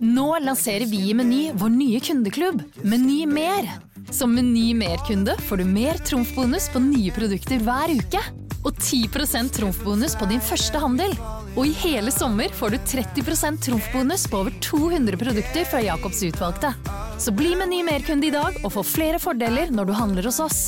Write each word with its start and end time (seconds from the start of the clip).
Nå 0.00 0.38
lanserer 0.38 0.86
vi 0.86 1.10
i 1.10 1.14
Meny 1.14 1.52
vår 1.54 1.68
nye 1.68 2.00
kundeklubb, 2.00 2.62
Meny 2.82 3.26
Mer. 3.26 3.70
Som 4.10 4.34
Meny 4.34 4.74
Mer-kunde 4.74 5.36
får 5.48 5.56
du 5.56 5.64
mer 5.64 5.98
trumfbonus 6.04 6.68
på 6.72 6.82
nye 6.84 7.12
produkter 7.16 7.62
hver 7.64 7.94
uke. 7.96 8.20
Og 8.66 8.74
10% 8.76 9.54
trumfbonus 9.56 10.16
på 10.18 10.28
din 10.28 10.42
første 10.42 10.78
handel. 10.82 11.14
Og 11.56 11.68
i 11.70 11.74
hele 11.80 12.12
sommer 12.12 12.52
får 12.52 12.74
du 12.74 12.78
30% 12.92 13.62
trumfbonus 13.64 14.26
på 14.30 14.42
over 14.42 14.56
200 14.60 15.16
produkter 15.20 15.64
fra 15.70 15.80
Jacobs 15.84 16.22
utvalgte. 16.28 16.74
Så 17.18 17.32
bli 17.32 17.54
Meny 17.56 17.80
Mer-kunde 17.86 18.28
i 18.28 18.34
dag 18.34 18.60
og 18.64 18.74
få 18.76 18.84
flere 18.84 19.22
fordeler 19.22 19.72
når 19.72 19.88
du 19.88 19.96
handler 19.96 20.28
hos 20.28 20.42
oss. 20.44 20.60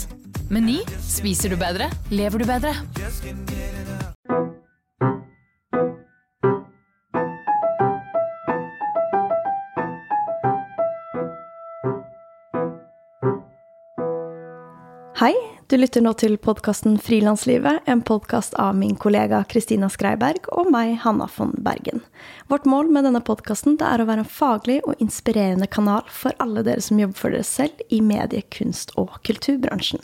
Meny 0.49 0.81
spiser 1.05 1.53
du 1.53 1.61
bedre, 1.61 1.91
lever 2.09 2.41
du 2.41 2.49
bedre. 2.49 2.73
Du 15.69 15.77
lytter 15.77 16.01
nå 16.01 16.15
til 16.17 16.39
podkasten 16.41 16.95
Frilanslivet, 17.03 17.83
en 17.85 18.01
podkast 18.01 18.55
av 18.57 18.77
min 18.79 18.95
kollega 18.97 19.43
Kristina 19.51 19.91
Skreiberg 19.93 20.47
og 20.57 20.71
meg, 20.73 20.95
Hanna 21.03 21.27
von 21.35 21.51
Bergen. 21.61 22.01
Vårt 22.49 22.65
mål 22.65 22.89
med 22.95 23.05
denne 23.05 23.21
podkasten 23.21 23.77
er 23.85 24.01
å 24.01 24.07
være 24.09 24.25
en 24.25 24.31
faglig 24.33 24.79
og 24.89 24.97
inspirerende 25.05 25.69
kanal 25.69 26.09
for 26.09 26.33
alle 26.41 26.65
dere 26.65 26.81
som 26.85 27.01
jobber 27.03 27.21
for 27.21 27.37
dere 27.37 27.45
selv 27.45 27.83
i 27.93 28.01
medie-, 28.01 28.47
kunst- 28.49 28.95
og 28.97 29.19
kulturbransjen. 29.29 30.01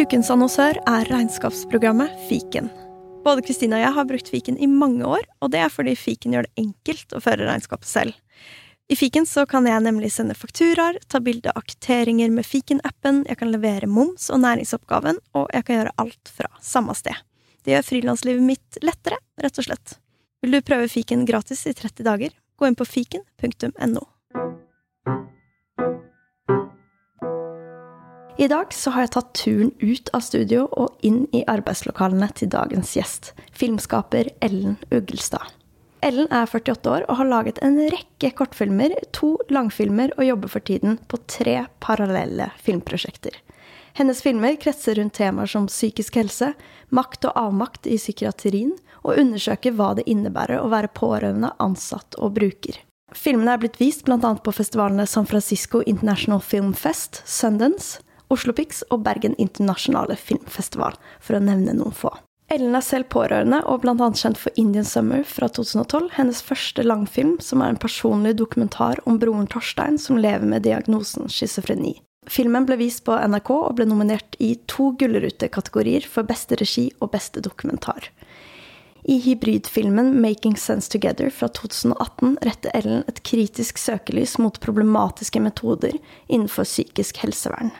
Ukens 0.00 0.32
annonsør 0.34 0.80
er 0.82 1.10
regnskapsprogrammet 1.14 2.26
Fiken. 2.26 2.72
Både 3.22 3.44
Kristina 3.46 3.78
og 3.78 3.84
jeg 3.84 3.96
har 4.00 4.10
brukt 4.10 4.32
Fiken 4.34 4.58
i 4.58 4.66
mange 4.66 5.06
år, 5.06 5.22
og 5.38 5.54
det 5.54 5.62
er 5.62 5.70
fordi 5.70 5.94
Fiken 5.94 6.34
gjør 6.34 6.48
det 6.48 6.64
enkelt 6.64 7.14
å 7.14 7.22
føre 7.22 7.46
regnskapet 7.46 7.86
selv. 7.86 8.18
I 8.90 8.96
fiken 8.96 9.26
så 9.26 9.44
kan 9.46 9.68
jeg 9.70 9.82
nemlig 9.84 10.08
sende 10.10 10.34
fakturaer, 10.34 10.96
ta 11.06 11.20
bilde 11.22 11.52
av 11.54 11.62
kvitteringer 11.62 12.32
med 12.34 12.42
fiken-appen, 12.42 13.20
jeg 13.28 13.38
kan 13.38 13.52
levere 13.52 13.86
moms 13.86 14.24
og 14.34 14.40
næringsoppgaven, 14.42 15.20
og 15.38 15.44
jeg 15.54 15.66
kan 15.68 15.76
gjøre 15.76 15.92
alt 16.02 16.32
fra 16.34 16.50
samme 16.58 16.96
sted. 16.98 17.14
Det 17.62 17.76
gjør 17.76 17.86
frilanslivet 17.86 18.42
mitt 18.42 18.80
lettere, 18.82 19.20
rett 19.38 19.60
og 19.62 19.68
slett. 19.68 19.94
Vil 20.42 20.56
du 20.56 20.66
prøve 20.66 20.88
fiken 20.90 21.22
gratis 21.28 21.62
i 21.70 21.74
30 21.78 22.02
dager? 22.08 22.34
Gå 22.58 22.66
inn 22.66 22.78
på 22.80 22.88
fiken.no. 22.88 24.02
I 28.42 28.50
dag 28.50 28.74
så 28.74 28.90
har 28.96 29.06
jeg 29.06 29.14
tatt 29.14 29.32
turen 29.38 29.70
ut 29.78 30.10
av 30.16 30.26
studio 30.26 30.66
og 30.66 30.98
inn 31.06 31.28
i 31.30 31.44
arbeidslokalene 31.46 32.32
til 32.34 32.50
dagens 32.50 32.96
gjest, 32.98 33.34
filmskaper 33.54 34.34
Ellen 34.42 34.80
Ugelstad. 34.90 35.59
Ellen 36.02 36.30
er 36.32 36.48
48 36.48 36.88
år 36.90 37.04
og 37.10 37.18
har 37.18 37.28
laget 37.28 37.58
en 37.64 37.76
rekke 37.92 38.30
kortfilmer, 38.36 38.94
to 39.12 39.34
langfilmer 39.52 40.14
og 40.16 40.24
jobber 40.24 40.52
for 40.52 40.64
tiden 40.64 40.96
på 41.10 41.20
tre 41.28 41.66
parallelle 41.84 42.48
filmprosjekter. 42.64 43.36
Hennes 43.98 44.22
filmer 44.22 44.56
kretser 44.60 44.96
rundt 44.96 45.18
temaer 45.18 45.50
som 45.50 45.66
psykisk 45.68 46.16
helse, 46.16 46.52
makt 46.88 47.26
og 47.28 47.36
avmakt 47.36 47.88
i 47.90 47.98
psykiatrien, 48.00 48.72
og 49.02 49.18
undersøker 49.18 49.74
hva 49.76 49.92
det 49.98 50.06
innebærer 50.08 50.60
å 50.60 50.70
være 50.72 50.92
pårørende, 50.96 51.52
ansatt 51.60 52.16
og 52.16 52.36
bruker. 52.38 52.78
Filmene 53.16 53.56
er 53.56 53.60
blitt 53.60 53.80
vist 53.80 54.06
bl.a. 54.06 54.20
på 54.20 54.54
festivalene 54.54 55.06
San 55.10 55.26
Francisco 55.26 55.82
International 55.82 56.40
Film 56.40 56.72
Fest, 56.78 57.22
Sundance, 57.26 58.00
Oslo 58.30 58.54
Pix 58.54 58.84
og 58.88 59.02
Bergen 59.04 59.34
Internasjonale 59.42 60.16
Filmfestival, 60.16 60.94
for 61.18 61.36
å 61.36 61.42
nevne 61.42 61.74
noen 61.74 61.96
få. 61.96 62.14
Ellen 62.50 62.74
er 62.74 62.82
selv 62.82 63.06
pårørende 63.14 63.60
og 63.70 63.84
bl.a. 63.84 63.94
kjent 63.94 64.38
for 64.40 64.50
Indian 64.58 64.86
Summer 64.86 65.22
fra 65.22 65.46
2012, 65.46 66.08
hennes 66.16 66.40
første 66.42 66.82
langfilm, 66.82 67.36
som 67.38 67.62
er 67.62 67.70
en 67.70 67.78
personlig 67.78 68.34
dokumentar 68.40 68.98
om 69.06 69.20
broren 69.22 69.46
Torstein 69.46 70.00
som 70.02 70.18
lever 70.18 70.48
med 70.50 70.64
diagnosen 70.66 71.30
schizofreni. 71.30 72.00
Filmen 72.26 72.66
ble 72.66 72.76
vist 72.80 73.04
på 73.06 73.14
NRK 73.14 73.52
og 73.54 73.76
ble 73.78 73.86
nominert 73.86 74.34
i 74.42 74.56
to 74.70 74.90
gullrutekategorier 74.98 76.04
for 76.10 76.26
beste 76.26 76.58
regi 76.58 76.88
og 76.98 77.12
beste 77.14 77.42
dokumentar. 77.44 78.10
I 79.06 79.16
hybridfilmen 79.22 80.10
Making 80.20 80.58
Sense 80.58 80.90
Together 80.90 81.30
fra 81.32 81.48
2018 81.54 82.34
retter 82.44 82.74
Ellen 82.76 83.06
et 83.08 83.22
kritisk 83.24 83.78
søkelys 83.78 84.36
mot 84.42 84.58
problematiske 84.60 85.40
metoder 85.40 85.94
innenfor 86.26 86.66
psykisk 86.68 87.22
helsevern. 87.22 87.70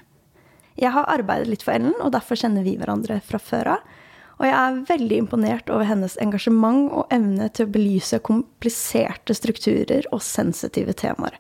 Jeg 0.81 0.95
har 0.95 1.11
arbeidet 1.11 1.51
litt 1.51 1.67
for 1.67 1.75
Ellen, 1.75 1.99
og 2.01 2.15
derfor 2.15 2.39
kjenner 2.39 2.65
vi 2.65 2.79
hverandre 2.79 3.19
fra 3.27 3.43
før 3.43 3.75
av. 3.75 3.91
Og 4.41 4.49
jeg 4.49 4.57
er 4.57 4.85
veldig 4.89 5.17
imponert 5.21 5.69
over 5.69 5.85
hennes 5.85 6.17
engasjement 6.23 6.89
og 6.97 7.13
evne 7.13 7.51
til 7.53 7.67
å 7.67 7.73
belyse 7.75 8.23
kompliserte 8.25 9.37
strukturer 9.37 10.09
og 10.15 10.23
sensitive 10.25 10.95
temaer. 10.97 11.37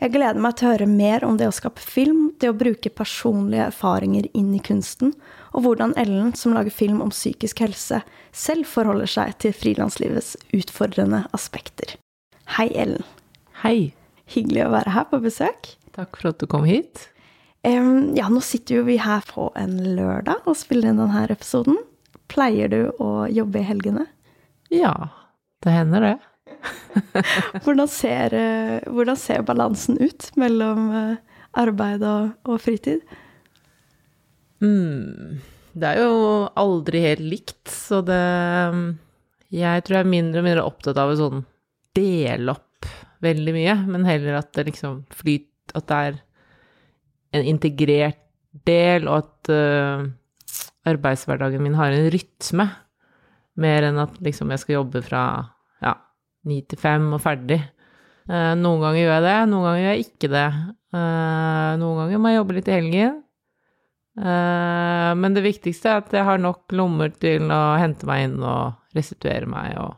Jeg 0.00 0.14
gleder 0.14 0.40
meg 0.40 0.54
til 0.56 0.68
å 0.68 0.70
høre 0.72 0.86
mer 0.88 1.26
om 1.26 1.36
det 1.36 1.50
å 1.50 1.52
skape 1.52 1.82
film, 1.82 2.30
det 2.40 2.48
å 2.48 2.56
bruke 2.56 2.88
personlige 2.94 3.66
erfaringer 3.66 4.30
inn 4.32 4.54
i 4.56 4.62
kunsten, 4.64 5.12
og 5.52 5.66
hvordan 5.66 5.92
Ellen, 6.00 6.30
som 6.38 6.54
lager 6.56 6.72
film 6.72 7.02
om 7.04 7.10
psykisk 7.12 7.60
helse, 7.66 8.00
selv 8.32 8.70
forholder 8.70 9.10
seg 9.10 9.34
til 9.42 9.52
frilanslivets 9.52 10.38
utfordrende 10.56 11.26
aspekter. 11.36 11.98
Hei, 12.56 12.70
Ellen. 12.72 13.04
Hei. 13.60 13.92
Hyggelig 14.30 14.68
å 14.68 14.72
være 14.78 14.94
her 14.94 15.10
på 15.10 15.20
besøk. 15.20 15.74
Takk 15.98 16.16
for 16.16 16.30
at 16.30 16.40
du 16.40 16.46
kom 16.48 16.64
hit. 16.64 17.10
Um, 17.66 18.14
ja, 18.16 18.30
nå 18.32 18.40
sitter 18.46 18.78
jo 18.78 18.86
vi 18.86 18.96
her 19.02 19.26
på 19.28 19.50
en 19.58 19.74
lørdag 19.98 20.46
og 20.48 20.56
spiller 20.56 20.94
inn 20.94 21.02
denne 21.02 21.26
episoden. 21.28 21.76
Pleier 22.30 22.70
du 22.70 22.80
å 23.02 23.26
jobbe 23.30 23.60
i 23.60 23.66
helgene? 23.66 24.06
Ja, 24.70 24.94
det 25.64 25.74
hender 25.74 26.06
det. 26.06 26.16
hvordan, 27.64 27.88
ser, 27.90 28.34
eh, 28.34 28.78
hvordan, 28.90 29.18
ser, 29.18 29.42
balansen 29.46 29.98
ut 30.00 30.30
mellom 30.40 30.90
eh, 30.94 31.42
arbeid 31.60 32.04
og, 32.06 32.32
og 32.46 32.62
fritid? 32.62 33.02
Mm, 34.60 35.40
det 35.72 35.92
er 35.92 36.02
jo 36.02 36.48
aldri 36.60 37.04
helt 37.04 37.24
likt, 37.24 37.62
så 37.70 38.02
det 38.04 38.20
Jeg 39.50 39.84
tror 39.86 39.96
jeg 39.96 40.04
er 40.04 40.10
mindre 40.10 40.42
og 40.42 40.46
mindre 40.46 40.66
opptatt 40.66 40.98
av 41.00 41.12
å 41.12 41.18
sånn 41.18 41.46
dele 41.96 42.52
opp 42.52 42.90
veldig 43.24 43.54
mye, 43.56 43.76
men 43.88 44.06
heller 44.08 44.38
at 44.40 44.52
det 44.56 44.68
liksom 44.70 45.04
flyter 45.12 45.48
At 45.78 45.86
det 45.86 45.96
er 45.96 46.20
en 47.38 47.46
integrert 47.46 48.22
del, 48.66 49.06
og 49.06 49.20
at 49.22 49.50
uh, 49.54 50.08
arbeidshverdagen 50.90 51.62
min 51.64 51.78
har 51.78 51.94
en 51.94 52.10
rytme, 52.12 52.66
mer 53.60 53.86
enn 53.88 54.00
at 54.00 54.20
liksom 54.24 54.52
jeg 54.54 54.62
skal 54.62 54.76
jobbe 54.78 55.02
fra 55.04 55.22
ja, 55.84 55.94
ni 56.48 56.60
til 56.68 56.80
fem 56.80 57.08
og 57.16 57.22
ferdig. 57.24 57.60
Eh, 58.30 58.52
noen 58.58 58.84
ganger 58.84 59.00
gjør 59.02 59.16
jeg 59.16 59.26
det, 59.26 59.38
noen 59.50 59.66
ganger 59.66 59.82
gjør 59.82 59.96
jeg 59.96 60.06
ikke 60.06 60.30
det. 60.34 60.46
Eh, 60.94 61.70
noen 61.80 61.98
ganger 62.02 62.22
må 62.22 62.30
jeg 62.30 62.40
jobbe 62.40 62.56
litt 62.56 62.70
i 62.70 62.76
helgen. 62.76 63.18
Eh, 64.20 65.10
men 65.22 65.36
det 65.36 65.46
viktigste 65.46 65.90
er 65.90 66.02
at 66.02 66.14
jeg 66.14 66.26
har 66.26 66.42
nok 66.42 66.74
lommer 66.76 67.12
til 67.22 67.50
å 67.54 67.62
hente 67.80 68.08
meg 68.08 68.26
inn 68.28 68.38
og 68.42 68.96
restituere 68.96 69.48
meg 69.50 69.78
og 69.80 69.96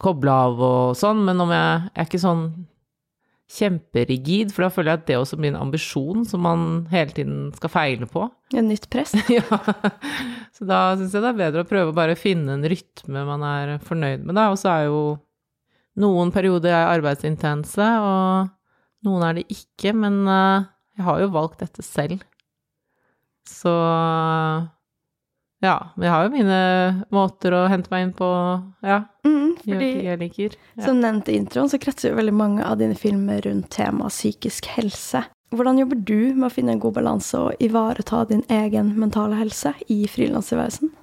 koble 0.00 0.32
av 0.46 0.60
og 0.64 0.98
sånn, 0.98 1.22
men 1.26 1.42
om 1.44 1.50
jeg, 1.52 1.88
jeg 1.90 2.02
er 2.02 2.08
ikke 2.08 2.22
sånn 2.22 2.44
kjemperigid, 3.50 4.52
for 4.54 4.64
da 4.64 4.70
føler 4.72 4.92
jeg 4.92 5.00
at 5.00 5.06
det 5.08 5.16
også 5.18 5.38
blir 5.40 5.50
en 5.52 5.60
ambisjon 5.60 6.22
som 6.28 6.44
man 6.46 6.66
hele 6.92 7.14
tiden 7.16 7.40
skal 7.56 7.72
feile 7.72 8.06
på. 8.10 8.28
En 8.54 8.68
nytt 8.70 8.86
press? 8.92 9.16
ja. 9.38 9.42
Så 10.54 10.66
da 10.68 10.82
syns 10.98 11.16
jeg 11.16 11.24
det 11.24 11.32
er 11.32 11.40
bedre 11.40 11.64
å 11.64 11.68
prøve 11.68 11.90
å 11.90 11.96
bare 11.96 12.18
finne 12.18 12.54
en 12.54 12.66
rytme 12.70 13.24
man 13.26 13.44
er 13.46 13.74
fornøyd 13.86 14.22
med, 14.22 14.36
da. 14.38 14.48
Og 14.52 14.60
så 14.60 14.70
er 14.72 14.88
jo 14.88 15.02
noen 16.00 16.30
perioder 16.34 16.72
jeg 16.72 16.90
arbeidsintense, 16.98 17.88
og 18.06 19.06
noen 19.06 19.26
er 19.26 19.40
det 19.40 19.48
ikke, 19.50 19.94
men 19.96 20.22
uh, 20.28 20.68
jeg 20.96 21.06
har 21.08 21.22
jo 21.24 21.32
valgt 21.34 21.64
dette 21.64 21.84
selv. 21.84 22.22
Så 23.48 23.72
ja, 25.60 25.74
jeg 26.00 26.08
har 26.08 26.24
jo 26.24 26.32
mine 26.32 26.60
måter 27.12 27.52
å 27.52 27.66
hente 27.68 27.90
meg 27.92 28.06
inn 28.06 28.12
på, 28.16 28.28
ja. 28.80 29.02
Mm, 29.26 29.58
fordi, 29.60 29.88
jeg 30.06 30.20
liker. 30.22 30.54
Ja. 30.78 30.86
Som 30.86 31.02
nevnt 31.02 31.28
i 31.28 31.36
introen, 31.36 31.68
så 31.68 31.76
kretser 31.80 32.14
jo 32.14 32.16
veldig 32.16 32.32
mange 32.32 32.64
av 32.64 32.78
dine 32.80 32.96
filmer 32.96 33.42
rundt 33.44 33.68
temaet 33.74 34.14
psykisk 34.14 34.70
helse. 34.72 35.26
Hvordan 35.52 35.82
jobber 35.82 35.98
du 36.06 36.32
med 36.32 36.46
å 36.48 36.54
finne 36.54 36.72
en 36.72 36.80
god 36.80 36.94
balanse 36.96 37.36
og 37.36 37.60
ivareta 37.60 38.22
din 38.30 38.44
egen 38.48 38.94
mentale 39.02 39.36
helse 39.36 39.74
i 39.92 40.04
frilanstilværelsen? 40.08 40.94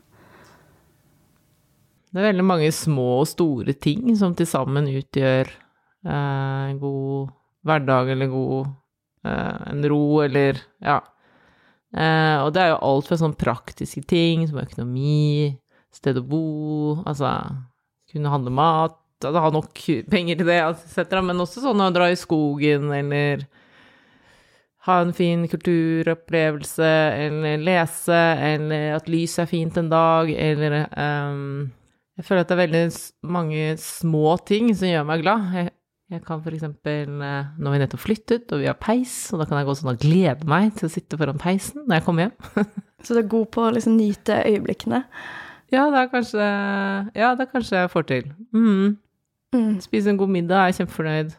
Det 2.07 2.24
er 2.24 2.30
veldig 2.31 2.45
mange 2.48 2.71
små 2.74 3.19
og 3.19 3.27
store 3.30 3.75
ting 3.77 4.15
som 4.18 4.33
til 4.33 4.48
sammen 4.50 4.88
utgjør 4.89 5.51
eh, 5.51 6.63
en 6.71 6.80
god 6.81 7.30
hverdag 7.68 8.09
eller 8.15 8.31
god 8.31 8.71
eh, 9.27 9.69
en 9.75 9.86
ro 9.92 10.01
eller 10.24 10.63
ja, 10.81 11.01
Eh, 11.01 11.17
og 11.97 12.51
det 12.53 12.63
er 12.63 12.71
jo 12.73 12.81
alt 12.85 13.09
fra 13.09 13.17
sånn 13.19 13.35
praktiske 13.39 14.03
ting 14.05 14.45
som 14.47 14.61
økonomi, 14.61 15.57
sted 15.94 16.19
å 16.19 16.25
bo, 16.25 16.47
altså 17.07 17.31
kunne 18.11 18.31
handle 18.31 18.53
mat, 18.53 18.97
altså 19.23 19.41
ha 19.41 19.51
nok 19.53 19.81
penger 20.11 20.39
til 20.39 20.49
det, 20.49 20.59
etc., 20.61 21.21
men 21.25 21.41
også 21.41 21.63
sånn 21.63 21.81
å 21.83 21.94
dra 21.95 22.11
i 22.11 22.19
skogen 22.19 22.91
eller 22.94 23.47
ha 24.88 25.01
en 25.03 25.13
fin 25.13 25.44
kulturopplevelse, 25.51 26.91
eller 27.25 27.57
lese, 27.59 28.19
eller 28.51 28.94
at 28.95 29.09
lyset 29.11 29.44
er 29.44 29.49
fint 29.51 29.79
en 29.79 29.89
dag, 29.91 30.31
eller 30.31 30.77
um, 30.95 31.73
Jeg 32.17 32.25
føler 32.25 32.45
at 32.45 32.49
det 32.49 32.55
er 32.55 32.63
veldig 32.63 32.85
mange 33.29 33.65
små 33.81 34.38
ting 34.47 34.71
som 34.73 34.89
gjør 34.89 35.03
meg 35.05 35.21
glad. 35.21 35.49
Jeg, 35.53 35.73
jeg 36.07 36.21
kan 36.24 36.39
eksempel 36.39 37.24
eh, 37.25 37.48
vi 37.59 37.80
nettopp 37.81 38.00
flyttet, 38.00 38.51
og 38.56 38.62
vi 38.62 38.69
har 38.69 38.77
peis, 38.80 39.15
og 39.33 39.42
da 39.42 39.48
kan 39.48 39.59
jeg 39.59 39.68
gå 39.68 39.74
sånn 39.75 39.92
og 39.92 40.00
glede 40.00 40.48
meg 40.48 40.69
til 40.77 40.88
å 40.88 40.94
sitte 40.94 41.19
foran 41.19 41.42
peisen 41.42 41.83
når 41.83 42.00
jeg 42.00 42.06
kommer 42.06 42.27
hjem. 42.27 42.69
Så 43.06 43.15
du 43.15 43.19
er 43.21 43.33
god 43.33 43.50
på 43.51 43.65
å 43.65 43.74
liksom 43.75 43.98
nyte 44.00 44.39
øyeblikkene. 44.48 45.01
Ja, 45.74 45.89
det 45.92 46.00
er 46.00 46.07
kanskje 46.13 46.45
Ja, 47.12 47.33
det 47.36 47.44
er 47.44 47.51
kanskje 47.51 47.81
jeg 47.81 47.92
får 47.92 48.07
til. 48.07 48.31
Mm. 48.56 48.95
Mm. 49.56 49.75
Spise 49.83 50.13
en 50.13 50.21
god 50.21 50.31
middag, 50.31 50.63
er 50.63 50.80
kjempefornøyd. 50.80 51.36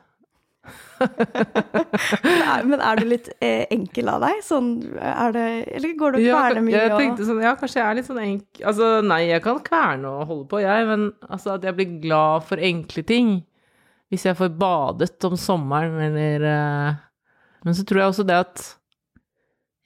Men 2.69 2.81
er 2.85 3.01
du 3.01 3.07
litt 3.09 3.29
eh, 3.41 3.65
enkel 3.73 4.11
av 4.13 4.21
deg? 4.27 4.41
Sånn, 4.45 4.73
er 5.01 5.33
det, 5.33 5.49
eller 5.79 5.95
går 5.97 6.13
du 6.13 6.19
og 6.21 6.27
kverner 6.29 6.65
mye? 6.67 6.77
jeg 6.77 6.97
tenkte 6.99 7.29
sånn, 7.29 7.41
ja, 7.41 7.55
kanskje 7.57 7.81
jeg 7.81 7.87
er 7.87 7.97
litt 7.97 8.09
sånn 8.09 8.21
enkel 8.21 8.67
Altså, 8.69 8.89
nei, 9.07 9.23
jeg 9.31 9.45
kan 9.47 9.63
kverne 9.65 10.13
og 10.13 10.27
holde 10.29 10.49
på, 10.51 10.61
jeg, 10.61 10.89
men 10.91 11.09
altså 11.25 11.57
at 11.57 11.65
jeg 11.65 11.79
blir 11.79 11.95
glad 12.03 12.45
for 12.51 12.61
enkle 12.69 13.07
ting. 13.09 13.39
Hvis 14.09 14.25
jeg 14.25 14.39
får 14.39 14.55
badet 14.57 15.27
om 15.29 15.37
sommeren, 15.37 15.99
eller 16.01 16.45
eh, 16.49 17.01
Men 17.65 17.77
så 17.77 17.85
tror 17.85 18.01
jeg 18.01 18.13
også 18.13 18.27
det 18.29 18.39
at 18.41 18.65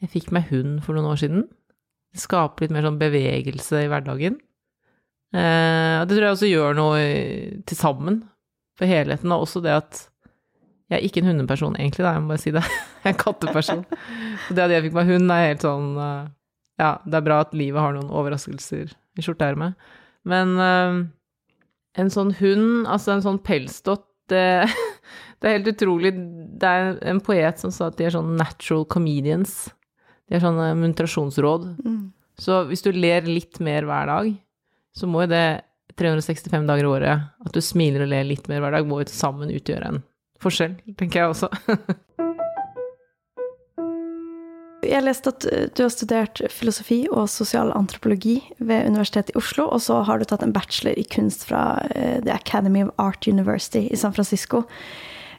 jeg 0.02 0.10
fikk 0.12 0.32
meg 0.34 0.48
hund 0.50 0.80
for 0.84 0.94
noen 0.94 1.10
år 1.12 1.20
siden. 1.22 1.44
Det 2.12 2.20
skaper 2.20 2.66
litt 2.66 2.74
mer 2.74 2.84
sånn 2.86 3.00
bevegelse 3.00 3.84
i 3.84 3.88
hverdagen. 3.90 4.36
Eh, 5.32 5.96
og 6.02 6.08
det 6.08 6.16
tror 6.16 6.26
jeg 6.26 6.36
også 6.36 6.50
gjør 6.50 6.76
noe 6.76 7.04
til 7.66 7.78
sammen 7.78 8.18
for 8.78 8.90
helheten, 8.90 9.32
og 9.32 9.46
også 9.46 9.62
det 9.64 9.72
at 9.78 10.02
jeg 10.90 10.98
er 10.98 11.06
ikke 11.06 11.22
en 11.22 11.30
hundeperson 11.30 11.78
egentlig, 11.78 12.04
da, 12.04 12.12
jeg 12.12 12.24
må 12.24 12.34
bare 12.34 12.42
si 12.42 12.52
det. 12.52 12.62
Jeg 13.02 13.08
er 13.08 13.14
en 13.14 13.22
katteperson. 13.22 13.80
Så 14.44 14.54
det 14.54 14.62
at 14.62 14.70
jeg 14.70 14.84
fikk 14.84 14.92
meg 14.94 15.08
hund, 15.08 15.32
er 15.32 15.48
helt 15.48 15.64
sånn 15.64 15.96
eh, 15.98 16.26
Ja, 16.78 16.90
det 17.02 17.16
er 17.18 17.24
bra 17.26 17.38
at 17.42 17.56
livet 17.56 17.82
har 17.82 17.96
noen 17.96 18.12
overraskelser 18.12 18.92
i 18.92 19.24
skjorteermet. 19.24 19.88
Men 20.28 20.52
en 21.98 22.12
sånn 22.12 22.30
hund, 22.38 22.86
altså 22.86 23.16
en 23.16 23.24
sånn 23.24 23.40
pelsdott, 23.42 24.04
det, 24.30 24.44
det 25.40 25.48
er 25.48 25.56
helt 25.58 25.72
utrolig. 25.72 26.12
Det 26.60 26.68
er 26.70 26.98
en 27.10 27.22
poet 27.24 27.62
som 27.62 27.72
sa 27.74 27.90
at 27.90 27.98
de 27.98 28.08
er 28.08 28.14
sånn 28.14 28.34
natural 28.38 28.86
comedians. 28.90 29.70
De 30.28 30.38
er 30.38 30.44
sånne 30.44 30.72
muntrasjonsråd. 30.80 31.68
Mm. 31.82 32.02
Så 32.40 32.62
hvis 32.70 32.84
du 32.84 32.92
ler 32.94 33.26
litt 33.28 33.60
mer 33.62 33.86
hver 33.88 34.08
dag, 34.10 34.32
så 34.96 35.08
må 35.08 35.24
jo 35.24 35.32
det 35.32 35.46
365 35.98 36.66
dager 36.68 36.86
i 36.86 36.88
året, 36.88 37.28
at 37.44 37.52
du 37.54 37.60
smiler 37.64 38.04
og 38.04 38.12
ler 38.12 38.24
litt 38.24 38.48
mer 38.48 38.62
hver 38.64 38.78
dag, 38.78 38.88
må 38.88 39.02
jo 39.02 39.10
til 39.10 39.18
sammen 39.18 39.52
utgjøre 39.52 39.90
en 39.92 40.00
forskjell, 40.42 40.78
tenker 40.98 41.22
jeg 41.22 41.34
også. 41.34 41.50
Jeg 44.82 45.04
leste 45.06 45.30
at 45.30 45.44
eh, 45.46 45.68
du 45.70 45.84
har 45.84 45.92
studert 45.94 46.42
filosofi 46.50 47.04
og 47.10 47.30
sosial 47.30 47.70
antropologi 47.76 48.40
ved 48.58 48.88
Universitetet 48.90 49.30
i 49.34 49.38
Oslo, 49.38 49.68
og 49.70 49.82
så 49.84 50.00
har 50.08 50.18
du 50.18 50.26
tatt 50.26 50.42
en 50.42 50.54
bachelor 50.54 50.98
i 50.98 51.06
kunst 51.06 51.46
fra 51.46 51.78
eh, 51.94 52.18
The 52.24 52.34
Academy 52.34 52.82
of 52.82 52.90
Art 52.98 53.28
University 53.30 53.86
i 53.86 53.98
San 53.98 54.14
Francisco. 54.16 54.64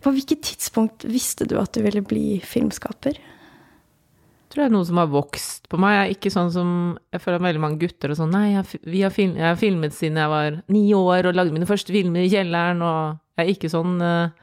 På 0.03 0.13
hvilket 0.15 0.43
tidspunkt 0.47 1.03
visste 1.07 1.47
du 1.47 1.57
at 1.59 1.75
du 1.75 1.83
ville 1.83 2.03
bli 2.03 2.39
filmskaper? 2.43 3.19
Jeg 3.19 4.53
tror 4.53 4.63
det 4.63 4.69
er 4.69 4.75
noe 4.75 4.87
som 4.87 4.99
har 5.01 5.11
vokst 5.11 5.67
på 5.71 5.79
meg. 5.81 5.95
Jeg 5.95 6.03
er 6.05 6.15
ikke 6.15 6.31
sånn 6.35 6.51
som 6.53 6.71
Jeg 7.09 7.23
føler 7.23 7.39
at 7.39 7.45
veldig 7.47 7.61
mange 7.63 7.79
gutter 7.81 8.11
og 8.13 8.19
sånn 8.19 8.35
Nei, 8.35 8.51
jeg, 8.51 8.59
har 9.01 9.15
film, 9.15 9.31
jeg 9.39 9.47
har 9.47 9.57
filmet 9.57 9.95
siden 9.97 10.19
jeg 10.21 10.29
var 10.29 10.59
ni 10.71 10.83
år 10.93 11.31
og 11.31 11.39
lagde 11.39 11.55
mine 11.55 11.67
første 11.67 11.95
filmer 11.95 12.21
i 12.21 12.29
kjelleren, 12.29 12.83
og 12.85 13.17
jeg 13.33 13.47
er 13.47 13.53
ikke 13.55 13.71
sånn 13.73 13.97
eh, 14.05 14.42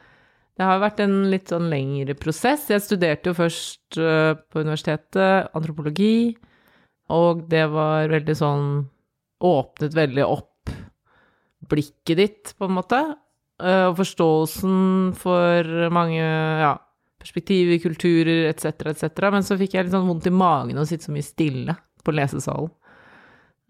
Det 0.60 0.66
har 0.68 0.82
vært 0.82 0.98
en 1.00 1.14
litt 1.32 1.48
sånn 1.48 1.70
lengre 1.72 2.12
prosess. 2.20 2.66
Jeg 2.68 2.84
studerte 2.84 3.30
jo 3.30 3.36
først 3.38 3.96
eh, 3.96 4.34
på 4.36 4.60
universitetet 4.60 5.54
antropologi, 5.56 6.34
og 7.16 7.46
det 7.48 7.62
var 7.72 8.10
veldig 8.12 8.34
sånn 8.36 8.66
Åpnet 9.40 9.94
veldig 9.96 10.24
opp 10.28 10.68
blikket 11.70 12.18
ditt, 12.18 12.50
på 12.60 12.66
en 12.68 12.74
måte, 12.76 12.98
eh, 13.56 13.86
og 13.86 13.94
forståelsen 14.02 14.74
for 15.16 15.70
mange 15.96 16.20
ja, 16.20 16.74
perspektiver, 17.22 17.78
kulturer 17.80 18.50
etc., 18.50 18.90
etc. 18.92 19.30
Men 19.32 19.46
så 19.46 19.56
fikk 19.56 19.78
jeg 19.78 19.86
litt 19.86 19.94
sånn 19.94 20.10
vondt 20.10 20.28
i 20.28 20.34
magen 20.34 20.76
av 20.76 20.84
å 20.84 20.90
sitte 20.90 21.08
så 21.08 21.14
mye 21.14 21.24
stille 21.24 21.76
på 22.04 22.12
lesesalen. 22.12 22.68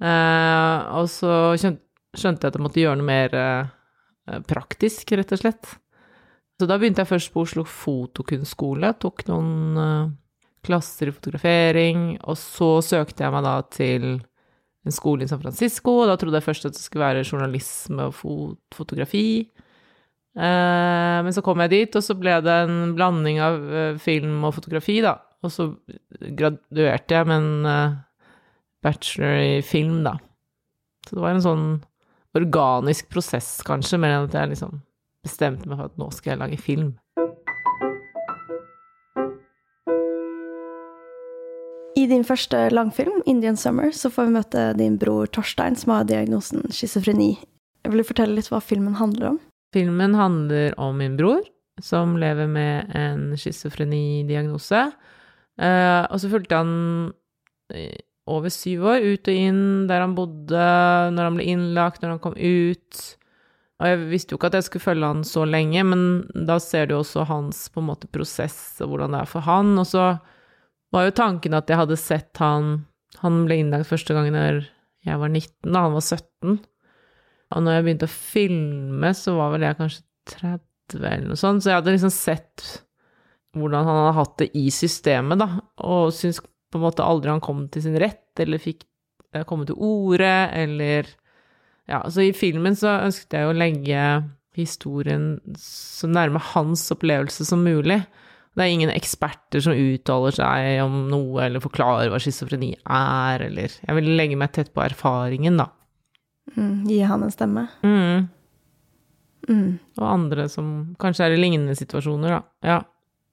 Eh, 0.02 0.90
og 0.98 1.06
så 1.12 1.36
skjønte, 1.54 1.78
jeg 2.18 2.50
at 2.50 2.58
jeg 2.58 2.66
måtte 2.66 2.82
gjøre 2.82 2.98
noe 2.98 3.10
mer 3.12 4.42
praktisk, 4.50 5.14
rett 5.14 5.36
og 5.38 5.42
slett. 5.44 5.70
Så 6.60 6.66
da 6.68 6.76
begynte 6.76 7.00
jeg 7.00 7.08
først 7.08 7.30
på 7.32 7.40
Oslo 7.46 7.62
Fotokunstskole, 7.64 8.90
tok 9.00 9.22
noen 9.30 9.78
eh, 9.80 10.10
klasser 10.66 11.08
i 11.08 11.14
fotografering, 11.14 12.02
og 12.28 12.36
så 12.36 12.68
søkte 12.84 13.24
jeg 13.24 13.32
meg 13.32 13.46
da 13.46 13.54
til 13.72 14.04
en 14.84 14.92
skole 14.92 15.24
i 15.24 15.30
San 15.30 15.40
Francisco, 15.40 15.94
og 16.02 16.10
da 16.10 16.18
trodde 16.20 16.36
jeg 16.36 16.44
først 16.44 16.68
at 16.68 16.76
det 16.76 16.82
skulle 16.82 17.06
være 17.06 17.24
journalisme 17.24 18.10
og 18.10 18.12
fot 18.18 18.76
fotografi. 18.76 19.24
Eh, 20.36 21.16
men 21.24 21.32
så 21.32 21.44
kom 21.46 21.64
jeg 21.64 21.72
dit, 21.72 21.96
og 21.96 22.04
så 22.04 22.18
ble 22.20 22.36
det 22.44 22.58
en 22.66 22.92
blanding 22.98 23.40
av 23.44 23.56
eh, 23.72 23.96
film 24.04 24.44
og 24.44 24.58
fotografi, 24.58 24.98
da. 25.04 25.16
Og 25.40 25.54
så 25.54 25.70
graduerte 26.36 27.16
jeg 27.16 27.30
med 27.30 27.40
en 27.40 27.96
bachelor 28.84 29.40
i 29.40 29.56
film, 29.64 30.02
da. 30.04 30.18
Så 31.08 31.16
det 31.16 31.24
var 31.24 31.32
en 31.32 31.44
sånn 31.48 31.66
organisk 32.36 33.08
prosess, 33.08 33.54
kanskje, 33.64 33.96
mer 33.96 34.18
enn 34.18 34.28
at 34.28 34.36
jeg 34.36 34.52
liksom 34.52 34.82
bestemte 35.24 35.68
meg 35.68 35.80
for 35.80 35.90
at 35.90 36.00
nå 36.00 36.08
skal 36.14 36.34
jeg 36.34 36.40
lage 36.42 36.60
film. 36.60 36.90
I 42.00 42.06
din 42.08 42.24
første 42.24 42.56
langfilm, 42.72 43.20
'Indian 43.26 43.56
Summer', 43.56 43.92
så 43.92 44.08
får 44.08 44.28
vi 44.28 44.36
møte 44.38 44.66
din 44.78 44.96
bror 44.98 45.26
Torstein, 45.26 45.76
som 45.76 45.92
har 45.92 46.04
diagnosen 46.08 46.62
schizofreni. 46.72 47.36
Vil 47.84 48.00
du 48.00 48.04
fortelle 48.04 48.34
litt 48.34 48.48
hva 48.48 48.60
filmen 48.62 48.94
handler 48.94 49.34
om? 49.34 49.40
Filmen 49.74 50.14
handler 50.14 50.74
om 50.78 50.96
min 50.96 51.16
bror, 51.16 51.42
som 51.80 52.16
lever 52.16 52.48
med 52.48 52.90
en 52.96 53.36
schizofreni-diagnose. 53.36 54.92
Eh, 55.60 56.02
og 56.08 56.20
så 56.20 56.30
fulgte 56.30 56.56
han 56.56 57.12
over 58.30 58.52
syv 58.52 58.84
år, 58.86 59.04
ut 59.04 59.28
og 59.28 59.34
inn 59.34 59.62
der 59.90 60.04
han 60.04 60.16
bodde, 60.16 60.66
når 61.14 61.28
han 61.28 61.38
ble 61.38 61.48
innlagt, 61.52 62.02
når 62.02 62.16
han 62.16 62.22
kom 62.22 62.36
ut. 62.36 63.00
Og 63.80 63.88
jeg 63.88 64.00
visste 64.10 64.34
jo 64.34 64.38
ikke 64.38 64.50
at 64.50 64.58
jeg 64.58 64.66
skulle 64.66 64.84
følge 64.84 65.08
han 65.08 65.22
så 65.24 65.46
lenge, 65.48 65.82
men 65.88 66.02
da 66.48 66.58
ser 66.60 66.90
du 66.90 66.98
også 66.98 67.24
hans 67.30 67.62
på 67.72 67.80
en 67.80 67.88
måte 67.88 68.10
prosess 68.12 68.58
og 68.84 68.92
hvordan 68.92 69.16
det 69.16 69.22
er 69.22 69.30
for 69.30 69.46
han. 69.46 69.72
Og 69.80 69.88
så 69.88 70.04
var 70.92 71.06
jo 71.06 71.16
tanken 71.16 71.56
at 71.56 71.70
jeg 71.70 71.80
hadde 71.80 72.00
sett 72.00 72.42
han 72.42 72.84
Han 73.24 73.40
ble 73.42 73.56
innlagt 73.58 73.88
første 73.88 74.14
gang 74.14 74.28
når 74.30 74.60
jeg 75.02 75.18
var 75.18 75.32
19, 75.32 75.72
da 75.72 75.80
han 75.82 75.96
var 75.96 76.04
17. 76.04 76.60
Og 77.50 77.64
når 77.64 77.74
jeg 77.74 77.84
begynte 77.86 78.06
å 78.06 78.12
filme, 78.12 79.10
så 79.18 79.34
var 79.34 79.50
vel 79.54 79.64
jeg 79.66 79.78
kanskje 79.80 80.04
30 80.36 81.00
eller 81.00 81.26
noe 81.32 81.40
sånt, 81.40 81.64
så 81.64 81.72
jeg 81.72 81.80
hadde 81.80 81.94
liksom 81.96 82.12
sett 82.14 82.66
hvordan 83.58 83.86
han 83.88 83.98
hadde 83.98 84.14
hatt 84.20 84.36
det 84.42 84.48
i 84.58 84.64
systemet, 84.74 85.40
da, 85.42 85.48
og 85.82 86.12
syntes 86.14 86.38
på 86.42 86.78
en 86.78 86.84
måte 86.84 87.06
aldri 87.06 87.32
han 87.32 87.42
kom 87.42 87.64
til 87.72 87.82
sin 87.82 87.98
rett, 87.98 88.30
eller 88.42 88.62
fikk 88.62 88.84
eh, 89.34 89.42
komme 89.48 89.66
til 89.66 89.78
orde, 89.82 90.30
eller 90.54 91.10
Ja, 91.90 92.04
så 92.10 92.22
i 92.22 92.32
filmen 92.36 92.76
så 92.78 92.92
ønsket 93.02 93.34
jeg 93.34 93.48
å 93.50 93.56
legge 93.56 94.02
historien 94.58 95.40
så 95.58 96.08
nærme 96.10 96.40
hans 96.52 96.84
opplevelse 96.94 97.46
som 97.48 97.64
mulig. 97.66 98.00
Det 98.54 98.64
er 98.64 98.72
ingen 98.74 98.90
eksperter 98.92 99.62
som 99.62 99.76
uttaler 99.78 100.34
seg 100.34 100.80
om 100.84 100.96
noe, 101.10 101.44
eller 101.46 101.62
forklarer 101.62 102.10
hva 102.10 102.18
schizofreni 102.22 102.72
er, 102.82 103.44
eller 103.46 103.70
Jeg 103.78 103.96
ville 103.96 104.16
legge 104.18 104.38
meg 104.38 104.52
tett 104.54 104.72
på 104.74 104.82
erfaringen, 104.84 105.58
da. 105.60 105.68
Mm, 106.56 106.86
gi 106.90 107.00
han 107.06 107.22
en 107.26 107.34
stemme. 107.34 107.66
Mm. 107.86 108.28
Mm, 109.48 109.78
Og 109.98 110.06
andre 110.06 110.48
som 110.52 110.72
kanskje 111.00 111.26
er 111.28 111.34
i 111.36 111.40
lignende 111.40 111.76
situasjoner, 111.78 112.36
da. 112.38 112.40
Ja. 112.66 112.80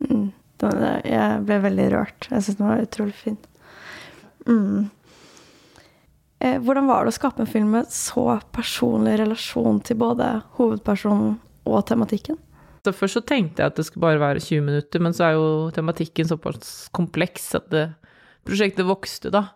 mm. 0.06 0.28
Jeg 0.58 1.42
ble 1.46 1.58
veldig 1.62 1.88
rørt. 1.94 2.30
Jeg 2.32 2.42
syns 2.46 2.58
den 2.58 2.66
var 2.70 2.80
utrolig 2.82 3.14
fin. 3.18 3.36
Mm. 4.48 4.88
Eh, 6.40 6.60
Hvordan 6.62 6.90
var 6.90 7.06
det 7.06 7.14
å 7.16 7.18
skape 7.18 7.42
en 7.44 7.50
film 7.50 7.72
med 7.74 7.90
så 7.94 8.38
personlig 8.54 9.18
relasjon 9.24 9.80
til 9.86 9.98
både 10.00 10.30
hovedpersonen 10.60 11.38
og 11.68 11.80
tematikken? 11.90 12.38
Så 12.86 12.94
først 12.96 13.18
så 13.18 13.24
tenkte 13.26 13.64
jeg 13.64 13.74
at 13.74 13.80
det 13.80 13.88
skulle 13.88 14.06
bare 14.06 14.22
være 14.22 14.44
20 14.44 14.64
minutter, 14.64 15.02
men 15.04 15.16
så 15.18 15.28
er 15.28 15.36
jo 15.36 15.48
tematikken 15.76 16.30
såpass 16.30 16.88
kompleks 16.96 17.50
at 17.58 17.68
det, 17.74 17.88
prosjektet 18.48 18.88
vokste, 18.88 19.32
da. 19.34 19.48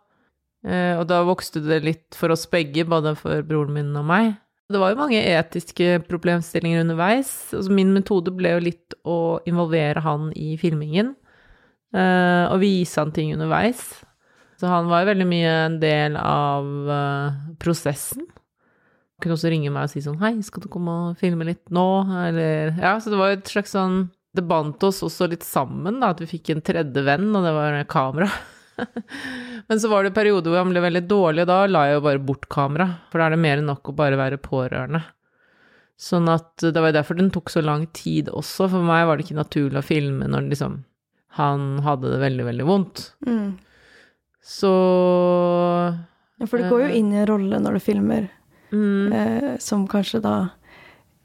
Eh, 0.68 0.98
og 1.00 1.06
da 1.10 1.22
vokste 1.26 1.62
det 1.64 1.84
litt 1.86 2.18
for 2.18 2.34
oss 2.34 2.48
begge, 2.52 2.84
både 2.90 3.14
for 3.20 3.46
broren 3.48 3.78
min 3.78 3.94
og 3.96 4.08
meg. 4.10 4.34
Det 4.72 4.80
var 4.80 4.94
jo 4.94 5.02
mange 5.02 5.20
etiske 5.20 6.02
problemstillinger 6.08 6.84
underveis. 6.86 7.32
Altså 7.56 7.74
min 7.76 7.92
metode 7.96 8.34
ble 8.36 8.54
jo 8.56 8.64
litt 8.64 8.96
å 9.08 9.18
involvere 9.50 10.04
han 10.04 10.30
i 10.38 10.56
filmingen, 10.60 11.14
eh, 11.94 12.46
og 12.48 12.62
vise 12.64 13.00
han 13.00 13.14
ting 13.16 13.34
underveis. 13.36 14.02
Så 14.62 14.70
han 14.70 14.92
var 14.92 15.02
jo 15.02 15.10
veldig 15.10 15.26
mye 15.26 15.52
en 15.64 15.76
del 15.82 16.18
av 16.22 16.90
eh, 16.94 17.38
prosessen. 17.58 18.28
Han 18.30 19.24
kunne 19.24 19.34
også 19.34 19.50
ringe 19.50 19.72
meg 19.74 19.88
og 19.88 19.94
si 19.94 20.04
sånn 20.06 20.20
Hei, 20.22 20.36
skal 20.46 20.62
du 20.62 20.68
komme 20.70 20.94
og 20.94 21.18
filme 21.18 21.48
litt 21.48 21.72
nå? 21.74 21.86
Eller 22.28 22.76
Ja, 22.78 22.92
så 23.02 23.10
det 23.10 23.18
var 23.18 23.32
jo 23.32 23.40
et 23.40 23.50
slags 23.50 23.74
sånn 23.74 23.96
Det 24.38 24.44
bandt 24.46 24.86
oss 24.86 25.02
også 25.06 25.28
litt 25.32 25.46
sammen, 25.46 25.98
da, 26.02 26.12
at 26.14 26.22
vi 26.22 26.30
fikk 26.30 26.52
en 26.54 26.62
tredje 26.66 27.04
venn, 27.06 27.32
og 27.34 27.46
det 27.46 27.54
var 27.56 27.80
kamera. 27.90 28.30
Men 29.68 29.82
så 29.82 29.90
var 29.90 30.06
det 30.06 30.14
perioder 30.14 30.54
hvor 30.54 30.62
han 30.62 30.70
ble 30.76 30.86
veldig 30.86 31.04
dårlig, 31.10 31.44
og 31.44 31.50
da 31.50 31.58
la 31.66 31.82
jeg 31.90 31.98
jo 31.98 32.06
bare 32.06 32.22
bort 32.30 32.46
kamera. 32.54 32.88
For 33.10 33.18
da 33.18 33.28
er 33.28 33.36
det 33.36 33.42
mer 33.42 33.64
enn 33.64 33.68
nok 33.70 33.92
å 33.92 33.98
bare 33.98 34.20
være 34.22 34.40
pårørende. 34.46 35.02
Sånn 36.02 36.30
at 36.32 36.64
det 36.64 36.86
var 36.86 36.94
derfor 36.94 37.18
den 37.18 37.34
tok 37.34 37.52
så 37.54 37.66
lang 37.66 37.90
tid 37.98 38.30
også. 38.30 38.70
For 38.72 38.86
meg 38.86 39.10
var 39.10 39.18
det 39.18 39.26
ikke 39.26 39.42
naturlig 39.42 39.82
å 39.82 39.90
filme 39.90 40.30
når 40.30 40.48
liksom 40.54 40.80
han 41.42 41.68
hadde 41.86 42.14
det 42.14 42.24
veldig, 42.24 42.48
veldig 42.48 42.70
vondt. 42.70 43.04
Mm. 43.28 43.52
Så 44.44 44.72
Ja, 46.42 46.48
for 46.48 46.58
du 46.58 46.70
går 46.70 46.88
jo 46.88 46.94
inn 46.98 47.12
i 47.14 47.22
en 47.22 47.30
rolle 47.30 47.60
når 47.62 47.78
du 47.78 47.84
filmer, 47.84 48.28
mm, 48.74 49.14
eh, 49.14 49.50
som 49.62 49.86
kanskje 49.88 50.22
da 50.24 50.36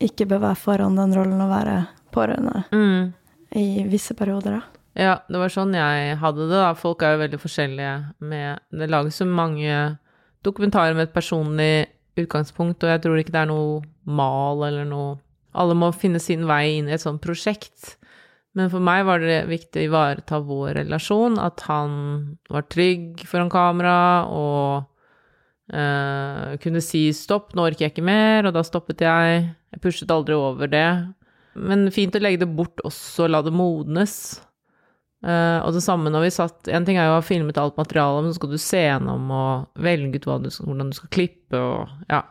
ikke 0.02 0.26
bør 0.28 0.42
være 0.50 0.60
foran 0.60 0.98
den 0.98 1.14
rollen 1.16 1.40
å 1.40 1.48
være 1.48 1.76
pårørende 2.12 2.66
mm. 2.72 3.12
i 3.56 3.68
visse 3.88 4.16
perioder, 4.16 4.58
da. 4.58 4.76
Ja, 4.96 5.14
det 5.28 5.40
var 5.40 5.52
sånn 5.52 5.74
jeg 5.76 6.16
hadde 6.20 6.46
det, 6.48 6.56
da. 6.56 6.72
Folk 6.76 7.04
er 7.04 7.14
jo 7.14 7.22
veldig 7.24 7.40
forskjellige 7.42 7.96
med 8.24 8.62
Det 8.72 8.88
lages 8.88 9.18
så 9.20 9.26
mange 9.28 9.98
dokumentarer 10.46 10.96
med 10.96 11.10
et 11.10 11.16
personlig 11.16 11.86
utgangspunkt, 12.16 12.84
og 12.84 12.92
jeg 12.94 13.02
tror 13.04 13.20
ikke 13.20 13.34
det 13.34 13.42
er 13.42 13.50
noe 13.50 13.82
mal 14.08 14.64
eller 14.64 14.88
noe 14.88 15.16
Alle 15.56 15.76
må 15.76 15.90
finne 15.96 16.20
sin 16.20 16.44
vei 16.48 16.76
inn 16.76 16.88
i 16.88 16.92
et 16.92 17.00
sånt 17.00 17.22
prosjekt. 17.24 17.94
Men 18.56 18.70
for 18.72 18.80
meg 18.80 19.04
var 19.04 19.20
det 19.20 19.42
viktig 19.50 19.82
å 19.82 19.88
ivareta 19.90 20.40
vår 20.40 20.78
relasjon, 20.78 21.36
at 21.42 21.60
han 21.68 21.90
var 22.48 22.64
trygg 22.72 23.20
foran 23.28 23.52
kamera 23.52 23.98
og 24.32 24.86
uh, 25.76 26.56
kunne 26.62 26.80
si 26.84 27.10
stopp, 27.16 27.52
nå 27.52 27.66
orker 27.68 27.86
jeg 27.86 27.94
ikke 27.94 28.06
mer, 28.06 28.48
og 28.48 28.56
da 28.56 28.64
stoppet 28.64 29.04
jeg. 29.04 29.44
Jeg 29.74 29.82
pushet 29.84 30.14
aldri 30.14 30.38
over 30.40 30.72
det. 30.72 30.88
Men 31.56 31.88
fint 31.92 32.16
å 32.16 32.22
legge 32.22 32.46
det 32.46 32.52
bort 32.56 32.80
også, 32.84 33.28
la 33.28 33.42
det 33.44 33.52
modnes. 33.52 34.16
Uh, 35.26 35.60
og 35.64 35.76
det 35.76 35.82
samme 35.82 36.10
når 36.12 36.26
vi 36.26 36.32
satt 36.34 36.68
En 36.68 36.84
ting 36.84 36.98
er 37.00 37.06
jo 37.08 37.14
å 37.14 37.16
ha 37.18 37.24
filmet 37.24 37.56
alt 37.58 37.78
materialet, 37.80 38.24
men 38.24 38.32
så 38.32 38.38
skal 38.38 38.52
du 38.52 38.60
se 38.60 38.82
gjennom 38.82 39.30
og 39.32 39.80
velge 39.82 40.20
ut 40.20 40.28
du 40.44 40.50
hvordan 40.52 40.92
du 40.92 40.96
skal 40.96 41.12
klippe 41.12 41.60
og 41.60 42.08
ja. 42.12 42.22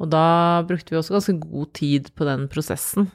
Og 0.00 0.08
da 0.12 0.60
brukte 0.68 0.94
vi 0.94 1.00
også 1.00 1.16
ganske 1.16 1.36
god 1.42 1.72
tid 1.76 2.12
på 2.16 2.28
den 2.28 2.46
prosessen. 2.52 3.10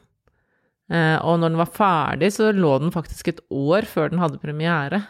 Eh, 0.91 1.17
og 1.17 1.39
når 1.41 1.53
den 1.53 1.61
var 1.61 1.71
ferdig, 1.73 2.31
så 2.35 2.51
lå 2.53 2.77
den 2.83 2.93
faktisk 2.93 3.31
et 3.31 3.41
år 3.49 3.87
før 3.89 4.11
den 4.13 4.21
hadde 4.21 4.41
premiere. 4.41 5.01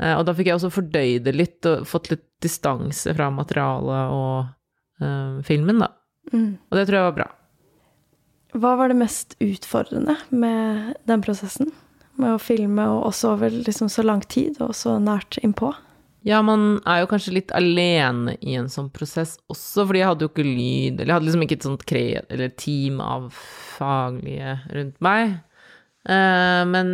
Eh, 0.00 0.14
og 0.14 0.26
da 0.28 0.34
fikk 0.36 0.50
jeg 0.50 0.60
også 0.60 0.72
fordøyd 0.74 1.24
det 1.26 1.34
litt 1.34 1.68
og 1.68 1.86
fått 1.88 2.12
litt 2.12 2.26
distanse 2.44 3.14
fra 3.16 3.30
materialet 3.32 4.14
og 4.14 5.02
eh, 5.02 5.40
filmen, 5.46 5.82
da. 5.82 5.90
Mm. 6.32 6.52
Og 6.68 6.78
det 6.78 6.86
tror 6.86 7.00
jeg 7.00 7.08
var 7.08 7.18
bra. 7.18 7.30
Hva 8.56 8.76
var 8.78 8.88
det 8.90 9.00
mest 9.00 9.34
utfordrende 9.42 10.16
med 10.30 10.94
den 11.08 11.24
prosessen? 11.24 11.72
Med 12.16 12.36
å 12.36 12.40
filme 12.40 12.86
og 12.88 13.10
også 13.10 13.34
over 13.34 13.52
liksom 13.52 13.90
så 13.92 14.04
lang 14.06 14.22
tid 14.24 14.56
og 14.64 14.72
så 14.78 14.96
nært 15.02 15.36
innpå? 15.42 15.74
Ja, 16.26 16.40
man 16.42 16.80
er 16.82 17.04
jo 17.04 17.08
kanskje 17.10 17.36
litt 17.36 17.52
alene 17.54 18.34
i 18.42 18.56
en 18.58 18.66
sånn 18.72 18.88
prosess 18.94 19.36
også, 19.52 19.84
fordi 19.86 20.00
jeg 20.00 20.08
hadde 20.10 20.26
jo 20.26 20.30
ikke 20.32 20.46
lyd, 20.46 20.96
eller 20.96 21.06
jeg 21.06 21.14
hadde 21.14 21.28
liksom 21.28 21.44
ikke 21.46 21.58
et 21.60 21.66
sånt 21.68 21.84
kre 21.86 22.06
eller 22.24 22.56
team 22.58 22.98
av 23.04 23.28
faglige 23.76 24.56
rundt 24.74 24.96
meg. 25.06 25.36
Eh, 26.06 26.62
men 26.70 26.90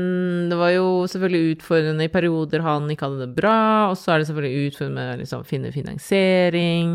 det 0.49 0.59
var 0.61 0.75
jo 0.75 0.85
selvfølgelig 1.09 1.57
utfordrende 1.57 2.05
i 2.05 2.13
perioder 2.13 2.65
han 2.65 2.93
ikke 2.93 3.09
hadde 3.09 3.25
det 3.25 3.39
bra, 3.41 3.57
og 3.91 3.97
så 4.01 4.13
er 4.13 4.21
det 4.21 4.29
selvfølgelig 4.29 4.69
utfordrende 4.69 5.01
med 5.01 5.15
å 5.15 5.23
liksom 5.23 5.49
finne 5.49 5.73
finansiering. 5.73 6.95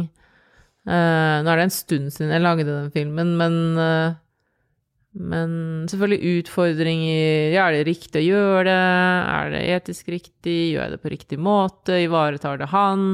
Eh, 0.85 1.35
nå 1.41 1.51
er 1.51 1.59
det 1.59 1.67
en 1.67 1.73
stund 1.73 2.13
siden 2.13 2.33
jeg 2.35 2.45
lagde 2.45 2.69
den 2.69 2.93
filmen, 2.93 3.33
men 3.41 3.59
eh, 3.81 4.17
men 5.17 5.51
selvfølgelig 5.89 6.41
utfordringer. 6.41 7.53
Ja, 7.55 7.67
er 7.67 7.79
det 7.79 7.87
riktig 7.89 8.21
å 8.21 8.27
gjøre 8.27 8.65
det? 8.69 8.75
Er 9.33 9.53
det 9.53 9.61
etisk 9.77 10.11
riktig? 10.13 10.57
Gjør 10.73 10.83
jeg 10.83 10.93
det 10.93 11.01
på 11.03 11.11
riktig 11.13 11.39
måte? 11.41 11.97
Ivaretar 12.03 12.59
det 12.61 12.69
han? 12.73 13.07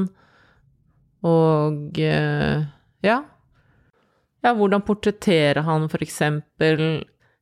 Og 1.24 2.00
eh, 2.02 2.66
ja. 3.04 3.20
Ja, 4.44 4.52
hvordan 4.52 4.84
portrettere 4.84 5.64
han, 5.64 5.88
for 5.88 6.04
eksempel? 6.04 6.82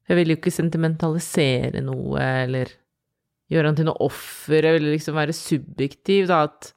Jeg 0.07 0.19
vil 0.19 0.33
jo 0.33 0.39
ikke 0.39 0.55
sentimentalisere 0.55 1.83
noe, 1.83 2.23
eller 2.45 2.71
gjøre 3.51 3.73
han 3.73 3.79
til 3.79 3.89
noe 3.89 4.07
offer. 4.07 4.63
Jeg 4.63 4.79
ville 4.79 4.95
liksom 4.95 5.19
være 5.19 5.35
subjektiv, 5.35 6.29
da. 6.31 6.45
At, 6.47 6.71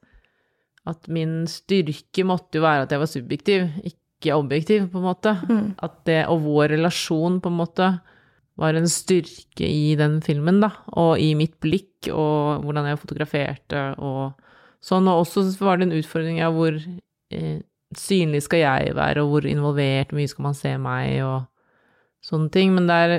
at 0.90 1.12
min 1.14 1.44
styrke 1.50 2.26
måtte 2.26 2.60
jo 2.60 2.66
være 2.66 2.88
at 2.88 2.96
jeg 2.96 3.04
var 3.04 3.12
subjektiv, 3.12 3.70
ikke 3.84 4.02
objektiv, 4.34 4.90
på 4.92 4.98
en 4.98 5.06
måte. 5.06 5.36
Mm. 5.46 5.76
At 5.86 6.02
det 6.10 6.24
og 6.32 6.42
vår 6.48 6.74
relasjon 6.74 7.38
på 7.44 7.52
en 7.52 7.60
måte 7.60 7.90
var 8.60 8.78
en 8.78 8.88
styrke 8.90 9.68
i 9.68 9.96
den 10.00 10.22
filmen, 10.26 10.62
da. 10.64 10.72
Og 10.98 11.20
i 11.22 11.34
mitt 11.38 11.60
blikk, 11.64 12.10
og 12.10 12.64
hvordan 12.66 12.90
jeg 12.90 13.02
fotograferte 13.02 13.86
og 14.00 14.34
sånn. 14.84 15.10
Og 15.12 15.26
også 15.26 15.46
var 15.60 15.78
det 15.78 15.90
en 15.90 15.98
utfordring 16.00 16.42
av 16.46 16.56
hvor 16.56 16.78
eh, 16.80 17.60
synlig 18.00 18.46
skal 18.46 18.64
jeg 18.64 18.96
være, 18.98 19.24
og 19.24 19.34
hvor 19.34 19.50
involvert, 19.50 20.16
mye 20.16 20.32
skal 20.32 20.48
man 20.48 20.58
se 20.58 20.74
meg, 20.82 21.20
og 21.26 22.26
sånne 22.26 22.52
ting. 22.56 22.74
Men 22.78 22.90
der 22.90 23.18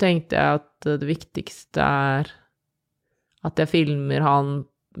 tenkte 0.00 0.38
jeg 0.38 0.60
at 0.62 0.90
det 1.00 1.08
viktigste 1.08 1.84
er 1.84 2.34
at 3.44 3.60
jeg 3.60 3.72
filmer 3.72 4.24
han 4.24 4.50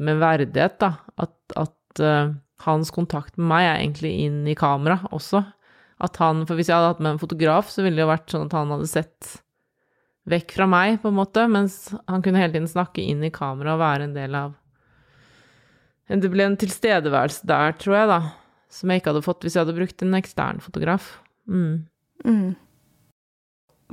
med 0.00 0.20
verdighet, 0.20 0.78
da. 0.80 0.94
At, 1.20 1.36
at 1.58 2.04
eh, 2.04 2.36
hans 2.66 2.92
kontakt 2.94 3.36
med 3.38 3.48
meg 3.50 3.66
er 3.66 3.78
egentlig 3.78 4.12
inn 4.26 4.42
i 4.48 4.56
kamera 4.58 4.98
også. 5.10 5.42
At 6.00 6.16
han, 6.22 6.44
for 6.48 6.56
hvis 6.56 6.70
jeg 6.70 6.78
hadde 6.78 6.94
hatt 6.94 7.02
med 7.04 7.14
en 7.14 7.22
fotograf, 7.22 7.68
så 7.72 7.84
ville 7.84 8.00
det 8.00 8.06
jo 8.06 8.12
vært 8.12 8.32
sånn 8.32 8.46
at 8.48 8.56
han 8.56 8.72
hadde 8.72 8.88
sett 8.88 9.34
vekk 10.30 10.54
fra 10.56 10.66
meg, 10.70 11.00
på 11.02 11.10
en 11.10 11.18
måte, 11.18 11.44
mens 11.50 11.90
han 12.08 12.24
kunne 12.24 12.40
hele 12.40 12.54
tiden 12.54 12.70
snakke 12.70 13.02
inn 13.02 13.24
i 13.24 13.32
kamera 13.34 13.74
og 13.74 13.82
være 13.82 14.08
en 14.08 14.16
del 14.16 14.36
av 14.36 14.56
Det 16.10 16.30
ble 16.30 16.46
en 16.48 16.58
tilstedeværelse 16.60 17.46
der, 17.46 17.76
tror 17.78 17.96
jeg, 17.96 18.08
da, 18.10 18.20
som 18.70 18.90
jeg 18.90 19.00
ikke 19.00 19.12
hadde 19.12 19.26
fått 19.26 19.44
hvis 19.46 19.56
jeg 19.56 19.64
hadde 19.64 19.76
brukt 19.76 20.02
en 20.02 20.18
ekstern 20.18 20.62
fotograf. 20.64 21.12
Mm. 21.46 21.86
Mm. 22.24 22.56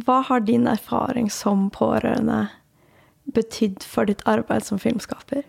Hva 0.06 0.22
har 0.30 0.42
din 0.46 0.68
erfaring 0.70 1.30
som 1.34 1.70
pårørende 1.74 2.48
betydd 3.34 3.86
for 3.86 4.10
ditt 4.10 4.24
arbeid 4.30 4.66
som 4.66 4.82
filmskaper? 4.82 5.46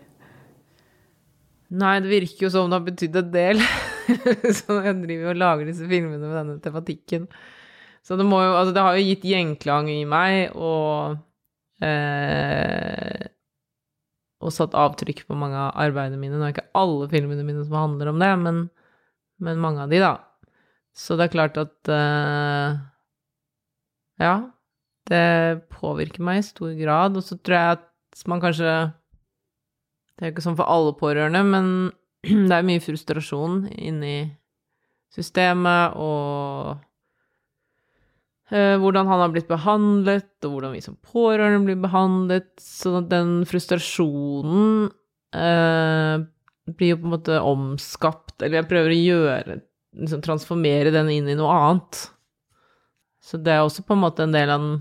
Nei, 1.69 1.99
det 2.01 2.09
virker 2.09 2.47
jo 2.47 2.49
som 2.53 2.69
det 2.69 2.79
har 2.79 2.85
betydd 2.87 3.17
en 3.19 3.31
del. 3.33 3.61
så 4.57 4.79
jeg 4.81 4.95
driver 5.03 5.33
og 5.33 5.39
lager 5.39 5.69
disse 5.69 5.85
filmene 5.89 6.21
med 6.23 6.37
denne 6.39 6.57
tematikken. 6.63 7.27
Så 8.05 8.17
det 8.17 8.25
må 8.25 8.39
jo 8.41 8.55
Altså, 8.55 8.73
det 8.73 8.85
har 8.85 8.97
jo 8.97 9.05
gitt 9.05 9.27
gjenklang 9.27 9.89
i 9.91 10.01
meg, 10.09 10.55
og 10.57 11.19
eh, 11.85 13.27
Og 14.41 14.55
satt 14.55 14.77
avtrykk 14.77 15.25
på 15.27 15.37
mange 15.37 15.59
av 15.59 15.75
arbeidene 15.83 16.17
mine. 16.21 16.39
Nå 16.39 16.47
er 16.47 16.55
ikke 16.55 16.69
alle 16.79 17.09
filmene 17.11 17.45
mine 17.45 17.65
som 17.67 17.77
handler 17.77 18.13
om 18.13 18.23
det, 18.23 18.31
men, 18.45 18.61
men 19.43 19.61
mange 19.61 19.83
av 19.85 19.93
de, 19.93 20.01
da. 20.01 20.15
Så 20.95 21.19
det 21.19 21.27
er 21.27 21.35
klart 21.35 21.59
at 21.61 21.91
eh, 21.93 22.79
Ja, 24.25 24.35
det 25.09 25.69
påvirker 25.75 26.25
meg 26.25 26.41
i 26.41 26.47
stor 26.49 26.73
grad. 26.81 27.19
Og 27.19 27.25
så 27.29 27.37
tror 27.37 27.59
jeg 27.59 27.77
at 27.77 28.25
man 28.27 28.41
kanskje 28.41 28.73
det 30.19 30.25
er 30.25 30.31
jo 30.33 30.35
ikke 30.35 30.43
sånn 30.43 30.59
for 30.59 30.67
alle 30.67 30.91
pårørende, 30.99 31.41
men 31.47 31.67
det 32.51 32.55
er 32.57 32.65
mye 32.67 32.83
frustrasjon 32.83 33.69
inni 33.71 34.17
systemet, 35.15 35.95
og 35.95 36.75
eh, 38.51 38.75
hvordan 38.81 39.07
han 39.07 39.23
har 39.23 39.31
blitt 39.31 39.47
behandlet, 39.47 40.27
og 40.43 40.57
hvordan 40.57 40.75
vi 40.75 40.83
som 40.83 40.99
pårørende 40.99 41.63
blir 41.69 41.79
behandlet. 41.79 42.51
Så 42.59 42.99
den 43.07 43.47
frustrasjonen 43.47 44.89
eh, 45.31 46.27
blir 46.75 46.93
jo 46.93 46.99
på 46.99 47.07
en 47.07 47.15
måte 47.15 47.39
omskapt, 47.39 48.35
eller 48.41 48.59
jeg 48.59 48.69
prøver 48.75 48.91
å 48.91 48.99
gjøre 48.99 49.59
liksom 50.03 50.21
transformere 50.27 50.91
den 50.93 51.15
inn 51.15 51.31
i 51.31 51.39
noe 51.39 51.55
annet. 51.55 52.03
Så 53.23 53.39
det 53.39 53.55
er 53.55 53.63
også 53.63 53.87
på 53.87 53.95
en 53.95 54.03
måte 54.03 54.27
en 54.27 54.35
del 54.35 54.51
av 54.51 54.59
den 54.67 54.77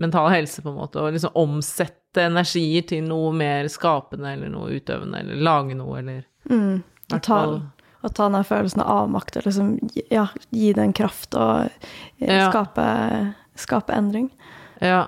mentale 0.00 0.32
helse, 0.34 0.64
på 0.64 0.72
en 0.72 0.80
måte, 0.80 1.04
å 1.04 1.12
liksom 1.12 1.36
omsette 1.36 2.05
energier 2.24 2.86
til 2.88 3.02
noe 3.04 3.32
mer 3.36 3.68
skapende 3.68 4.32
eller 4.32 4.48
noe 4.52 4.70
utøvende, 4.78 5.20
eller 5.20 5.42
lage 5.42 5.74
noe, 5.78 5.98
eller 5.98 6.24
Mm. 6.48 6.82
Og 7.12 7.22
ta, 7.22 7.36
og 8.06 8.12
ta 8.14 8.28
den 8.30 8.44
følelsen 8.46 8.80
av 8.82 9.04
avmakt 9.04 9.36
og 9.36 9.44
liksom 9.48 9.72
ja, 10.10 10.28
gi 10.54 10.72
den 10.72 10.92
kraft 10.94 11.34
og 11.34 11.66
eh, 12.20 12.38
Ja. 12.38 12.50
skape, 12.52 13.34
skape 13.58 13.92
endring. 13.94 14.30
Ja. 14.80 15.06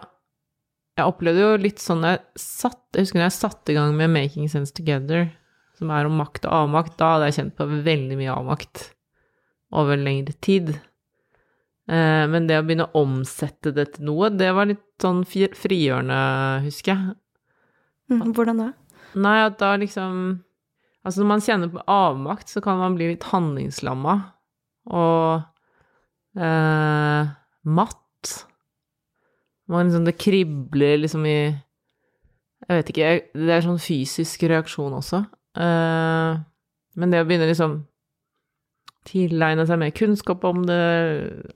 Jeg 0.99 1.07
opplevde 1.07 1.39
jo 1.45 1.57
litt 1.63 1.79
sånn 1.79 2.03
jeg 2.03 2.19
satt 2.35 2.81
Jeg 2.97 3.05
husker 3.05 3.21
når 3.21 3.29
jeg 3.29 3.37
satte 3.39 3.71
i 3.71 3.75
gang 3.79 3.95
med 3.97 4.11
Making 4.11 4.49
Sense 4.51 4.75
Together, 4.75 5.29
som 5.79 5.91
er 5.95 6.07
om 6.07 6.17
makt 6.19 6.45
og 6.49 6.53
avmakt, 6.65 6.97
da 6.99 7.13
hadde 7.15 7.29
jeg 7.31 7.37
kjent 7.39 7.57
på 7.57 7.67
veldig 7.87 8.17
mye 8.19 8.35
avmakt 8.35 8.89
over 9.71 9.97
lengre 10.01 10.35
tid. 10.43 10.81
Eh, 11.89 12.25
men 12.29 12.49
det 12.49 12.59
å 12.61 12.65
begynne 12.67 12.89
å 12.91 13.03
omsette 13.05 13.73
det 13.73 13.87
til 13.95 14.09
noe, 14.11 14.29
det 14.35 14.51
var 14.57 14.69
litt 14.69 14.85
sånn 15.01 15.23
frigjørende, 15.25 16.19
husker 16.67 16.93
jeg. 16.93 17.17
Mm. 18.13 18.35
Hvordan 18.37 18.61
da? 18.61 18.69
Nei, 19.21 19.39
at 19.45 19.59
da 19.61 19.75
liksom 19.81 20.45
Altså, 21.07 21.23
når 21.23 21.29
man 21.31 21.43
kjenner 21.45 21.71
på 21.73 21.83
avmakt, 21.89 22.51
så 22.51 22.61
kan 22.61 22.77
man 22.81 22.97
bli 22.99 23.07
litt 23.13 23.23
handlingslamma 23.31 24.17
og 24.93 25.45
eh, 26.37 27.31
matt. 27.79 28.33
Man 29.73 29.89
liksom, 29.89 30.05
det 30.05 30.17
kribler 30.21 30.99
liksom 31.01 31.25
i 31.25 31.39
Jeg 31.39 32.81
vet 32.81 32.91
ikke, 32.93 33.13
det 33.39 33.55
er 33.55 33.65
sånn 33.65 33.81
fysisk 33.81 34.45
reaksjon 34.51 34.99
også. 34.99 35.23
Eh, 35.57 36.43
men 36.99 37.15
det 37.15 37.23
å 37.23 37.29
begynne 37.31 37.49
liksom 37.49 37.79
tilegne 39.09 39.65
seg 39.69 39.81
mer 39.81 39.95
kunnskap 39.97 40.45
om 40.47 40.65
det, 40.69 40.83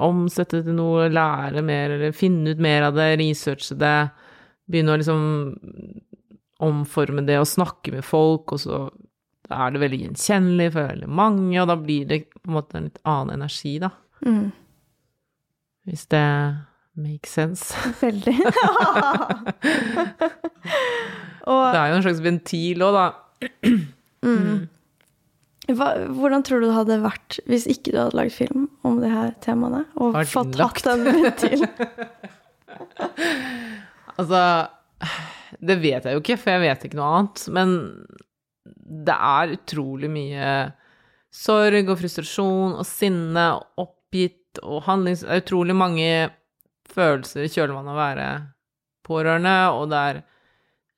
omsette 0.03 0.61
det 0.61 0.71
til 0.71 0.79
noe, 0.79 1.11
lære 1.13 1.65
mer, 1.67 1.97
eller 1.97 2.17
finne 2.17 2.55
ut 2.55 2.63
mer 2.63 2.89
av 2.89 2.97
det, 2.97 3.11
researche 3.21 3.77
det, 3.81 3.99
begynne 4.71 4.95
å 4.95 5.01
liksom 5.01 5.23
omforme 6.63 7.25
det 7.27 7.41
og 7.43 7.51
snakke 7.51 7.95
med 7.95 8.07
folk, 8.07 8.55
og 8.55 8.63
så 8.63 8.83
er 9.53 9.73
det 9.75 9.83
veldig 9.83 10.01
gjenkjennelig 10.07 10.73
for 10.73 10.89
veldig 10.89 11.11
mange, 11.13 11.57
og 11.61 11.69
da 11.69 11.77
blir 11.79 12.09
det 12.09 12.25
på 12.39 12.49
en 12.49 12.57
måte 12.57 12.79
en 12.79 12.89
litt 12.89 13.01
annen 13.05 13.41
energi, 13.41 13.77
da. 13.83 13.91
Mm. 14.25 14.53
Hvis 15.89 16.07
det 16.15 16.29
makes 16.95 17.33
sense. 17.35 17.75
Veldig. 18.01 18.37
og 21.51 21.75
Det 21.75 21.81
er 21.81 21.91
jo 21.91 21.97
en 21.97 22.05
slags 22.07 22.23
ventil 22.23 22.85
òg, 22.87 22.97
da. 22.97 23.07
mm. 24.23 24.69
Hva, 25.71 25.93
hvordan 26.11 26.43
tror 26.43 26.59
du 26.59 26.67
det 26.67 26.75
hadde 26.75 26.97
vært 27.05 27.39
hvis 27.47 27.69
ikke 27.71 27.93
du 27.93 27.99
hadde 28.01 28.19
lagd 28.19 28.35
film 28.35 28.67
om 28.87 28.99
de 29.03 29.11
her 29.13 29.31
temaene? 29.45 29.85
Og 29.95 30.17
fått 30.31 30.59
hatt 30.59 30.89
en 30.91 31.05
ventil? 31.07 31.63
Altså, 34.19 34.43
det 35.63 35.77
vet 35.81 36.05
jeg 36.05 36.17
jo 36.17 36.23
ikke, 36.23 36.39
for 36.41 36.53
jeg 36.53 36.65
vet 36.65 36.87
ikke 36.89 36.99
noe 36.99 37.13
annet. 37.15 37.45
Men 37.55 37.77
det 39.07 39.15
er 39.15 39.55
utrolig 39.55 40.11
mye 40.13 40.51
sorg 41.33 41.89
og 41.89 41.99
frustrasjon 42.01 42.77
og 42.77 42.87
sinne 42.89 43.47
og 43.57 43.87
oppgitt 43.87 44.61
og 44.67 44.83
handlings... 44.89 45.23
Det 45.25 45.31
er 45.31 45.45
utrolig 45.47 45.79
mange 45.79 46.11
følelser 46.93 47.47
i 47.47 47.53
kjølvannet 47.55 47.95
av 47.95 47.97
å 47.97 48.03
være 48.03 48.29
pårørende, 49.07 49.57
og 49.79 49.89
det 49.95 50.03
er 50.11 50.21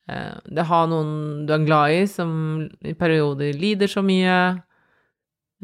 Det 0.07 0.65
har 0.69 0.89
noen 0.91 1.47
du 1.49 1.53
er 1.55 1.63
glad 1.65 1.95
i, 1.97 2.03
som 2.11 2.31
i 2.85 2.93
perioder 2.99 3.57
lider 3.57 3.89
så 3.89 4.03
mye. 4.05 4.35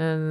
Eh, 0.00 0.22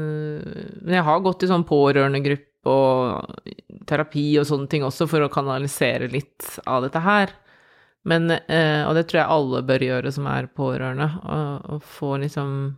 Men 0.82 0.96
jeg 0.98 1.06
har 1.06 1.20
gått 1.26 1.46
i 1.46 1.50
sånn 1.52 1.68
pårørendegruppe 1.70 2.74
og 2.74 3.46
terapi 3.88 4.26
og 4.42 4.48
sånne 4.50 4.68
ting 4.72 4.84
også 4.84 5.08
for 5.10 5.24
å 5.24 5.32
kanalisere 5.32 6.10
litt 6.12 6.60
av 6.66 6.84
dette 6.88 7.00
her. 7.06 7.32
Men, 8.10 8.32
eh, 8.32 8.82
og 8.88 8.96
det 8.96 9.08
tror 9.10 9.22
jeg 9.22 9.34
alle 9.36 9.62
bør 9.68 9.86
gjøre 9.86 10.12
som 10.16 10.28
er 10.32 10.48
pårørende, 10.48 11.10
å 11.70 11.82
få 11.84 12.18
liksom 12.24 12.78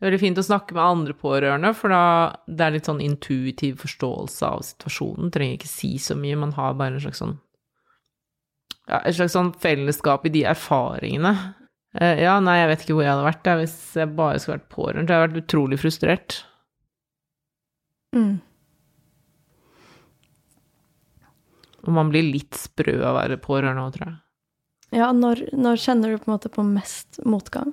Det 0.00 0.06
er 0.06 0.12
veldig 0.12 0.20
fint 0.22 0.38
å 0.40 0.42
snakke 0.46 0.72
med 0.72 0.80
andre 0.82 1.12
pårørende, 1.12 1.74
for 1.76 1.92
da 1.92 2.32
det 2.48 2.64
er 2.64 2.70
litt 2.72 2.86
sånn 2.88 3.02
intuitiv 3.04 3.82
forståelse 3.82 4.46
av 4.48 4.62
situasjonen. 4.64 5.28
Trenger 5.30 5.58
ikke 5.58 5.68
si 5.68 5.98
så 6.00 6.16
mye, 6.16 6.38
man 6.40 6.52
har 6.56 6.72
bare 6.72 6.94
en 6.94 7.02
slags 7.04 7.20
sånn 7.20 7.34
ja, 8.90 9.00
et 9.06 9.14
slags 9.14 9.36
sånn 9.36 9.52
fellesskap 9.62 10.24
i 10.26 10.32
de 10.34 10.44
erfaringene. 10.50 11.34
Eh, 11.94 12.22
ja, 12.24 12.36
nei, 12.42 12.56
jeg 12.60 12.70
vet 12.70 12.84
ikke 12.84 12.96
hvor 12.96 13.04
jeg 13.06 13.12
hadde 13.12 13.26
vært 13.28 13.44
der 13.46 13.60
hvis 13.62 13.76
jeg 13.98 14.14
bare 14.18 14.38
skulle 14.40 14.58
vært 14.58 14.72
pårørende. 14.74 15.06
Jeg 15.06 15.20
hadde 15.20 15.28
vært 15.28 15.44
utrolig 15.44 15.78
frustrert. 15.78 16.38
Mm. 18.16 18.40
Og 21.86 21.94
man 21.96 22.10
blir 22.12 22.26
litt 22.26 22.58
sprø 22.58 22.96
av 22.98 23.12
å 23.12 23.18
være 23.20 23.38
pårørende 23.42 23.86
òg, 23.86 23.94
tror 23.94 24.08
jeg. 24.08 24.18
Ja, 25.00 25.12
når, 25.14 25.44
når 25.54 25.78
kjenner 25.78 26.10
du 26.10 26.18
på 26.18 26.28
en 26.28 26.34
måte 26.34 26.50
på 26.50 26.66
mest 26.66 27.20
motgang? 27.22 27.70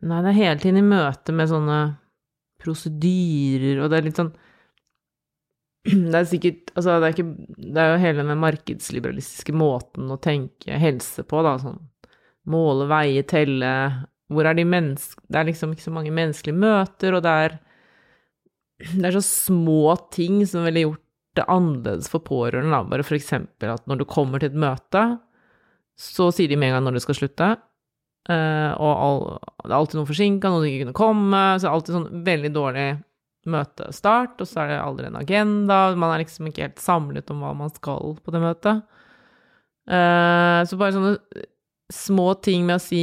Nei, 0.00 0.20
det 0.20 0.30
er 0.30 0.36
hele 0.36 0.60
tiden 0.60 0.80
i 0.82 0.84
møte 0.84 1.32
med 1.36 1.48
sånne 1.48 1.80
prosedyrer, 2.60 3.80
og 3.80 3.88
det 3.88 3.98
er 3.98 4.06
litt 4.08 4.20
sånn 4.20 4.34
Det 5.88 6.16
er 6.16 6.26
sikkert 6.28 6.72
Altså, 6.74 6.98
det 7.00 7.06
er 7.08 7.14
ikke 7.14 7.30
Det 7.56 7.80
er 7.80 7.92
jo 7.94 8.02
hele 8.02 8.24
den 8.28 8.42
markedsliberalistiske 8.42 9.54
måten 9.56 10.10
å 10.12 10.18
tenke 10.20 10.76
helse 10.80 11.24
på, 11.24 11.40
da, 11.46 11.54
sånn 11.62 11.80
måle, 12.50 12.88
veie, 12.90 13.22
telle 13.28 13.70
Hvor 14.32 14.48
er 14.48 14.56
de 14.58 14.66
mennesk... 14.68 15.20
Det 15.28 15.40
er 15.40 15.48
liksom 15.48 15.72
ikke 15.74 15.86
så 15.86 15.94
mange 15.94 16.12
menneskelige 16.14 16.60
møter, 16.60 17.16
og 17.16 17.24
det 17.24 17.36
er 17.46 17.56
Det 18.84 19.08
er 19.08 19.16
så 19.16 19.24
små 19.24 19.96
ting 20.12 20.42
som 20.48 20.66
ville 20.68 20.86
gjort 20.86 21.06
det 21.38 21.44
annerledes 21.46 22.08
for 22.10 22.24
pårørende, 22.26 22.72
da. 22.74 22.82
Bare 22.90 23.04
for 23.06 23.14
eksempel 23.14 23.70
at 23.70 23.84
når 23.86 24.00
du 24.00 24.06
kommer 24.08 24.42
til 24.42 24.50
et 24.50 24.56
møte, 24.58 25.02
så 26.00 26.30
sier 26.34 26.50
de 26.50 26.56
med 26.58 26.72
en 26.72 26.78
gang 26.78 26.88
når 26.88 26.96
du 26.96 27.02
skal 27.04 27.18
slutte. 27.20 27.50
Eh, 28.28 28.72
og 28.74 28.90
all, 28.90 29.20
det 29.62 29.70
er 29.70 29.76
alltid 29.76 30.00
noen 30.00 30.08
forsinka, 30.08 30.50
noen 30.50 30.64
som 30.64 30.70
ikke 30.70 30.88
kunne 30.88 30.98
komme. 30.98 31.42
Så 31.54 31.62
det 31.62 31.70
er 31.70 31.76
alltid 31.76 31.96
sånn 31.96 32.24
veldig 32.26 32.50
dårlig 32.56 32.86
møtestart, 33.48 34.40
og 34.40 34.48
så 34.48 34.62
er 34.62 34.74
det 34.74 34.80
aldri 34.82 35.08
en 35.08 35.20
agenda. 35.20 35.78
Man 35.96 36.12
er 36.12 36.24
liksom 36.24 36.50
ikke 36.50 36.66
helt 36.66 36.82
samlet 36.82 37.30
om 37.32 37.40
hva 37.44 37.54
man 37.56 37.72
skal 37.72 38.16
på 38.20 38.34
det 38.34 38.42
møtet. 38.42 38.82
Eh, 39.90 40.60
så 40.68 40.78
bare 40.80 40.94
sånne 40.96 41.14
små 41.90 42.34
ting 42.44 42.66
med 42.68 42.78
å 42.78 42.82
si 42.82 43.02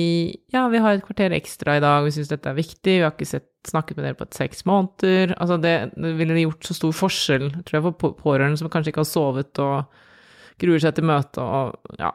ja, 0.54 0.63
vi 0.71 0.80
har 0.80 0.95
et 0.95 1.04
kvarter 1.04 1.34
ekstra 1.36 1.76
i 1.78 1.82
dag, 1.84 2.06
vi 2.06 2.13
syns 2.15 2.30
dette 2.32 2.47
er 2.47 2.56
viktig, 2.56 2.93
vi 2.93 3.04
har 3.04 3.12
ikke 3.12 3.28
sett, 3.28 3.50
snakket 3.67 3.97
med 3.97 4.08
dere 4.08 4.19
på 4.19 4.28
et 4.28 4.38
seks 4.38 4.63
måneder. 4.69 5.34
Altså 5.36 5.58
det, 5.60 5.73
det 5.97 6.13
ville 6.19 6.45
gjort 6.45 6.69
så 6.69 6.78
stor 6.78 6.93
forskjell, 6.95 7.50
tror 7.67 7.80
jeg, 7.80 7.86
for 7.89 8.15
pårørende 8.21 8.60
som 8.62 8.71
kanskje 8.71 8.93
ikke 8.93 9.04
har 9.04 9.10
sovet 9.10 9.63
og 9.63 10.00
gruer 10.62 10.82
seg 10.82 10.95
til 10.95 11.10
møtet 11.10 11.43
og 11.43 12.00
ja, 12.00 12.13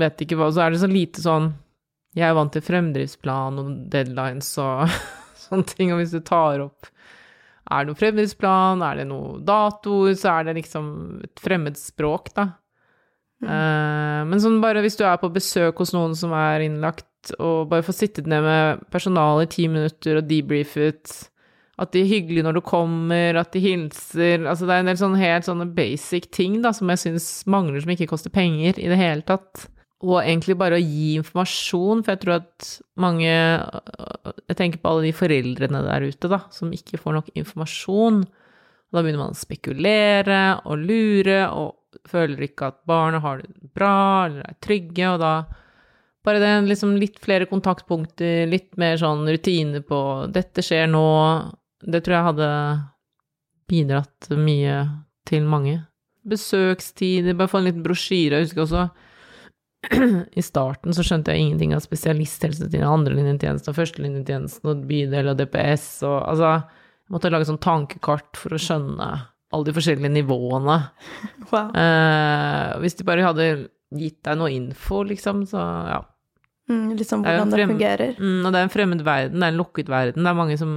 vet 0.00 0.24
ikke 0.24 0.38
hva. 0.40 0.48
Så 0.54 0.64
er 0.64 0.72
det 0.72 0.80
så 0.82 0.90
lite 0.90 1.24
sånn 1.24 1.52
jeg 2.14 2.28
er 2.28 2.36
vant 2.38 2.52
til 2.54 2.62
fremdriftsplan 2.62 3.60
og 3.60 3.70
deadlines 3.90 4.52
og 4.62 4.86
sånne 5.44 5.68
ting, 5.74 5.92
og 5.92 6.00
hvis 6.00 6.14
du 6.14 6.22
tar 6.24 6.62
opp 6.62 6.88
Er 7.64 7.84
det 7.84 7.90
noen 7.90 8.00
fremmedsplan? 8.00 8.82
er 8.84 9.00
det 9.00 9.08
noe 9.08 9.38
datoer, 9.40 10.14
så 10.18 10.38
er 10.38 10.48
det 10.48 10.58
liksom 10.60 10.86
et 11.24 11.40
fremmed 11.40 11.78
språk, 11.80 12.32
da. 12.36 12.50
Eh, 13.44 14.20
men 14.28 14.40
sånn 14.40 14.60
bare 14.62 14.82
hvis 14.84 14.96
du 15.00 15.04
er 15.08 15.20
på 15.20 15.32
besøk 15.32 15.82
hos 15.82 15.92
noen 15.96 16.16
som 16.18 16.32
er 16.36 16.64
innlagt, 16.66 17.08
og 17.38 17.70
bare 17.70 17.84
får 17.84 17.96
sittet 17.96 18.28
ned 18.28 18.44
med 18.44 18.82
personalet 18.92 19.48
i 19.48 19.54
ti 19.54 19.68
minutter 19.72 20.20
og 20.20 20.28
debrifet, 20.28 21.14
at 21.80 21.90
de 21.90 22.04
er 22.04 22.10
hyggelige 22.10 22.46
når 22.46 22.58
du 22.58 22.62
kommer, 22.62 23.34
at 23.40 23.50
de 23.50 23.58
hilser 23.58 24.44
Altså 24.46 24.68
det 24.68 24.76
er 24.76 24.84
en 24.84 24.90
del 24.92 24.98
sånne 25.00 25.18
helt 25.18 25.46
sånne 25.48 25.66
basic 25.74 26.28
ting 26.30 26.60
da, 26.62 26.70
som 26.76 26.92
jeg 26.92 27.00
syns 27.02 27.26
mangler, 27.50 27.80
som 27.82 27.90
ikke 27.96 28.12
koster 28.12 28.30
penger 28.30 28.78
i 28.78 28.90
det 28.92 28.98
hele 29.00 29.26
tatt. 29.26 29.64
Og 30.04 30.18
egentlig 30.20 30.56
bare 30.60 30.76
å 30.76 30.84
gi 30.84 31.14
informasjon, 31.20 32.02
for 32.04 32.12
jeg 32.12 32.22
tror 32.24 32.34
at 32.42 32.70
mange 33.00 33.30
Jeg 33.30 34.56
tenker 34.58 34.80
på 34.82 34.90
alle 34.90 35.06
de 35.06 35.14
foreldrene 35.16 35.80
der 35.86 36.04
ute, 36.04 36.28
da, 36.30 36.42
som 36.52 36.72
ikke 36.76 37.00
får 37.00 37.18
nok 37.18 37.30
informasjon. 37.40 38.20
Og 38.24 38.98
da 38.98 39.02
begynner 39.02 39.24
man 39.24 39.34
å 39.34 39.38
spekulere 39.38 40.42
og 40.68 40.84
lure, 40.84 41.40
og 41.50 42.06
føler 42.10 42.46
ikke 42.48 42.68
at 42.70 42.80
barna 42.88 43.20
har 43.24 43.40
det 43.40 43.70
bra 43.74 44.26
eller 44.26 44.44
er 44.48 44.58
trygge, 44.62 45.08
og 45.14 45.22
da 45.22 45.34
bare 46.24 46.40
det 46.40 46.52
liksom 46.70 46.94
litt 46.96 47.18
flere 47.22 47.48
kontaktpunkter, 47.50 48.46
litt 48.48 48.72
mer 48.80 48.96
sånn 49.00 49.26
rutine 49.28 49.82
på 49.84 49.98
'dette 50.32 50.64
skjer 50.64 50.86
nå', 50.88 51.52
det 51.84 52.00
tror 52.04 52.16
jeg 52.16 52.28
hadde 52.30 52.50
bidratt 53.68 54.30
mye 54.32 54.78
til 55.28 55.44
mange. 55.48 55.82
Besøkstider, 56.24 57.36
bare 57.36 57.52
få 57.52 57.60
en 57.60 57.68
liten 57.68 57.84
brosjyre. 57.84 58.40
Jeg 58.40 58.48
husker 58.48 58.64
også 58.64 58.84
i 60.40 60.42
starten 60.44 60.94
så 60.96 61.04
skjønte 61.06 61.34
jeg 61.34 61.44
ingenting 61.44 61.74
av 61.76 61.82
spesialisthelsetjenesten, 61.84 62.88
andrelinjetjenesten, 62.88 63.76
førstelinjetjenesten 63.76 64.72
og 64.72 64.86
bydel 64.88 65.32
og 65.32 65.38
DPS 65.40 65.86
og 66.08 66.18
altså 66.22 66.54
Jeg 66.54 67.12
måtte 67.12 67.30
lage 67.32 67.48
sånn 67.48 67.60
tankekart 67.60 68.38
for 68.40 68.56
å 68.56 68.60
skjønne 68.60 69.08
alle 69.54 69.68
de 69.68 69.76
forskjellige 69.76 70.14
nivåene. 70.14 70.80
Wow. 71.52 71.68
Eh, 71.76 72.70
hvis 72.82 72.96
de 72.98 73.04
bare 73.06 73.22
hadde 73.22 73.44
gitt 73.94 74.16
deg 74.26 74.38
noe 74.40 74.50
info, 74.50 75.02
liksom, 75.06 75.44
så 75.46 75.60
ja. 75.86 76.00
Mm, 76.70 76.94
liksom 76.96 77.22
hvordan 77.22 77.52
Det 77.52 77.58
frem... 77.58 77.68
det 77.68 77.74
fungerer. 77.74 78.14
Mm, 78.18 78.40
og 78.40 78.48
det 78.48 78.58
er 78.58 78.66
en 78.66 78.72
fremmed 78.72 79.04
verden, 79.04 79.38
det 79.38 79.46
er 79.46 79.52
en 79.52 79.60
lukket 79.60 79.90
verden. 79.92 80.24
Det 80.24 80.32
er 80.32 80.38
mange 80.38 80.56
som 80.60 80.72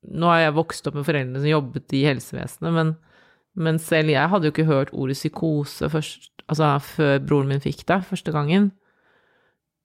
Nå 0.00 0.30
har 0.32 0.38
jeg 0.40 0.56
vokst 0.56 0.86
opp 0.88 0.94
med 0.96 1.04
foreldre 1.04 1.42
som 1.42 1.50
jobbet 1.50 1.92
i 1.92 1.98
helsevesenet, 2.08 2.70
men, 2.72 2.94
men 3.60 3.78
selv 3.84 4.08
jeg 4.08 4.30
hadde 4.32 4.48
jo 4.48 4.52
ikke 4.54 4.64
hørt 4.64 4.92
ordet 4.96 5.18
psykose 5.18 5.90
først, 5.92 6.29
altså 6.50 6.74
før 6.84 7.16
broren 7.24 7.52
min 7.52 7.62
fikk 7.62 7.84
det 7.88 8.02
første 8.08 8.34
gangen. 8.34 8.70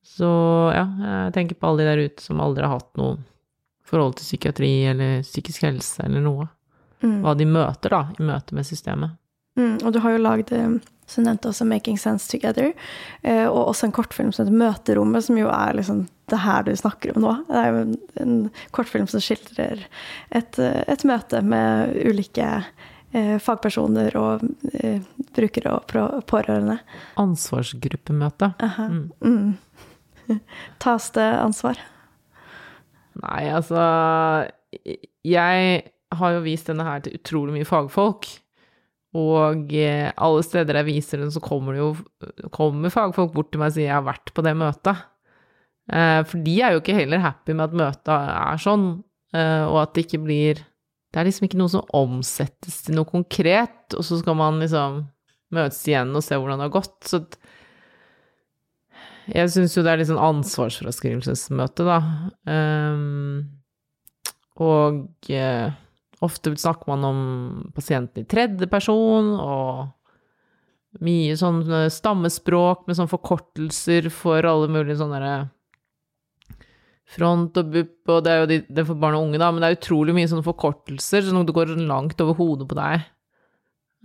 Så 0.06 0.28
ja, 0.76 0.86
jeg 1.02 1.34
tenker 1.38 1.58
på 1.58 1.70
alle 1.70 1.86
de 1.86 1.90
der 1.90 2.10
ute 2.10 2.26
som 2.26 2.42
aldri 2.44 2.66
har 2.66 2.78
hatt 2.78 2.92
noe 3.00 3.18
forhold 3.86 4.18
til 4.18 4.28
psykiatri 4.28 4.74
eller 4.90 5.22
psykisk 5.26 5.66
helse 5.66 6.04
eller 6.06 6.24
noe. 6.26 6.50
Mm. 7.06 7.22
Hva 7.22 7.36
de 7.38 7.48
møter, 7.50 7.94
da, 7.94 8.02
i 8.18 8.26
møte 8.26 8.58
med 8.58 8.66
systemet. 8.66 9.18
Mm, 9.56 9.78
og 9.86 9.94
du 9.94 10.02
har 10.04 10.16
jo 10.16 10.22
lagd, 10.26 10.52
som 10.52 10.80
som 11.06 11.24
nevnte 11.24 11.50
også, 11.50 11.66
'Making 11.66 12.00
Sense 12.00 12.28
Together', 12.32 12.74
eh, 13.24 13.46
og 13.46 13.68
også 13.68 13.86
en 13.86 13.92
kortfilm 13.92 14.32
som 14.34 14.46
heter 14.46 14.58
'Møterommet', 14.58 15.24
som 15.24 15.38
jo 15.38 15.48
er 15.48 15.74
liksom 15.74 16.08
det 16.30 16.40
her 16.40 16.64
du 16.64 16.72
snakker 16.76 17.16
om 17.16 17.22
nå. 17.22 17.46
Det 17.48 17.56
er 17.56 17.72
jo 17.72 17.98
en, 18.22 18.52
kortfilm 18.72 19.08
som 19.08 19.20
skildrer 19.20 19.86
et, 20.32 20.60
eh, 20.60 20.84
et 20.88 21.06
møte 21.06 21.44
med 21.44 21.94
ulike 22.06 22.42
eh, 22.42 22.64
fagpersoner 23.42 24.16
og 24.20 24.46
eh, 24.76 25.02
brukere 25.36 25.76
og 25.78 26.24
pårørende. 26.30 26.80
Ansvarsgruppemøte. 27.22 28.54
Mm. 28.60 29.04
Mm. 29.24 30.40
Tas 30.84 31.12
det 31.16 31.28
ansvar? 31.40 31.80
Nei, 33.22 33.44
altså 33.48 33.80
Jeg 35.24 35.84
har 36.16 36.34
jo 36.36 36.44
vist 36.44 36.68
denne 36.68 36.88
her 36.88 37.06
til 37.06 37.16
utrolig 37.20 37.56
mye 37.56 37.70
fagfolk. 37.70 38.28
Og 39.16 39.72
eh, 39.72 40.12
alle 40.12 40.44
steder 40.44 40.82
jeg 40.82 40.90
viser 40.90 41.22
den, 41.24 41.32
så 41.32 41.40
kommer 41.44 41.76
det 41.76 41.84
jo 41.84 41.92
kommer 42.56 42.92
fagfolk 42.92 43.32
bort 43.36 43.54
til 43.54 43.62
meg 43.62 43.72
og 43.72 43.78
sier 43.78 43.88
'jeg 43.88 43.96
har 43.96 44.10
vært 44.10 44.34
på 44.36 44.44
det 44.44 44.56
møtet'. 44.60 45.04
Eh, 45.94 46.22
for 46.28 46.42
de 46.44 46.56
er 46.62 46.74
jo 46.74 46.82
ikke 46.82 46.98
heller 46.98 47.24
happy 47.24 47.54
med 47.54 47.70
at 47.70 47.78
møtet 47.80 48.10
er 48.12 48.58
sånn, 48.60 49.04
eh, 49.34 49.64
og 49.64 49.84
at 49.84 49.94
det 49.94 50.06
ikke 50.06 50.24
blir 50.26 50.66
Det 51.16 51.22
er 51.22 51.30
liksom 51.30 51.46
ikke 51.48 51.60
noe 51.62 51.72
som 51.72 51.86
omsettes 51.96 52.82
til 52.84 52.98
noe 52.98 53.08
konkret, 53.08 53.94
og 53.96 54.04
så 54.04 54.18
skal 54.20 54.36
man 54.36 54.58
liksom 54.60 54.98
møtes 55.56 55.78
igjen 55.88 56.10
og 56.12 56.26
se 56.26 56.36
hvordan 56.36 56.60
det 56.60 56.66
har 56.68 56.74
gått. 56.74 56.98
Så 57.08 57.22
jeg 59.32 59.54
syns 59.54 59.78
jo 59.78 59.86
det 59.86 59.94
er 59.94 60.02
litt 60.02 60.10
sånn 60.10 60.20
ansvarsfraskrivelsesmøte, 60.20 61.86
da. 61.88 62.02
Um, 62.52 63.46
og 64.60 65.32
uh, 65.32 65.72
ofte 66.28 66.52
snakker 66.52 66.92
man 66.92 67.08
om 67.08 67.22
pasienten 67.80 68.26
i 68.26 68.30
tredje 68.36 68.68
person, 68.68 69.32
og 69.40 71.00
mye 71.00 71.40
sånn 71.40 71.64
stammespråk 71.96 72.90
med 72.90 73.00
sånn 73.00 73.12
forkortelser 73.16 74.12
for 74.12 74.44
alle 74.52 74.68
mulige 74.68 75.00
sånne 75.00 75.24
derre 75.24 75.40
front 77.06 77.58
og 77.62 77.70
bupp, 77.74 77.98
og 78.10 78.24
det 78.26 78.32
er 78.32 78.42
jo 78.42 78.48
de, 78.50 78.58
det 78.66 78.82
er 78.82 78.88
for 78.88 79.00
barn 79.00 79.18
og 79.18 79.28
unge, 79.28 79.40
da, 79.42 79.52
men 79.54 79.62
det 79.62 79.70
er 79.70 79.78
utrolig 79.78 80.16
mye 80.18 80.30
sånne 80.30 80.46
forkortelser, 80.46 81.28
sånn 81.28 81.44
at 81.44 81.50
det 81.50 81.56
går 81.56 81.76
langt 81.86 82.22
over 82.24 82.38
hodet 82.40 82.68
på 82.70 82.78
deg. 82.80 83.06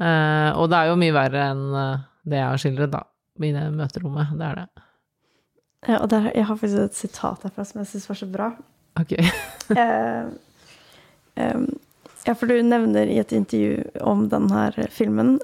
Eh, 0.01 0.51
og 0.57 0.71
det 0.73 0.79
er 0.79 0.91
jo 0.91 1.01
mye 1.01 1.17
verre 1.17 1.47
enn 1.53 1.67
uh, 1.77 2.07
det 2.29 2.41
jeg 2.41 2.49
har 2.49 2.63
skildret, 2.63 2.93
da, 2.93 3.05
i 3.41 3.53
det 3.57 3.67
møterommet. 3.77 4.35
Det 4.37 4.49
er 4.49 4.61
det. 4.61 4.87
Ja, 5.89 5.99
og 6.03 6.11
der, 6.13 6.29
jeg 6.37 6.45
har 6.45 6.61
faktisk 6.61 6.83
et 6.85 6.99
sitat 6.99 7.47
herfra 7.47 7.65
som 7.65 7.81
jeg 7.81 7.91
syns 7.95 8.11
var 8.11 8.21
så 8.21 8.29
bra. 8.29 8.51
Ok. 9.01 9.15
eh, 9.81 10.29
um, 11.41 11.67
ja, 12.27 12.35
for 12.37 12.53
du 12.53 12.61
nevner 12.61 13.09
i 13.09 13.17
et 13.23 13.33
intervju 13.33 14.05
om 14.05 14.27
denne 14.29 14.67
filmen, 14.93 15.39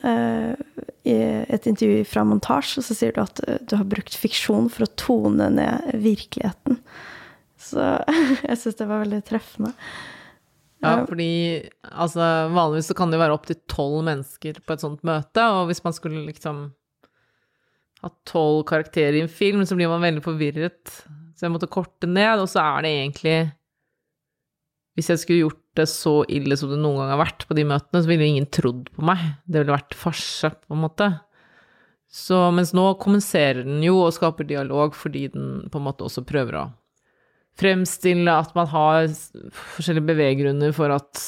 i 1.08 1.14
et 1.48 1.68
intervju 1.70 2.02
fra 2.04 2.20
montasje, 2.28 2.82
så 2.84 2.92
sier 2.92 3.14
du 3.16 3.22
at 3.22 3.40
du 3.40 3.72
har 3.78 3.88
brukt 3.88 4.12
fiksjon 4.12 4.68
for 4.68 4.84
å 4.84 4.90
tone 5.00 5.46
ned 5.56 5.86
virkeligheten. 6.04 6.76
Så 7.66 7.82
jeg 8.48 8.60
syns 8.60 8.78
det 8.78 8.88
var 8.88 9.02
veldig 9.04 9.22
treffende. 9.26 9.72
Ja, 10.84 11.00
fordi 11.08 11.64
altså, 11.88 12.22
vanligvis 12.52 12.90
så 12.90 12.96
kan 12.96 13.10
det 13.10 13.16
jo 13.16 13.24
være 13.24 13.36
opptil 13.36 13.58
tolv 13.70 14.02
mennesker 14.06 14.58
på 14.62 14.74
et 14.74 14.82
sånt 14.84 15.04
møte, 15.08 15.44
og 15.56 15.70
hvis 15.70 15.82
man 15.86 15.96
skulle 15.96 16.26
liksom 16.26 16.66
ha 18.04 18.10
tolv 18.28 18.62
karakterer 18.68 19.16
i 19.16 19.22
en 19.24 19.32
film, 19.32 19.64
så 19.66 19.78
blir 19.78 19.90
man 19.90 20.04
veldig 20.04 20.22
forvirret. 20.24 20.98
Så 21.36 21.46
jeg 21.46 21.54
måtte 21.54 21.70
korte 21.72 22.08
ned, 22.08 22.42
og 22.42 22.48
så 22.48 22.62
er 22.64 22.84
det 22.84 22.96
egentlig 22.96 23.38
Hvis 24.96 25.10
jeg 25.12 25.20
skulle 25.20 25.42
gjort 25.44 25.62
det 25.76 25.84
så 25.92 26.22
ille 26.32 26.56
som 26.56 26.70
det 26.72 26.78
noen 26.80 27.02
gang 27.02 27.10
har 27.12 27.18
vært 27.20 27.44
på 27.44 27.52
de 27.56 27.66
møtene, 27.68 28.00
så 28.00 28.08
ville 28.08 28.28
ingen 28.30 28.46
trodd 28.48 28.86
på 28.96 29.02
meg. 29.04 29.20
Det 29.44 29.60
ville 29.60 29.74
vært 29.74 29.92
farse, 29.92 30.48
på 30.48 30.72
en 30.72 30.80
måte. 30.86 31.10
Så 32.08 32.38
mens 32.56 32.72
nå 32.72 32.86
kommuniserer 33.02 33.66
den 33.66 33.82
jo 33.84 33.98
og 34.06 34.14
skaper 34.16 34.48
dialog 34.48 34.94
fordi 34.96 35.26
den 35.34 35.66
på 35.68 35.80
en 35.80 35.84
måte 35.84 36.06
også 36.06 36.24
prøver 36.24 36.56
å 36.62 36.64
fremstille 37.60 38.32
at 38.32 38.52
man 38.56 38.68
har 38.72 39.06
forskjellige 39.76 40.10
beveggrunner 40.12 40.74
for 40.76 40.94
at 40.96 41.22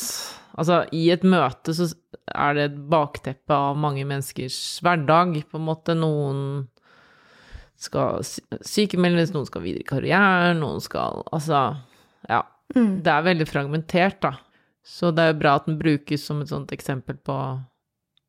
Altså, 0.58 0.80
i 0.90 1.04
et 1.14 1.22
møte 1.22 1.70
så 1.76 1.86
er 2.34 2.56
det 2.56 2.64
et 2.66 2.78
bakteppe 2.90 3.54
av 3.54 3.76
mange 3.78 4.02
menneskers 4.08 4.56
hverdag, 4.82 5.36
på 5.46 5.58
en 5.60 5.66
måte. 5.68 5.94
Noen 5.94 6.40
skal 7.78 8.24
sykemeldes, 8.26 9.30
noen 9.34 9.46
skal 9.46 9.62
videre 9.62 9.84
i 9.84 9.88
karrieren, 9.88 10.58
noen 10.64 10.82
skal 10.82 11.22
Altså, 11.30 11.60
ja. 12.26 12.42
Mm. 12.74 12.98
Det 13.06 13.12
er 13.12 13.28
veldig 13.28 13.46
fragmentert, 13.48 14.18
da. 14.24 14.34
Så 14.84 15.12
det 15.14 15.24
er 15.24 15.30
jo 15.32 15.38
bra 15.44 15.54
at 15.60 15.68
den 15.68 15.78
brukes 15.80 16.26
som 16.26 16.42
et 16.42 16.50
sånt 16.50 16.74
eksempel 16.74 17.16
på 17.22 17.36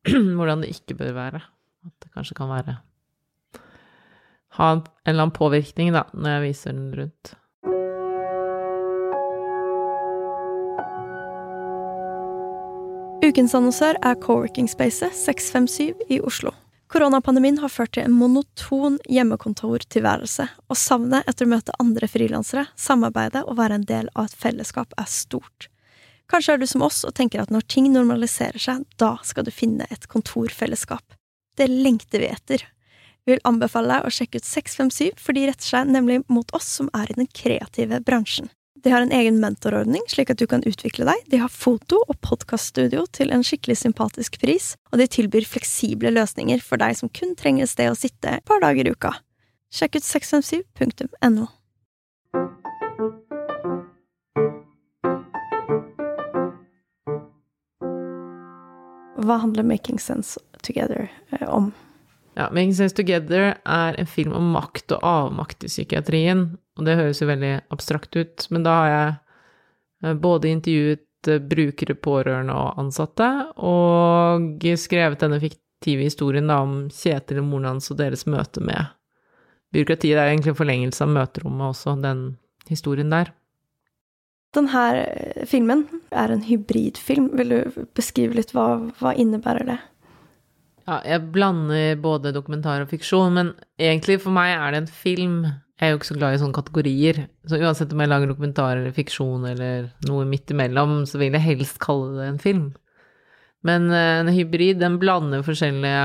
hvordan 0.36 0.62
det 0.62 0.70
ikke 0.76 1.00
bør 1.02 1.12
være. 1.18 1.42
At 1.88 1.94
det 2.04 2.12
kanskje 2.14 2.36
kan 2.36 2.50
være 2.52 2.78
Ha 4.58 4.72
en 4.72 4.82
eller 5.06 5.22
annen 5.24 5.34
påvirkning, 5.34 5.92
da, 5.94 6.06
når 6.12 6.36
jeg 6.36 6.46
viser 6.46 6.74
den 6.74 6.90
rundt. 6.94 7.34
Ukens 13.30 13.52
annonsør 13.54 13.94
er 14.02 14.16
coworking-spacet 14.18 15.14
657 15.14 16.00
i 16.10 16.16
Oslo. 16.26 16.50
Koronapandemien 16.90 17.60
har 17.62 17.70
ført 17.70 17.92
til 17.94 18.02
en 18.02 18.16
monoton 18.18 18.96
hjemmekontortilværelse, 19.06 20.48
og 20.66 20.78
savnet 20.80 21.28
etter 21.30 21.46
å 21.46 21.52
møte 21.52 21.76
andre 21.78 22.08
frilansere, 22.10 22.64
samarbeide 22.74 23.44
og 23.44 23.60
være 23.60 23.78
en 23.78 23.86
del 23.86 24.10
av 24.18 24.26
et 24.26 24.34
fellesskap 24.34 24.98
er 24.98 25.06
stort. 25.06 25.68
Kanskje 26.32 26.56
er 26.56 26.62
du 26.62 26.66
som 26.72 26.82
oss 26.82 27.04
og 27.06 27.14
tenker 27.20 27.44
at 27.44 27.54
når 27.54 27.68
ting 27.70 27.86
normaliserer 27.94 28.58
seg, 28.58 28.82
da 28.98 29.12
skal 29.22 29.46
du 29.46 29.54
finne 29.54 29.86
et 29.94 30.10
kontorfellesskap. 30.10 31.14
Det 31.54 31.70
lengter 31.70 32.24
vi 32.24 32.32
etter. 32.34 32.66
Vi 33.22 33.36
vil 33.36 33.46
anbefale 33.46 33.94
deg 33.94 34.08
å 34.08 34.16
sjekke 34.16 34.42
ut 34.42 34.48
657, 34.56 35.22
for 35.22 35.38
de 35.38 35.46
retter 35.52 35.76
seg 35.76 35.94
nemlig 35.94 36.24
mot 36.26 36.50
oss 36.56 36.66
som 36.80 36.90
er 36.98 37.14
i 37.14 37.20
den 37.20 37.30
kreative 37.30 38.02
bransjen. 38.02 38.50
De 38.82 38.90
har 38.90 39.02
en 39.02 39.12
egen 39.12 39.40
mentorordning, 39.40 40.00
slik 40.08 40.30
at 40.32 40.40
du 40.40 40.46
kan 40.48 40.62
utvikle 40.64 41.04
deg. 41.04 41.24
De 41.28 41.36
har 41.42 41.52
foto- 41.52 42.00
og 42.08 42.16
podkaststudio 42.24 43.04
til 43.12 43.28
en 43.34 43.44
skikkelig 43.44 43.76
sympatisk 43.76 44.38
pris, 44.40 44.72
og 44.88 45.02
de 45.02 45.06
tilbyr 45.10 45.44
fleksible 45.44 46.12
løsninger 46.14 46.62
for 46.64 46.80
deg 46.80 46.96
som 46.96 47.12
kun 47.12 47.34
trenger 47.36 47.66
et 47.66 47.72
sted 47.74 47.92
å 47.92 47.98
sitte 47.98 48.38
et 48.38 48.46
par 48.48 48.62
dager 48.64 48.88
i 48.88 48.94
uka. 48.96 49.12
Sjekk 49.68 50.00
ut 50.00 50.06
657.no. 50.08 51.50
Hva 59.20 59.36
handler 59.44 59.68
Making 59.68 60.00
Sense 60.00 60.40
Together 60.64 61.10
eh, 61.36 61.44
om? 61.44 61.68
Ja, 62.34 62.48
'Making 62.48 62.74
Sense 62.74 62.96
Together' 62.96 63.58
er 63.66 64.00
en 64.00 64.06
film 64.08 64.32
om 64.32 64.52
makt 64.54 64.94
og 64.96 65.04
avmakt 65.04 65.64
i 65.64 65.68
psykiatrien. 65.68 66.56
Og 66.80 66.86
det 66.88 66.96
høres 66.96 67.20
jo 67.20 67.28
veldig 67.28 67.52
abstrakt 67.74 68.16
ut, 68.16 68.46
men 68.48 68.64
da 68.64 68.76
har 68.78 68.90
jeg 68.90 69.08
eh, 70.06 70.14
både 70.16 70.52
intervjuet 70.54 71.28
eh, 71.28 71.42
brukere, 71.52 71.96
pårørende 72.00 72.56
og 72.56 72.80
ansatte, 72.80 73.28
og 73.60 74.64
skrevet 74.80 75.20
denne 75.20 75.40
fiktive 75.42 76.08
historien 76.08 76.48
da 76.48 76.62
om 76.64 76.86
Kjetil 76.88 77.42
og 77.42 77.50
moren 77.50 77.74
hans 77.74 77.92
og 77.92 78.00
deres 78.00 78.24
møte 78.24 78.64
med 78.64 78.88
byråkratiet. 79.76 80.16
Det 80.16 80.22
er 80.24 80.32
egentlig 80.32 80.54
en 80.54 80.62
forlengelse 80.62 81.04
av 81.04 81.12
møterommet 81.18 81.68
også, 81.68 81.98
den 82.00 82.24
historien 82.70 83.12
der. 83.12 83.34
Denne 84.56 84.88
eh, 85.04 85.44
filmen 85.46 85.84
er 86.10 86.32
en 86.32 86.42
hybridfilm. 86.48 87.30
Vil 87.38 87.54
du 87.54 87.86
beskrive 87.94 88.40
litt 88.40 88.56
hva, 88.56 88.72
hva 88.98 89.14
innebærer 89.14 89.68
det? 89.68 89.80
Ja, 90.88 91.02
jeg 91.06 91.28
blander 91.30 91.98
både 92.02 92.32
dokumentar 92.34 92.82
og 92.82 92.90
fiksjon, 92.90 93.36
men 93.36 93.52
egentlig 93.78 94.16
for 94.24 94.34
meg 94.34 94.56
er 94.56 94.72
det 94.72 94.80
en 94.80 94.88
film. 94.90 95.42
Jeg 95.80 95.88
er 95.88 95.94
jo 95.94 95.98
ikke 95.98 96.10
så 96.10 96.18
glad 96.18 96.34
i 96.36 96.40
sånne 96.42 96.56
kategorier. 96.58 97.22
Så 97.48 97.56
uansett 97.56 97.94
om 97.94 98.02
jeg 98.04 98.10
lager 98.12 98.28
dokumentar 98.28 98.76
eller 98.76 98.92
fiksjon 98.92 99.46
eller 99.48 99.86
noe 100.04 100.26
midt 100.28 100.52
imellom, 100.52 101.06
så 101.08 101.16
vil 101.22 101.32
jeg 101.32 101.46
helst 101.46 101.80
kalle 101.80 102.18
det 102.18 102.26
en 102.28 102.42
film. 102.42 102.66
Men 103.64 103.88
eh, 103.88 104.18
en 104.20 104.28
hybrid, 104.28 104.76
den 104.80 104.98
blander 105.00 105.44
forskjellige 105.46 106.04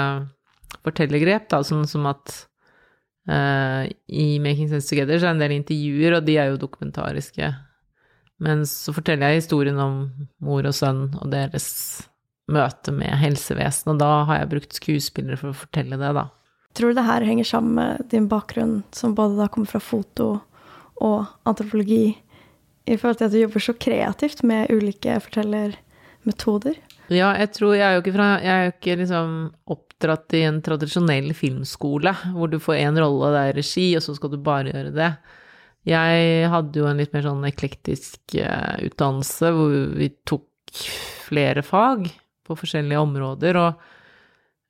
fortellergrep, 0.86 1.50
da, 1.52 1.60
sånn 1.66 1.84
som 1.90 2.08
at 2.08 2.34
uh, 3.32 3.84
i 4.08 4.26
Making 4.44 4.70
Sense 4.72 4.90
Together 4.90 5.18
så 5.18 5.28
er 5.28 5.34
det 5.34 5.36
en 5.36 5.44
del 5.44 5.56
intervjuer, 5.58 6.18
og 6.18 6.28
de 6.28 6.38
er 6.40 6.52
jo 6.52 6.62
dokumentariske. 6.62 7.52
Men 8.46 8.66
så 8.70 8.94
forteller 8.96 9.34
jeg 9.34 9.44
historien 9.44 9.80
om 9.82 10.02
mor 10.44 10.68
og 10.68 10.76
sønn 10.76 11.08
og 11.22 11.32
deres 11.34 11.68
møte 12.52 12.94
med 12.94 13.16
helsevesenet, 13.18 13.96
og 13.96 14.02
da 14.04 14.12
har 14.30 14.44
jeg 14.44 14.52
brukt 14.52 14.78
skuespillere 14.78 15.40
for 15.40 15.52
å 15.52 15.60
fortelle 15.64 16.00
det, 16.02 16.12
da. 16.18 16.28
Tror 16.76 16.92
du 16.92 16.98
det 16.98 17.08
her 17.08 17.24
henger 17.24 17.48
sammen 17.48 17.78
med 17.78 18.08
din 18.12 18.28
bakgrunn, 18.28 18.82
som 18.92 19.16
både 19.16 19.38
da 19.40 19.48
kommer 19.52 19.70
fra 19.70 19.80
foto 19.80 20.34
og 21.04 21.26
antropologi, 21.48 22.18
i 22.86 22.98
forhold 23.00 23.18
til 23.18 23.30
at 23.30 23.34
du 23.34 23.40
jobber 23.40 23.64
så 23.64 23.74
kreativt 23.80 24.44
med 24.46 24.70
ulike 24.74 25.16
fortellermetoder? 25.24 26.76
Ja, 27.14 27.32
jeg 27.38 27.52
tror 27.54 27.76
Jeg 27.76 27.86
er 27.86 27.96
jo 27.96 28.02
ikke, 28.02 28.16
fra, 28.16 28.28
jeg 28.42 28.52
er 28.52 28.68
jo 28.68 28.74
ikke 28.74 28.98
liksom 29.02 29.34
oppdratt 29.72 30.36
i 30.38 30.44
en 30.48 30.60
tradisjonell 30.66 31.32
filmskole, 31.38 32.14
hvor 32.34 32.52
du 32.52 32.60
får 32.62 32.82
én 32.82 33.00
rolle, 33.00 33.32
det 33.34 33.44
er 33.46 33.60
regi, 33.62 33.88
og 33.98 34.04
så 34.06 34.18
skal 34.18 34.34
du 34.34 34.38
bare 34.42 34.74
gjøre 34.74 34.94
det. 34.96 35.12
Jeg 35.86 36.50
hadde 36.50 36.82
jo 36.82 36.88
en 36.90 37.00
litt 37.00 37.14
mer 37.14 37.28
sånn 37.28 37.46
eklektisk 37.46 38.40
uh, 38.42 38.76
utdannelse, 38.84 39.52
hvor 39.54 39.76
vi 39.96 40.10
tok 40.26 40.86
flere 41.26 41.62
fag 41.66 42.10
på 42.46 42.58
forskjellige 42.58 43.02
områder, 43.02 43.58
og 43.62 43.70
eh, 43.70 43.94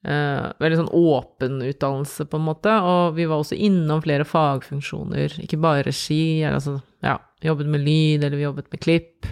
veldig 0.05 0.77
sånn 0.77 0.91
åpen 0.93 1.61
utdannelse, 1.65 2.27
på 2.29 2.37
en 2.37 2.45
måte. 2.45 2.73
Og 2.85 3.15
vi 3.17 3.25
var 3.29 3.41
også 3.41 3.57
innom 3.57 4.03
flere 4.05 4.27
fagfunksjoner, 4.27 5.39
ikke 5.41 5.61
bare 5.63 5.87
regi, 5.87 6.43
altså 6.45 6.77
ja, 7.05 7.17
jobbet 7.45 7.71
med 7.73 7.85
lyd, 7.85 8.23
eller 8.23 8.37
vi 8.37 8.45
jobbet 8.45 8.69
med 8.73 8.83
klipp. 8.83 9.27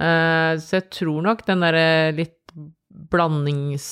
Eh, 0.00 0.52
så 0.62 0.78
jeg 0.78 0.88
tror 0.94 1.20
nok 1.26 1.44
den 1.48 1.64
derre 1.66 1.86
litt 2.16 2.38
blandings... 3.12 3.88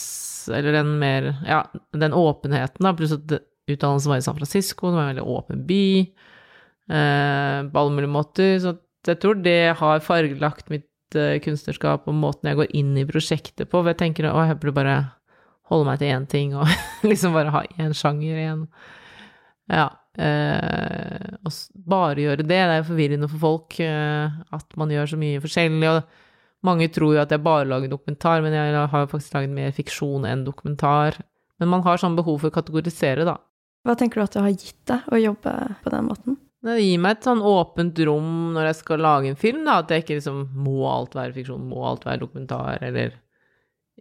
Eller 0.51 0.73
den 0.73 0.95
mer 0.99 1.27
Ja, 1.45 1.61
den 1.93 2.17
åpenheten, 2.17 2.83
da, 2.83 2.95
pluss 2.97 3.13
at 3.15 3.35
utdannelsen 3.71 4.11
var 4.11 4.19
i 4.19 4.25
San 4.25 4.39
Francisco, 4.39 4.89
det 4.89 4.97
var 4.97 5.05
en 5.05 5.13
veldig 5.13 5.27
åpen 5.37 5.67
by, 5.69 5.85
eh, 6.91 7.59
på 7.71 7.83
alle 7.83 7.95
mulige 7.95 8.15
måter. 8.15 8.57
Så 8.63 8.75
jeg 9.07 9.21
tror 9.23 9.43
det 9.45 9.77
har 9.79 10.05
fargelagt 10.05 10.73
mitt 10.73 10.87
kunstnerskap 11.11 12.05
og 12.07 12.15
måten 12.15 12.47
jeg 12.47 12.59
går 12.61 12.75
inn 12.79 12.93
i 12.99 13.07
prosjektet 13.07 13.67
på. 13.67 13.81
For 13.81 13.91
jeg 13.91 13.99
tenker 13.99 14.29
å, 14.31 14.45
jeg 14.47 14.61
burde 14.63 14.77
bare 14.77 14.99
holde 15.71 15.89
meg 15.89 16.01
til 16.01 16.13
én 16.15 16.27
ting 16.31 16.55
og 16.59 16.69
liksom 17.11 17.37
bare 17.37 17.55
ha 17.55 17.65
én 17.79 17.95
sjanger 17.97 18.37
igjen. 18.37 18.65
Ja. 19.71 19.89
Eh, 20.19 21.37
og 21.47 21.55
bare 21.89 22.25
gjøre 22.25 22.43
det. 22.43 22.49
Det 22.51 22.59
er 22.59 22.81
jo 22.81 22.89
forvirrende 22.91 23.31
for 23.31 23.45
folk 23.45 23.79
eh, 23.85 24.41
at 24.57 24.77
man 24.81 24.93
gjør 24.93 25.13
så 25.13 25.21
mye 25.21 25.43
forskjellig. 25.43 25.93
Og 25.95 26.67
mange 26.67 26.91
tror 26.93 27.15
jo 27.15 27.23
at 27.23 27.33
jeg 27.33 27.45
bare 27.45 27.69
lager 27.71 27.93
dokumentar, 27.93 28.43
men 28.45 28.57
jeg 28.57 28.75
har 28.75 29.07
jo 29.07 29.13
faktisk 29.15 29.39
laget 29.39 29.55
mer 29.55 29.77
fiksjon 29.77 30.27
enn 30.29 30.45
dokumentar. 30.49 31.21
Men 31.61 31.73
man 31.73 31.85
har 31.87 32.01
sånn 32.01 32.19
behov 32.19 32.43
for 32.43 32.51
å 32.51 32.57
kategorisere, 32.57 33.27
da. 33.29 33.39
Hva 33.87 33.97
tenker 33.97 34.21
du 34.21 34.27
at 34.27 34.37
det 34.37 34.45
har 34.45 34.53
gitt 34.53 34.81
deg 34.91 35.09
å 35.09 35.21
jobbe 35.21 35.53
på 35.85 35.93
den 35.93 36.09
måten? 36.09 36.37
Det 36.61 36.77
gir 36.77 37.01
meg 37.01 37.17
et 37.17 37.25
sånn 37.25 37.41
åpent 37.47 38.01
rom 38.05 38.33
når 38.53 38.67
jeg 38.69 38.79
skal 38.83 39.01
lage 39.01 39.31
en 39.31 39.39
film, 39.41 39.63
da, 39.65 39.79
at 39.81 39.93
jeg 39.93 40.05
ikke 40.05 40.19
liksom 40.19 40.43
må 40.61 40.83
alt 40.91 41.17
være 41.17 41.33
fiksjon, 41.39 41.63
må 41.71 41.87
alt 41.89 42.05
være 42.05 42.21
dokumentar, 42.21 42.83
eller 42.85 43.15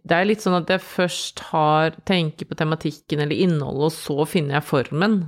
Det 0.00 0.16
er 0.16 0.28
litt 0.28 0.42
sånn 0.42 0.56
at 0.56 0.70
jeg 0.72 0.82
først 0.82 1.42
har 1.50 1.96
tenker 2.08 2.48
på 2.48 2.56
tematikken 2.56 3.20
eller 3.20 3.36
innholdet, 3.36 3.90
og 3.90 3.94
så 3.94 4.26
finner 4.28 4.58
jeg 4.58 4.68
formen. 4.68 5.18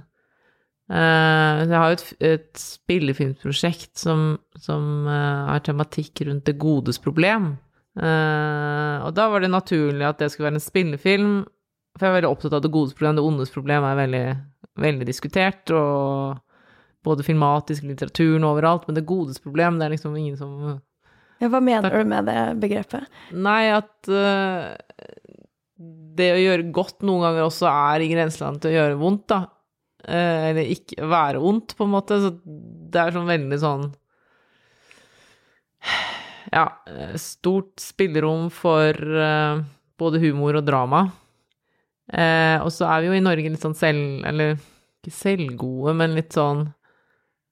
Uh, 0.93 1.63
jeg 1.63 1.77
har 1.79 1.93
jo 1.93 1.99
et, 1.99 2.07
et 2.27 2.61
spillefilmprosjekt 2.61 3.95
som, 4.01 4.35
som 4.61 5.07
uh, 5.09 5.53
har 5.53 5.63
tematikk 5.65 6.25
rundt 6.29 6.49
det 6.49 6.59
godes 6.61 6.99
problem. 7.01 7.55
Uh, 7.97 9.05
og 9.05 9.13
da 9.17 9.29
var 9.29 9.45
det 9.45 9.53
naturlig 9.53 10.07
at 10.09 10.21
det 10.21 10.31
skulle 10.33 10.49
være 10.49 10.59
en 10.61 10.65
spillefilm, 10.65 11.35
for 11.97 12.07
jeg 12.07 12.13
er 12.13 12.19
veldig 12.21 12.33
opptatt 12.33 12.57
av 12.57 12.65
det 12.65 12.73
godes 12.73 12.97
problem. 12.97 13.19
Det 13.19 13.27
ondes 13.29 13.53
problem 13.53 13.87
er 13.89 14.01
veldig, 14.01 14.25
veldig 14.81 15.09
diskutert, 15.09 15.73
og 15.77 16.41
både 17.05 17.27
filmatisk, 17.27 17.85
litteraturen 17.85 18.47
overalt, 18.49 18.87
men 18.89 18.97
det 18.97 19.09
godes 19.09 19.43
problem, 19.43 19.79
det 19.79 19.89
er 19.89 19.95
liksom 19.97 20.17
ingen 20.17 20.39
som 20.41 20.81
Hva 21.51 21.61
mener 21.65 21.95
du 21.95 22.09
med 22.09 22.29
det 22.31 22.41
begrepet? 22.63 23.09
Nei, 23.35 23.73
at 23.75 24.11
uh, 24.11 24.75
det 26.19 26.29
å 26.35 26.43
gjøre 26.43 26.69
godt 26.75 27.03
noen 27.07 27.25
ganger 27.27 27.47
også 27.47 27.71
er 27.71 28.05
i 28.05 28.11
grenseland 28.13 28.63
til 28.63 28.73
å 28.73 28.77
gjøre 28.77 29.01
vondt, 29.01 29.27
da. 29.33 29.41
Uh, 30.03 30.51
eller 30.51 30.71
ikke 30.75 31.09
være 31.11 31.43
vondt, 31.43 31.77
på 31.79 31.87
en 31.87 31.95
måte. 31.95 32.21
Så 32.23 32.35
det 32.45 33.03
er 33.03 33.17
sånn 33.17 33.31
veldig 33.31 33.59
sånn 33.63 33.89
Ja, 36.53 36.67
stort 37.19 37.81
spillerom 37.81 38.51
for 38.53 38.93
uh, 38.93 39.63
både 39.99 40.21
humor 40.23 40.61
og 40.61 40.67
drama. 40.69 41.07
og 42.13 42.71
så 42.75 42.87
er 42.91 43.01
vi 43.01 43.09
jo 43.09 43.17
i 43.17 43.25
Norge 43.25 43.51
litt 43.55 43.63
sånn 43.63 43.79
selv... 43.79 44.23
Eller 44.29 44.59
ikke 45.03 45.15
selvgode, 45.17 45.95
men 45.99 46.15
litt 46.15 46.35
sånn 46.35 46.67
Eh, 46.67 46.82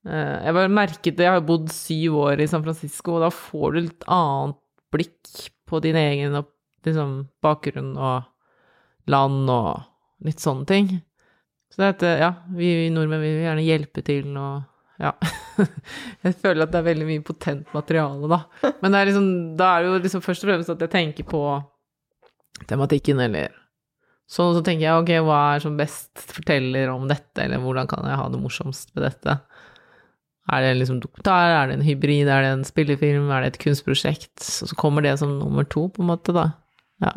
jeg 0.08 0.56
bare 0.56 0.72
merket 0.72 1.18
det, 1.18 1.26
jeg 1.26 1.36
har 1.36 1.44
bodd 1.44 1.68
syv 1.74 2.16
år 2.22 2.40
i 2.40 2.48
San 2.48 2.64
Francisco, 2.64 3.18
og 3.18 3.24
da 3.26 3.30
får 3.34 3.74
du 3.74 3.80
litt 3.82 4.06
annet 4.08 4.56
blikk 4.90 5.50
på 5.68 5.80
din 5.84 5.98
egen 6.00 6.38
liksom, 6.86 7.28
bakgrunn 7.44 7.92
og 7.98 9.10
land 9.10 9.50
og 9.52 10.26
litt 10.26 10.42
sånne 10.42 10.66
ting. 10.68 10.90
Så 11.70 11.82
det 11.82 11.92
heter 11.92 12.24
ja, 12.24 12.32
vi 12.56 12.88
nordmenn 12.90 13.22
vil 13.22 13.44
gjerne 13.44 13.66
hjelpe 13.66 14.02
til 14.06 14.32
og 14.34 14.66
ja. 15.00 15.14
jeg 16.24 16.34
føler 16.42 16.66
at 16.66 16.72
det 16.74 16.80
er 16.80 16.88
veldig 16.90 17.06
mye 17.08 17.24
potent 17.24 17.70
materiale, 17.72 18.28
da. 18.28 18.72
Men 18.82 18.92
det 18.92 18.98
er 18.98 19.08
liksom, 19.08 19.28
da 19.56 19.70
er 19.72 19.82
det 19.82 19.88
jo 19.88 20.02
liksom 20.04 20.24
først 20.24 20.44
og 20.44 20.50
fremst 20.50 20.72
at 20.74 20.84
jeg 20.84 20.92
tenker 20.92 21.28
på 21.28 21.40
tematikken, 22.68 23.22
eller 23.24 23.54
sånn, 24.28 24.52
så 24.56 24.60
tenker 24.66 24.84
jeg 24.84 25.00
ok, 25.00 25.14
hva 25.24 25.38
er 25.54 25.64
som 25.64 25.78
best 25.78 26.20
forteller 26.34 26.92
om 26.92 27.08
dette, 27.08 27.46
eller 27.46 27.62
hvordan 27.62 27.88
kan 27.90 28.10
jeg 28.10 28.20
ha 28.20 28.28
det 28.28 28.42
morsomst 28.42 28.92
med 28.92 29.06
dette? 29.08 29.38
Er 30.48 30.64
det 30.64 30.74
liksom 30.80 31.00
dokumentar, 31.02 31.52
er 31.54 31.68
det 31.68 31.78
en 31.78 31.86
hybrid, 31.86 32.28
er 32.28 32.42
det 32.42 32.52
en 32.54 32.64
spillefilm, 32.66 33.28
er 33.30 33.44
det 33.44 33.52
et 33.52 33.60
kunstprosjekt? 33.62 34.32
Så 34.40 34.74
kommer 34.76 35.04
det 35.04 35.18
som 35.20 35.38
nummer 35.38 35.68
to, 35.68 35.88
på 35.92 36.02
en 36.02 36.10
måte, 36.10 36.34
da. 36.34 36.52
Ja. 37.04 37.12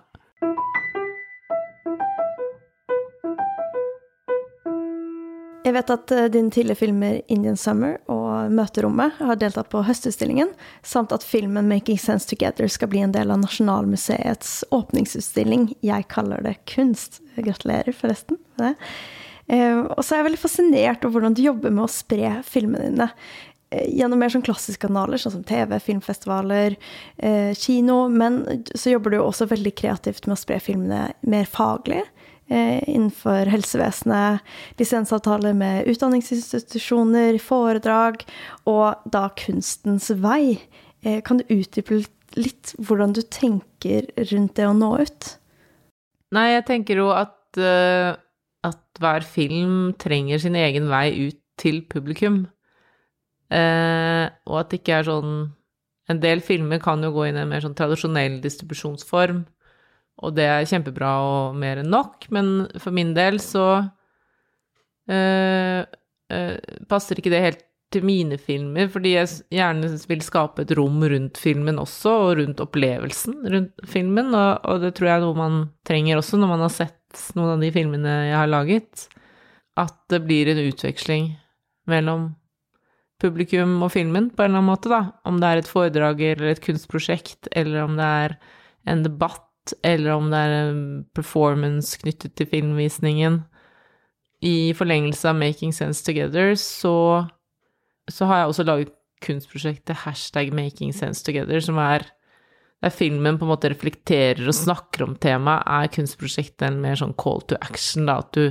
Jeg 5.63 5.77
vet 5.77 5.91
at 5.95 6.11
eh, 6.11 6.27
dine 6.27 6.51
tidligere 6.51 6.77
filmer 6.77 7.21
'Indian 7.31 7.57
Summer' 7.57 7.95
og 8.11 8.51
'Møterommet' 8.51 9.15
har 9.23 9.39
deltatt 9.39 9.71
på 9.71 9.81
Høstutstillingen, 9.87 10.51
samt 10.83 11.15
at 11.15 11.23
filmen 11.23 11.69
'Making 11.69 11.97
Sense 11.97 12.27
Together' 12.27 12.67
skal 12.67 12.91
bli 12.91 12.99
en 12.99 13.15
del 13.15 13.31
av 13.31 13.39
Nasjonalmuseets 13.39 14.65
åpningsutstilling 14.75 15.73
'Jeg 15.81 16.07
kaller 16.11 16.43
det 16.43 16.57
kunst'. 16.67 17.21
Gratulerer, 17.37 17.95
forresten. 17.95 18.37
med 18.57 18.67
det. 18.67 18.75
Eh, 19.53 19.79
og 19.85 20.01
så 20.01 20.15
er 20.15 20.21
jeg 20.21 20.29
veldig 20.31 20.41
fascinert 20.41 21.03
over 21.05 21.19
hvordan 21.19 21.35
du 21.37 21.43
jobber 21.45 21.73
med 21.73 21.85
å 21.85 21.91
spre 21.91 22.37
filmene 22.47 22.89
dine. 22.89 23.09
Eh, 23.73 23.85
gjennom 23.99 24.21
mer 24.21 24.33
sånn 24.33 24.45
klassiske 24.45 24.87
kanaler, 24.87 25.21
sånn 25.21 25.35
som 25.37 25.45
TV, 25.47 25.75
filmfestivaler, 25.83 26.77
eh, 27.17 27.53
kino. 27.57 28.07
Men 28.09 28.63
så 28.73 28.95
jobber 28.95 29.13
du 29.13 29.19
også 29.21 29.49
veldig 29.51 29.75
kreativt 29.77 30.27
med 30.27 30.37
å 30.37 30.41
spre 30.41 30.59
filmene 30.63 31.13
mer 31.21 31.49
faglig. 31.49 32.03
Innenfor 32.53 33.47
helsevesenet, 33.49 34.43
lisensavtaler 34.77 35.55
med 35.57 35.87
utdanningsinstitusjoner, 35.89 37.39
foredrag, 37.41 38.25
og 38.69 38.99
da 39.09 39.29
kunstens 39.39 40.11
vei. 40.21 40.59
Kan 41.23 41.39
du 41.39 41.55
utdype 41.55 42.03
litt 42.35 42.75
hvordan 42.77 43.15
du 43.15 43.23
tenker 43.23 44.11
rundt 44.29 44.59
det 44.59 44.67
å 44.67 44.75
nå 44.75 44.91
ut? 45.01 45.29
Nei, 46.35 46.49
jeg 46.51 46.67
tenker 46.67 47.01
jo 47.01 47.09
at 47.15 47.57
uh, 47.57 48.19
at 48.63 49.01
hver 49.01 49.25
film 49.27 49.93
trenger 49.99 50.41
sin 50.41 50.55
egen 50.59 50.89
vei 50.91 51.07
ut 51.27 51.39
til 51.59 51.83
publikum. 51.89 52.45
Eh, 53.53 54.25
og 54.49 54.59
at 54.61 54.71
det 54.71 54.81
ikke 54.81 55.01
er 55.01 55.09
sånn 55.09 55.35
En 56.11 56.19
del 56.19 56.41
filmer 56.43 56.81
kan 56.83 56.99
jo 56.99 57.13
gå 57.15 57.29
inn 57.29 57.37
i 57.37 57.43
en 57.45 57.47
mer 57.47 57.61
sånn 57.63 57.77
tradisjonell 57.79 58.41
distribusjonsform, 58.43 59.37
og 60.19 60.33
det 60.35 60.49
er 60.51 60.65
kjempebra 60.67 61.11
og 61.23 61.55
mer 61.55 61.79
enn 61.79 61.87
nok, 61.93 62.25
men 62.35 62.49
for 62.75 62.91
min 62.91 63.13
del 63.15 63.39
så 63.39 63.67
eh, 65.07 65.79
eh, 66.27 66.75
passer 66.91 67.21
ikke 67.21 67.31
det 67.31 67.39
helt 67.45 67.63
til 67.95 68.03
mine 68.03 68.35
filmer, 68.41 68.89
fordi 68.91 69.13
jeg 69.15 69.31
gjerne 69.53 69.93
vil 70.09 70.25
skape 70.27 70.65
et 70.65 70.75
rom 70.75 70.99
rundt 71.13 71.39
filmen 71.39 71.79
også, 71.79 72.17
og 72.27 72.35
rundt 72.41 72.63
opplevelsen 72.67 73.39
rundt 73.55 73.87
filmen, 73.87 74.35
og, 74.35 74.59
og 74.67 74.83
det 74.83 74.93
tror 74.97 75.09
jeg 75.09 75.21
er 75.21 75.25
noe 75.25 75.39
man 75.39 75.59
trenger 75.87 76.19
også 76.19 76.41
når 76.41 76.51
man 76.51 76.65
har 76.65 76.73
sett 76.81 76.99
noen 77.37 77.55
av 77.55 77.63
de 77.63 77.71
filmene 77.73 78.13
jeg 78.29 78.37
har 78.37 78.51
laget, 78.51 79.07
at 79.79 79.95
det 80.11 80.21
blir 80.25 80.51
en 80.51 80.61
utveksling 80.67 81.31
mellom 81.89 82.31
publikum 83.23 83.77
og 83.85 83.93
filmen 83.93 84.29
på 84.33 84.43
en 84.43 84.51
eller 84.51 84.61
annen 84.61 84.71
måte, 84.71 84.91
da. 84.91 85.01
Om 85.27 85.39
det 85.41 85.49
er 85.49 85.61
et 85.61 85.71
foredrag 85.71 86.21
eller 86.33 86.51
et 86.51 86.63
kunstprosjekt, 86.63 87.49
eller 87.55 87.85
om 87.85 87.97
det 87.99 88.09
er 88.25 88.37
en 88.91 89.03
debatt, 89.05 89.73
eller 89.85 90.17
om 90.17 90.29
det 90.31 90.39
er 90.43 90.55
en 90.59 90.83
performance 91.15 91.99
knyttet 92.01 92.35
til 92.35 92.49
filmvisningen. 92.51 93.43
I 94.43 94.73
forlengelse 94.75 95.29
av 95.29 95.39
Making 95.39 95.71
Sense 95.71 96.03
Together 96.03 96.51
så, 96.59 97.23
så 98.11 98.27
har 98.27 98.41
jeg 98.41 98.51
også 98.51 98.67
laget 98.67 98.91
kunstprosjektet 99.23 100.03
hashtag 100.03 100.51
Making 100.51 100.91
Sense 100.95 101.23
Together, 101.23 101.63
som 101.63 101.79
er 101.79 102.03
der 102.83 102.91
filmen 102.91 103.37
på 103.39 103.45
en 103.45 103.53
måte 103.53 103.71
reflekterer 103.71 104.43
og 104.43 104.55
snakker 104.57 105.05
om 105.05 105.15
temaet, 105.23 105.63
er 105.63 105.91
kunstprosjektet 105.93 106.65
en 106.67 106.81
mer 106.83 106.99
sånn 106.99 107.15
call 107.19 107.39
to 107.47 107.55
action, 107.63 108.09
da, 108.09 108.19
at 108.19 108.35
du 108.35 108.49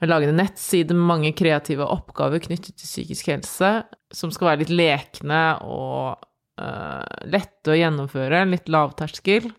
har 0.00 0.12
laget 0.12 0.32
en 0.32 0.40
nettside 0.40 0.94
med 0.96 1.10
mange 1.10 1.34
kreative 1.36 1.86
oppgaver 1.90 2.40
knyttet 2.46 2.78
til 2.78 2.88
psykisk 2.88 3.32
helse, 3.32 3.72
som 4.14 4.32
skal 4.32 4.52
være 4.52 4.62
litt 4.62 4.72
lekne 4.78 5.42
og 5.66 6.22
uh, 6.62 7.04
lette 7.28 7.74
å 7.74 7.76
gjennomføre, 7.76 8.46
litt 8.48 8.70
lavterskel, 8.72 9.50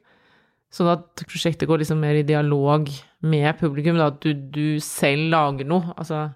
sånn 0.73 0.89
at 0.95 1.25
prosjektet 1.27 1.69
går 1.69 1.84
liksom 1.84 2.01
mer 2.01 2.17
i 2.17 2.25
dialog 2.25 2.89
med 3.29 3.51
publikum, 3.60 3.99
da, 3.99 4.10
at 4.13 4.21
du, 4.23 4.34
du 4.34 4.79
selv 4.82 5.29
lager 5.34 5.67
noe, 5.69 5.93
altså 5.97 6.29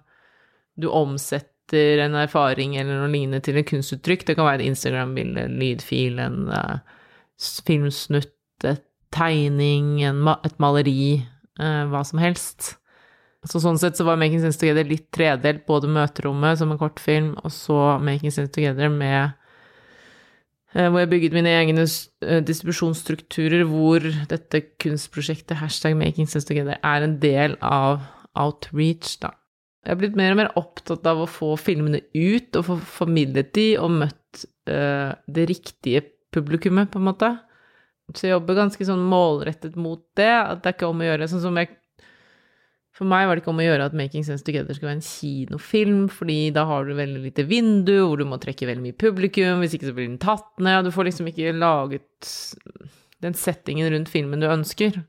du 0.78 0.90
omsetter 0.90 2.04
en 2.04 2.14
erfaring 2.20 2.76
eller 2.76 3.00
noe 3.00 3.10
lignende 3.10 3.40
til 3.42 3.56
et 3.58 3.66
kunstuttrykk, 3.66 4.26
det 4.28 4.36
kan 4.36 4.46
være 4.46 4.62
et 4.62 4.70
Instagram-bilde, 4.74 5.48
en 5.48 5.58
lydfil, 5.62 6.20
en 6.22 6.44
uh, 6.52 6.93
filmsnutt, 7.38 8.32
et 8.64 8.84
tegning, 9.14 10.00
ma 10.18 10.38
et 10.46 10.56
maleri, 10.62 11.22
eh, 11.60 11.84
hva 11.90 12.02
som 12.06 12.18
helst. 12.22 12.74
Så 13.44 13.60
sånn 13.60 13.78
sett 13.78 13.98
så 13.98 14.06
var 14.06 14.16
'Making 14.16 14.40
Sense 14.40 14.58
Together' 14.58 14.88
litt 14.88 15.10
tredelt, 15.12 15.66
både 15.66 15.88
møterommet 15.88 16.58
som 16.58 16.72
en 16.72 16.78
kortfilm, 16.78 17.34
og 17.44 17.50
så 17.52 18.00
'Making 18.00 18.32
Sense 18.32 18.52
Together' 18.52 18.90
med 18.90 19.34
eh, 20.74 20.88
hvor 20.88 20.98
jeg 20.98 21.10
bygget 21.10 21.32
mine 21.32 21.52
egne 21.52 21.84
eh, 22.22 22.40
distribusjonsstrukturer, 22.40 23.64
hvor 23.68 24.00
dette 24.28 24.62
kunstprosjektet 24.80 25.58
hashtag 25.58 25.94
'Making 25.94 26.26
Sense 26.26 26.48
Together' 26.48 26.80
er 26.82 27.04
en 27.04 27.18
del 27.20 27.56
av 27.60 28.00
Outreach, 28.34 29.20
da. 29.20 29.30
Jeg 29.84 29.92
har 29.92 30.00
blitt 30.00 30.16
mer 30.16 30.32
og 30.32 30.36
mer 30.36 30.52
opptatt 30.56 31.06
av 31.06 31.18
å 31.20 31.28
få 31.28 31.58
filmene 31.60 32.00
ut 32.14 32.56
og 32.56 32.64
få 32.64 32.78
formidlet 32.80 33.52
de 33.52 33.66
og 33.76 33.90
møtt 33.90 34.46
eh, 34.66 35.12
det 35.28 35.48
riktige 35.50 36.00
publikummet, 36.34 36.90
på 36.92 37.00
en 37.00 37.08
måte. 37.08 37.30
Så 38.12 38.26
jeg 38.26 38.34
jobber 38.34 38.58
ganske 38.58 38.84
sånn 38.84 39.06
målrettet 39.08 39.78
mot 39.80 40.02
det, 40.18 40.28
at 40.28 40.60
det 40.60 40.70
er 40.70 40.76
ikke 40.76 40.90
om 40.90 41.00
å 41.00 41.08
gjøre. 41.08 41.30
Sånn 41.30 41.44
som 41.46 41.60
jeg 41.60 41.72
For 42.94 43.10
meg 43.10 43.24
var 43.26 43.34
det 43.34 43.42
ikke 43.42 43.50
om 43.50 43.58
å 43.58 43.64
gjøre 43.64 43.86
at 43.88 43.94
'Making 43.98 44.22
Sense 44.22 44.44
Together' 44.46 44.76
skulle 44.76 44.92
være 44.92 45.00
en 45.00 45.08
kinofilm, 45.08 46.02
fordi 46.06 46.52
da 46.54 46.62
har 46.64 46.84
du 46.86 46.92
veldig 46.94 47.24
lite 47.24 47.42
vindu, 47.42 48.06
hvor 48.06 48.20
du 48.20 48.24
må 48.24 48.38
trekke 48.38 48.68
veldig 48.68 48.84
mye 48.84 48.94
publikum, 48.94 49.64
hvis 49.64 49.74
ikke 49.74 49.88
så 49.88 49.94
blir 49.96 50.06
den 50.06 50.20
tatt 50.22 50.62
ned. 50.62 50.86
Du 50.86 50.92
får 50.94 51.08
liksom 51.08 51.26
ikke 51.26 51.56
laget 51.58 52.30
den 53.18 53.34
settingen 53.34 53.90
rundt 53.90 54.12
filmen 54.12 54.38
du 54.38 54.46
ønsker. 54.46 55.00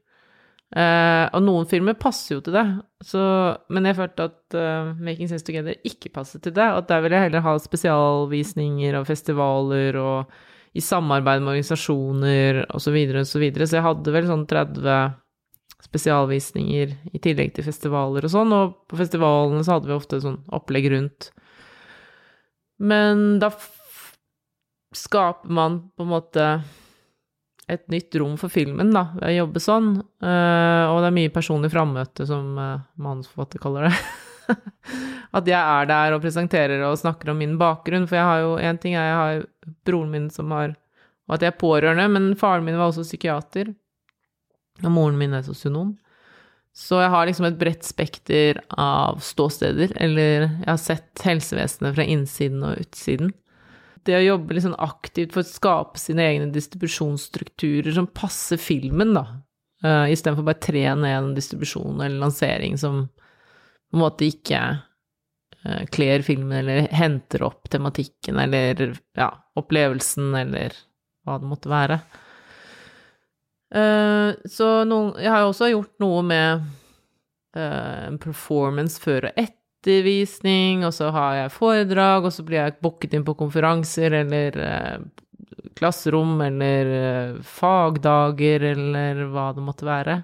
Uh, 0.73 1.29
og 1.29 1.43
noen 1.45 1.69
filmer 1.69 1.93
passer 1.93 2.39
jo 2.39 2.41
til 2.41 2.55
det, 2.57 2.65
så, 3.05 3.21
men 3.69 3.85
jeg 3.85 3.99
følte 3.99 4.25
at 4.31 4.57
uh, 4.57 4.97
'Making 4.97 5.29
Sense 5.29 5.45
Together' 5.45 5.77
ikke 5.85 6.09
passet 6.09 6.41
til 6.41 6.55
det. 6.57 6.65
Og 6.65 6.81
at 6.81 6.89
der 6.89 7.05
ville 7.05 7.15
jeg 7.21 7.29
heller 7.29 7.45
ha 7.45 7.53
spesialvisninger 7.61 8.97
og 8.97 9.05
festivaler 9.05 10.01
og 10.01 10.33
i 10.75 10.83
samarbeid 10.83 11.43
med 11.43 11.53
organisasjoner 11.53 12.65
osv. 12.67 12.83
Så, 12.87 12.95
videre, 12.95 13.23
og 13.23 13.29
så, 13.29 13.39
videre. 13.41 13.67
så 13.67 13.79
jeg 13.79 13.85
hadde 13.85 14.15
vel 14.15 14.27
sånn 14.27 14.43
30 14.49 14.97
spesialvisninger 15.85 16.93
i 17.13 17.21
tillegg 17.21 17.53
til 17.55 17.65
festivaler 17.67 18.25
og 18.25 18.33
sånn, 18.33 18.53
og 18.55 18.75
på 18.89 18.99
festivalene 18.99 19.63
så 19.63 19.77
hadde 19.77 19.91
vi 19.91 19.95
ofte 19.95 20.21
sånn 20.23 20.41
opplegg 20.55 20.89
rundt. 20.91 21.29
Men 22.83 23.37
da 23.39 23.51
skaper 24.95 25.51
man 25.51 25.79
på 25.95 26.03
en 26.03 26.11
måte 26.11 26.47
et 27.71 27.87
nytt 27.89 28.13
rom 28.21 28.35
for 28.37 28.53
filmen, 28.53 28.91
da, 28.93 29.07
ved 29.15 29.31
å 29.31 29.39
jobbe 29.39 29.63
sånn. 29.63 29.95
Uh, 30.21 30.85
og 30.91 30.99
det 31.01 31.09
er 31.09 31.17
mye 31.17 31.33
personlig 31.33 31.71
frammøte, 31.73 32.27
som 32.29 32.53
uh, 32.59 32.83
manusforfatter 33.01 33.63
kaller 33.63 33.89
det. 33.89 33.95
at 35.37 35.49
jeg 35.49 35.59
er 35.59 35.89
der 35.89 36.15
og 36.15 36.23
presenterer 36.23 36.83
og 36.87 36.97
snakker 37.01 37.31
om 37.31 37.39
min 37.41 37.57
bakgrunn. 37.61 38.07
For 38.09 38.19
jeg 38.19 38.29
har 38.29 38.41
jo 38.43 38.55
én 38.57 38.81
ting 38.81 38.97
er 38.97 39.09
jeg 39.09 39.19
har 39.21 39.45
broren 39.87 40.11
min 40.13 40.29
som 40.33 40.53
har 40.55 40.75
Og 41.25 41.39
at 41.39 41.41
jeg 41.41 41.55
er 41.55 41.57
pårørende, 41.57 42.03
men 42.13 42.35
faren 42.37 42.65
min 42.65 42.75
var 42.77 42.91
også 42.91 43.01
psykiater. 43.01 43.71
Og 44.83 44.91
moren 44.93 45.17
min 45.17 45.33
er 45.33 45.41
sosionom. 45.41 45.95
Så 46.75 46.99
jeg 47.01 47.09
har 47.09 47.25
liksom 47.25 47.47
et 47.47 47.57
bredt 47.57 47.87
spekter 47.87 48.59
av 48.77 49.23
ståsteder, 49.23 49.95
eller 49.95 50.45
jeg 50.45 50.67
har 50.67 50.77
sett 50.77 51.23
helsevesenet 51.25 51.95
fra 51.95 52.05
innsiden 52.05 52.61
og 52.67 52.77
utsiden 52.83 53.31
det 54.05 54.17
å 54.19 54.23
jobbe 54.23 54.55
litt 54.55 54.65
sånn 54.65 54.77
aktivt 54.81 55.33
for 55.33 55.41
å 55.41 55.49
skape 55.49 55.99
sine 56.01 56.25
egne 56.29 56.49
distribusjonsstrukturer 56.53 57.95
som 57.95 58.07
passer 58.13 58.61
filmen, 58.61 59.15
da, 59.17 59.25
uh, 59.85 60.05
istedenfor 60.11 60.45
bare 60.45 60.61
tre 60.61 60.85
ned 60.93 61.15
en 61.15 61.31
distribusjon 61.37 61.97
eller 61.97 62.21
lansering 62.21 62.77
som 62.81 63.07
på 63.89 63.97
en 63.97 64.03
måte 64.03 64.27
ikke 64.27 64.61
uh, 65.65 65.83
kler 65.93 66.25
filmen 66.25 66.59
eller 66.61 66.89
henter 66.95 67.45
opp 67.47 67.69
tematikken 67.71 68.39
eller 68.41 68.95
ja, 69.17 69.31
opplevelsen 69.59 70.33
eller 70.41 70.77
hva 71.25 71.39
det 71.41 71.49
måtte 71.49 71.71
være. 71.71 71.99
Uh, 73.75 74.37
så 74.49 74.71
noen, 74.87 75.15
jeg 75.19 75.33
har 75.33 75.43
jo 75.43 75.51
også 75.51 75.71
gjort 75.73 75.93
noe 76.03 76.25
med 76.25 76.65
uh, 77.57 78.09
performance 78.21 79.01
før 79.01 79.31
og 79.31 79.45
etter 79.45 79.63
ettervisning, 79.85 80.85
og 80.85 80.93
så 80.93 81.11
har 81.13 81.35
jeg 81.35 81.53
foredrag, 81.53 82.25
og 82.25 82.33
så 82.33 82.43
blir 82.45 82.63
jeg 82.63 82.79
booket 82.81 83.13
inn 83.13 83.25
på 83.25 83.35
konferanser 83.37 84.11
eller 84.21 84.57
eh, 84.57 84.97
klasserom 85.77 86.41
eller 86.41 86.93
eh, 86.95 87.35
fagdager 87.45 88.71
eller 88.73 89.25
hva 89.29 89.51
det 89.53 89.65
måtte 89.65 89.85
være. 89.85 90.23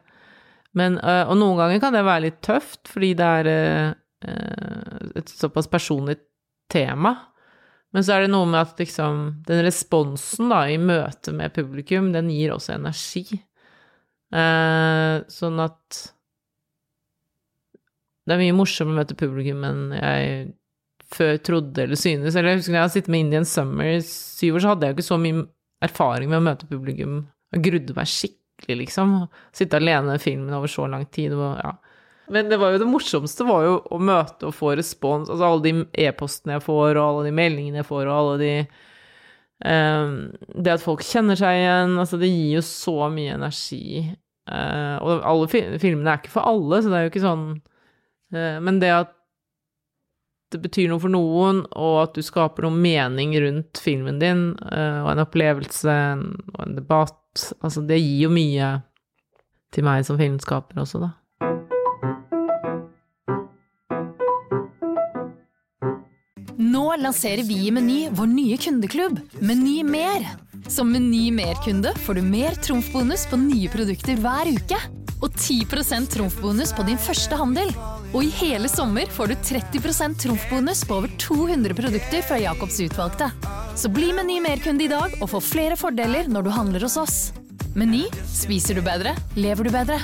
Men, 0.77 0.97
eh, 0.99 1.25
og 1.27 1.35
noen 1.39 1.59
ganger 1.59 1.81
kan 1.83 1.95
det 1.95 2.05
være 2.07 2.25
litt 2.27 2.39
tøft, 2.45 2.85
fordi 2.91 3.11
det 3.19 3.27
er 3.41 3.49
eh, 3.51 3.89
et 5.19 5.33
såpass 5.33 5.67
personlig 5.71 6.17
tema. 6.71 7.15
Men 7.91 8.05
så 8.07 8.15
er 8.15 8.23
det 8.23 8.31
noe 8.31 8.47
med 8.47 8.61
at 8.61 8.79
liksom 8.79 9.43
den 9.47 9.65
responsen 9.65 10.51
da, 10.51 10.63
i 10.71 10.79
møte 10.79 11.33
med 11.35 11.51
publikum, 11.55 12.13
den 12.15 12.31
gir 12.31 12.53
også 12.55 12.77
energi. 12.77 13.25
Eh, 14.31 15.15
sånn 15.27 15.59
at 15.59 16.01
det 18.21 18.35
er 18.35 18.39
mye 18.39 18.55
morsommere 18.55 18.95
å 18.95 18.99
møte 19.01 19.17
publikum 19.19 19.63
enn 19.67 19.85
jeg 19.97 20.51
før 21.11 21.39
trodde 21.43 21.83
eller 21.83 21.99
synes. 21.99 22.35
Eller 22.35 22.53
jeg 22.53 22.61
husker 22.61 22.77
jeg 22.77 22.93
sittet 22.93 23.11
med 23.11 23.25
Indian 23.25 23.47
Summer 23.47 23.89
i 23.91 23.99
syv 24.05 24.55
år, 24.55 24.63
så 24.63 24.71
hadde 24.71 24.87
jeg 24.87 24.93
jo 24.93 24.99
ikke 24.99 25.09
så 25.09 25.19
mye 25.19 25.43
erfaring 25.83 26.31
med 26.31 26.39
å 26.39 26.45
møte 26.45 26.69
publikum. 26.69 27.25
Jeg 27.51 27.65
grudde 27.65 27.97
meg 27.97 28.07
skikkelig, 28.07 28.40
liksom. 28.69 29.15
Sitte 29.55 29.79
alene 29.79 30.17
i 30.17 30.21
filmen 30.21 30.53
over 30.53 30.71
så 30.71 30.87
lang 30.91 31.05
tid. 31.13 31.33
Og, 31.33 31.57
ja. 31.61 31.73
Men 32.31 32.51
det 32.51 32.59
var 32.61 32.73
jo 32.73 32.83
det 32.83 32.89
morsomste 32.91 33.47
var 33.47 33.65
jo 33.65 33.73
å 33.91 33.99
møte 33.99 34.49
og 34.49 34.55
få 34.55 34.75
respons. 34.79 35.29
Altså 35.29 35.47
alle 35.47 35.65
de 35.65 36.05
e-postene 36.05 36.57
jeg 36.57 36.65
får, 36.67 36.95
og 36.95 37.03
alle 37.05 37.27
de 37.29 37.35
meldingene 37.41 37.81
jeg 37.81 37.89
får, 37.89 38.05
og 38.05 38.15
alle 38.17 38.37
de 38.41 38.53
um, 39.65 40.13
Det 40.55 40.75
at 40.77 40.85
folk 40.85 41.03
kjenner 41.05 41.39
seg 41.39 41.63
igjen. 41.63 41.97
Altså, 42.01 42.21
det 42.21 42.31
gir 42.31 42.59
jo 42.59 42.63
så 42.69 42.97
mye 43.13 43.39
energi. 43.39 44.05
Uh, 44.51 44.95
og 45.01 45.27
alle 45.27 45.51
filmene 45.51 46.13
er 46.13 46.21
ikke 46.21 46.33
for 46.33 46.47
alle, 46.47 46.81
så 46.81 46.91
det 46.91 46.97
er 46.97 47.05
jo 47.07 47.13
ikke 47.13 47.25
sånn 47.25 47.45
Eh, 48.35 48.61
men 48.61 48.79
det 48.79 48.91
at 48.95 49.17
det 50.51 50.59
betyr 50.59 50.89
noe 50.91 50.99
for 50.99 51.11
noen, 51.11 51.63
og 51.79 51.97
at 52.01 52.17
du 52.17 52.23
skaper 52.25 52.65
noe 52.65 52.75
mening 52.75 53.37
rundt 53.39 53.79
filmen 53.79 54.19
din, 54.19 54.49
eh, 54.67 54.99
og 54.99 55.13
en 55.13 55.23
opplevelse 55.23 55.95
og 56.51 56.63
en 56.65 56.75
debatt, 56.75 57.20
altså 57.61 57.83
det 57.87 57.99
gir 58.01 58.25
jo 58.25 58.31
mye 58.33 58.71
til 59.71 59.87
meg 59.87 60.05
som 60.07 60.19
filmskaper 60.19 60.83
også, 60.83 61.01
da. 61.05 61.11
Nå 66.61 66.85
lanserer 67.01 67.43
vi 67.47 67.57
i 67.67 67.71
Meny 67.73 67.99
vår 68.15 68.27
nye 68.29 68.57
kundeklubb, 68.61 69.19
Meny 69.41 69.81
Mer. 69.87 70.27
Som 70.69 70.91
Meny 70.93 71.31
Mer-kunde 71.33 71.93
får 72.05 72.19
du 72.19 72.21
mer 72.21 72.55
trumfbonus 72.63 73.25
på 73.27 73.39
nye 73.41 73.71
produkter 73.71 74.19
hver 74.21 74.51
uke. 74.51 74.77
Og 75.21 75.33
10% 75.33 76.11
trumfbonus 76.13 76.71
på 76.77 76.85
din 76.87 77.01
første 77.01 77.37
handel. 77.37 77.73
Og 78.11 78.23
i 78.25 78.31
hele 78.41 78.69
sommer 78.71 79.09
får 79.11 79.31
du 79.31 79.35
30% 79.51 80.19
trumfbonus 80.21 80.85
på 80.87 80.99
over 81.01 81.11
200 81.21 81.75
produkter 81.77 82.23
fra 82.25 82.39
Jacobs 82.41 82.79
utvalgte. 82.85 83.31
Så 83.81 83.89
bli 83.89 84.11
Meny 84.13 84.35
merkunde 84.43 84.83
i 84.85 84.89
dag 84.91 85.15
og 85.23 85.29
få 85.31 85.39
flere 85.41 85.73
fordeler 85.73 86.27
når 86.29 86.43
du 86.45 86.49
handler 86.53 86.83
hos 86.85 86.99
oss. 87.01 87.15
Meny 87.73 88.03
spiser 88.29 88.77
du 88.77 88.83
bedre, 88.85 89.15
lever 89.33 89.65
du 89.65 89.71
bedre. 89.73 89.95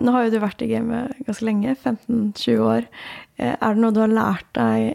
Nå 0.00 0.14
har 0.14 0.24
jo 0.24 0.32
du 0.32 0.38
vært 0.40 0.64
i 0.64 0.70
gamet 0.70 1.18
ganske 1.26 1.44
lenge, 1.44 1.74
15-20 1.74 2.62
år. 2.64 2.88
Eh, 3.36 3.52
er 3.52 3.76
det 3.76 3.82
noe 3.82 3.92
du 3.92 4.00
har 4.06 4.14
lært 4.14 4.48
deg 4.56 4.86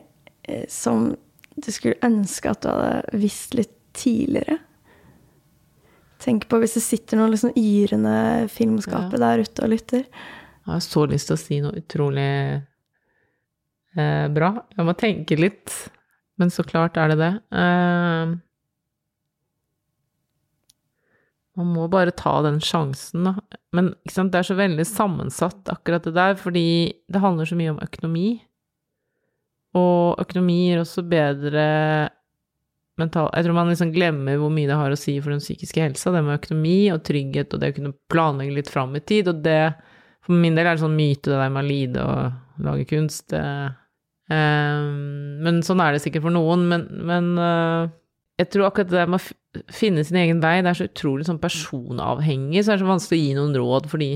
eh, 0.50 0.66
som 0.74 1.12
du 1.54 1.70
skulle 1.70 2.02
ønske 2.02 2.50
at 2.50 2.66
du 2.66 2.72
hadde 2.72 3.22
visst 3.22 3.54
litt 3.54 3.78
tidligere? 3.94 4.58
Tenk 6.26 6.50
på 6.50 6.64
hvis 6.66 6.80
det 6.80 6.86
sitter 6.88 7.22
noen 7.22 7.36
liksom 7.36 7.54
yrende 7.54 8.50
filmskapere 8.50 9.22
ja. 9.22 9.28
der 9.28 9.46
ute 9.46 9.70
og 9.70 9.74
lytter. 9.78 10.10
Jeg 10.10 10.74
har 10.74 10.82
så 10.82 11.06
lyst 11.14 11.30
til 11.30 11.38
å 11.38 11.44
si 11.46 11.62
noe 11.62 11.78
utrolig 11.78 12.32
eh, 13.98 14.28
bra. 14.34 14.54
Jeg 14.78 14.88
må 14.88 14.96
tenke 14.98 15.40
litt, 15.40 15.74
men 16.40 16.54
så 16.54 16.66
klart 16.68 17.00
er 17.00 17.14
det 17.14 17.20
det. 17.22 17.34
Eh, 17.56 18.38
man 21.60 21.74
må 21.76 21.90
bare 21.92 22.14
ta 22.16 22.38
den 22.46 22.62
sjansen, 22.64 23.28
da. 23.28 23.60
Men 23.76 23.92
det 24.06 24.40
er 24.40 24.48
så 24.48 24.56
veldig 24.56 24.86
sammensatt, 24.88 25.68
akkurat 25.72 26.08
det 26.08 26.16
der, 26.16 26.38
fordi 26.40 26.94
det 27.12 27.24
handler 27.24 27.48
så 27.48 27.58
mye 27.60 27.74
om 27.74 27.84
økonomi. 27.84 28.30
Og 29.78 30.20
økonomi 30.20 30.58
gir 30.68 30.82
også 30.82 31.04
bedre 31.08 31.66
mental 33.00 33.30
Jeg 33.32 33.46
tror 33.46 33.56
man 33.56 33.70
liksom 33.72 33.94
glemmer 33.96 34.36
hvor 34.38 34.52
mye 34.52 34.68
det 34.68 34.76
har 34.76 34.92
å 34.92 35.00
si 35.00 35.14
for 35.24 35.32
den 35.32 35.42
psykiske 35.42 35.80
helsa, 35.80 36.12
det 36.12 36.24
med 36.26 36.42
økonomi 36.42 36.92
og 36.92 37.04
trygghet 37.08 37.56
og 37.56 37.62
det 37.62 37.72
å 37.72 37.76
kunne 37.78 37.94
planlegge 38.12 38.58
litt 38.58 38.72
fram 38.72 38.96
i 39.00 39.04
tid, 39.04 39.32
og 39.32 39.44
det 39.46 39.74
For 40.22 40.38
min 40.38 40.54
del 40.54 40.68
er 40.68 40.76
det 40.76 40.84
sånn 40.84 40.94
myte, 40.94 41.32
det 41.32 41.40
der 41.40 41.50
med 41.50 41.64
å 41.64 41.66
lide 41.66 42.02
og 42.06 42.62
lage 42.62 42.84
kunst. 42.92 43.32
Det, 43.34 43.42
men 44.32 45.62
sånn 45.66 45.82
er 45.84 45.96
det 45.96 46.04
sikkert 46.04 46.26
for 46.28 46.36
noen. 46.36 46.68
Men, 46.72 46.88
men 47.08 47.32
uh, 47.40 47.92
jeg 48.40 48.52
tror 48.54 48.70
akkurat 48.70 48.92
det 48.92 49.00
der 49.00 49.10
med 49.12 49.22
å 49.22 49.64
finne 49.76 50.04
sin 50.08 50.20
egen 50.22 50.42
vei, 50.44 50.60
det 50.64 50.72
er 50.72 50.80
så 50.80 50.90
utrolig 50.90 51.28
sånn 51.28 51.42
personavhengig, 51.42 52.64
så 52.64 52.74
er 52.74 52.80
det 52.80 52.86
så 52.86 52.92
vanskelig 52.92 53.20
å 53.20 53.26
gi 53.26 53.34
noen 53.38 53.58
råd, 53.60 53.90
fordi 53.92 54.12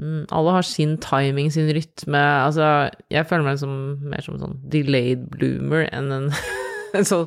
mm, 0.00 0.22
alle 0.38 0.54
har 0.56 0.68
sin 0.68 0.94
timing, 1.02 1.50
sin 1.52 1.70
rytme. 1.74 2.22
Altså, 2.46 2.68
jeg 3.12 3.28
føler 3.28 3.48
meg 3.50 3.60
som, 3.62 3.74
mer 4.06 4.24
som 4.24 4.38
en 4.38 4.44
sånn 4.46 4.62
delayed 4.72 5.26
bloomer 5.34 5.88
enn 5.90 6.14
en 6.14 6.30
så 7.10 7.24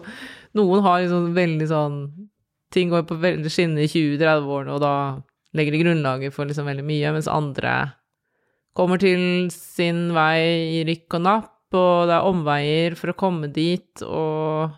noen 0.55 0.83
har 0.85 1.03
liksom 1.03 1.33
veldig 1.35 1.69
sånn 1.71 1.99
Ting 2.73 2.89
går 2.91 3.05
på 3.07 3.15
veldig 3.21 3.47
skinner 3.53 3.85
i 3.85 3.87
20-30-årene, 3.87 4.73
og 4.73 4.81
da 4.83 4.95
legger 5.55 5.71
de 5.71 5.79
grunnlaget 5.79 6.33
for 6.35 6.49
liksom 6.49 6.65
veldig 6.67 6.83
mye, 6.83 7.11
mens 7.15 7.29
andre 7.31 7.75
kommer 8.75 8.99
til 8.99 9.47
sin 9.53 10.09
vei 10.15 10.41
i 10.73 10.81
rykk 10.83 11.15
og 11.15 11.23
napp, 11.23 11.54
og 11.73 12.05
det 12.09 12.15
er 12.17 12.29
omveier 12.29 12.95
for 12.99 13.11
å 13.11 13.17
komme 13.17 13.49
dit, 13.53 14.03
og 14.03 14.75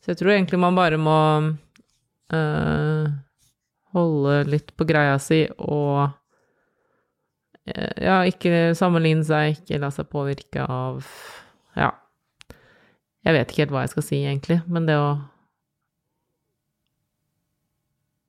Så 0.00 0.12
jeg 0.12 0.20
tror 0.20 0.32
egentlig 0.36 0.58
man 0.62 0.76
bare 0.76 0.96
må 1.02 1.18
øh, 2.32 3.06
holde 3.92 4.34
litt 4.46 4.70
på 4.78 4.86
greia 4.86 5.18
si 5.18 5.42
og 5.58 6.08
øh, 7.66 7.94
ja, 7.98 8.22
ikke 8.22 8.72
sammenligne 8.78 9.26
seg, 9.26 9.58
ikke 9.58 9.82
la 9.82 9.90
seg 9.90 10.06
påvirke 10.12 10.62
av 10.62 11.02
Ja 11.76 11.90
jeg 13.26 13.34
vet 13.34 13.50
ikke 13.50 13.64
helt 13.64 13.74
hva 13.74 13.82
jeg 13.82 13.94
skal 13.96 14.06
si, 14.06 14.18
egentlig, 14.22 14.60
men 14.70 14.86
det 14.86 14.96
å 15.00 15.16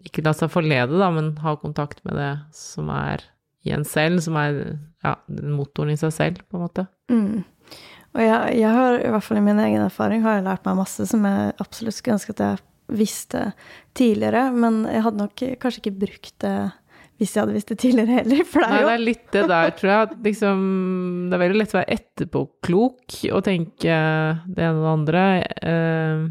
ikke 0.07 0.23
la 0.25 0.33
seg 0.33 0.49
forlede, 0.49 0.97
da, 0.97 1.09
men 1.13 1.35
ha 1.43 1.53
kontakt 1.59 2.01
med 2.07 2.17
det 2.17 2.31
som 2.55 2.89
er 2.93 3.25
i 3.67 3.73
en 3.75 3.85
selv, 3.85 4.21
som 4.23 4.37
er 4.39 4.57
ja, 5.03 5.17
motoren 5.29 5.93
i 5.93 5.99
seg 5.99 6.13
selv, 6.15 6.41
på 6.47 6.57
en 6.57 6.63
måte. 6.63 6.87
Mm. 7.11 7.43
Og 8.17 8.23
jeg, 8.25 8.57
jeg, 8.57 8.73
har, 8.73 8.97
i 8.97 9.11
hvert 9.13 9.25
fall 9.27 9.37
i 9.37 9.45
min 9.45 9.61
egen 9.61 9.83
erfaring, 9.85 10.23
har 10.25 10.39
jeg 10.39 10.47
lært 10.47 10.65
meg 10.65 10.79
masse 10.79 11.05
som 11.05 11.25
jeg 11.27 11.53
absolutt 11.61 11.97
skulle 11.97 12.17
ønske 12.17 12.33
at 12.33 12.43
jeg 12.43 12.63
visste 12.97 13.43
tidligere, 13.97 14.47
men 14.55 14.85
jeg 14.89 15.03
hadde 15.05 15.21
nok 15.21 15.43
kanskje 15.61 15.83
ikke 15.83 15.99
brukt 16.07 16.33
det 16.41 16.57
hvis 17.17 17.33
jeg 17.33 17.41
hadde 17.41 17.55
visst 17.55 17.71
det 17.71 17.79
tidligere 17.81 18.19
heller. 18.19 18.43
For 18.45 18.61
det 18.61 18.67
er 18.67 18.73
Nei, 18.73 18.81
det 18.85 18.93
er 18.93 19.03
litt 19.03 19.31
det 19.33 19.45
der, 19.49 19.71
tror 19.77 19.91
jeg. 19.91 20.17
Liksom, 20.27 20.59
det 21.29 21.37
er 21.37 21.41
veldig 21.41 21.61
lett 21.61 21.73
å 21.73 21.79
være 21.79 21.95
etterpåklok 21.97 23.15
og 23.31 23.41
tenke 23.47 23.95
det 24.45 24.67
ene 24.67 24.75
og 24.75 24.83
det 24.83 24.91
andre. 24.91 25.23
Eh, 25.71 26.27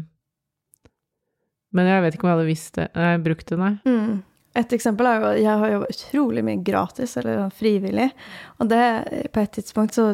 men 1.75 1.91
jeg 1.91 2.05
vet 2.05 2.15
ikke 2.15 2.27
om 2.27 2.31
jeg 2.31 2.37
hadde 2.37 2.47
visst 2.47 2.79
det. 2.79 2.87
Nei, 2.95 3.11
brukt 3.27 3.51
det, 3.51 3.59
nei. 3.61 3.75
mm. 3.83 4.17
Et 4.57 4.71
eksempel 4.73 5.05
er 5.05 5.19
jo 5.19 5.27
at 5.27 5.37
jeg 5.37 5.61
har 5.61 5.69
jobba 5.69 5.87
utrolig 5.93 6.41
mye 6.47 6.61
gratis, 6.65 7.11
eller 7.19 7.51
frivillig. 7.53 8.07
Og 8.57 8.71
det, 8.71 8.85
på 9.35 9.43
et 9.43 9.51
tidspunkt 9.53 9.93
så 9.93 10.07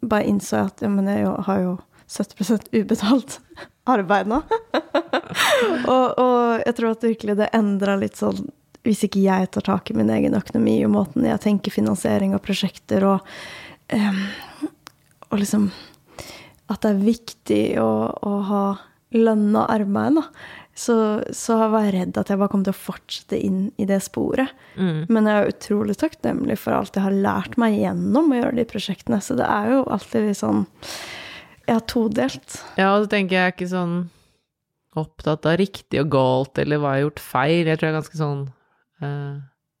bare 0.00 0.28
innså 0.30 0.56
jeg 0.56 0.70
at 0.70 0.84
ja, 0.84 0.90
men 0.92 1.08
jeg 1.10 1.26
har 1.46 1.62
jo 1.62 1.74
70% 2.08 2.70
ubetalt 2.72 3.38
arbeid 3.94 4.30
nå. 4.30 4.40
og, 5.92 6.06
og 6.18 6.62
jeg 6.64 6.76
tror 6.76 6.92
at 6.92 7.06
virkelig 7.08 7.38
det 7.40 7.50
endra 7.56 7.96
litt 8.00 8.18
sånn 8.20 8.48
Hvis 8.86 9.04
ikke 9.04 9.24
jeg 9.24 9.50
tar 9.52 9.64
tak 9.66 9.90
i 9.90 9.96
min 9.96 10.10
egen 10.12 10.36
økonomi 10.38 10.78
og 10.86 10.94
måten 10.94 11.26
jeg 11.28 11.42
tenker 11.44 11.74
finansiering 11.74 12.36
av 12.36 12.44
prosjekter 12.44 13.04
og 13.08 13.26
um, 13.92 14.20
Og 15.28 15.40
liksom 15.42 15.70
At 16.68 16.84
det 16.84 16.92
er 16.92 17.02
viktig 17.04 17.62
å, 17.82 17.90
å 18.12 18.34
ha 18.48 18.64
lønna 19.16 19.62
arbeid, 19.72 20.18
da. 20.18 20.24
Så, 20.78 20.94
så 21.34 21.56
var 21.72 21.88
jeg 21.88 21.94
redd 21.96 22.18
at 22.20 22.28
jeg 22.30 22.38
bare 22.38 22.52
kom 22.52 22.62
til 22.62 22.70
å 22.70 22.78
fortsette 22.78 23.38
inn 23.42 23.64
i 23.82 23.86
det 23.88 23.98
sporet. 24.04 24.52
Mm. 24.78 25.08
Men 25.10 25.26
jeg 25.26 25.40
er 25.40 25.50
utrolig 25.50 25.96
takknemlig 25.98 26.58
for 26.62 26.76
alt 26.76 26.94
jeg 26.94 27.02
har 27.02 27.16
lært 27.16 27.58
meg 27.58 27.80
gjennom 27.80 28.30
å 28.30 28.38
gjøre 28.38 28.60
de 28.60 28.66
prosjektene. 28.70 29.18
Så 29.24 29.34
det 29.40 29.48
er 29.48 29.72
jo 29.72 29.80
alltid 29.90 30.28
litt 30.28 30.38
sånn 30.38 30.62
Ja, 31.68 31.80
todelt. 31.82 32.60
Ja, 32.78 32.94
og 32.94 33.04
så 33.04 33.10
tenker 33.16 33.40
jeg 33.40 33.56
ikke 33.56 33.70
sånn 33.74 33.98
opptatt 34.98 35.44
av 35.50 35.58
riktig 35.60 36.00
og 36.00 36.12
galt, 36.14 36.58
eller 36.62 36.80
hva 36.80 36.94
jeg 36.94 37.02
har 37.02 37.06
gjort 37.08 37.26
feil. 37.26 37.60
Jeg 37.66 37.78
tror 37.78 37.88
jeg 37.88 37.92
er 37.92 37.98
ganske 37.98 38.20
sånn 38.22 38.40
uh, 39.02 39.34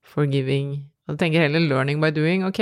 forgiving. 0.06 0.76
Jeg 1.08 1.20
tenker 1.22 1.46
heller 1.46 1.64
learning 1.64 2.02
by 2.02 2.10
doing. 2.14 2.44
Ok, 2.48 2.60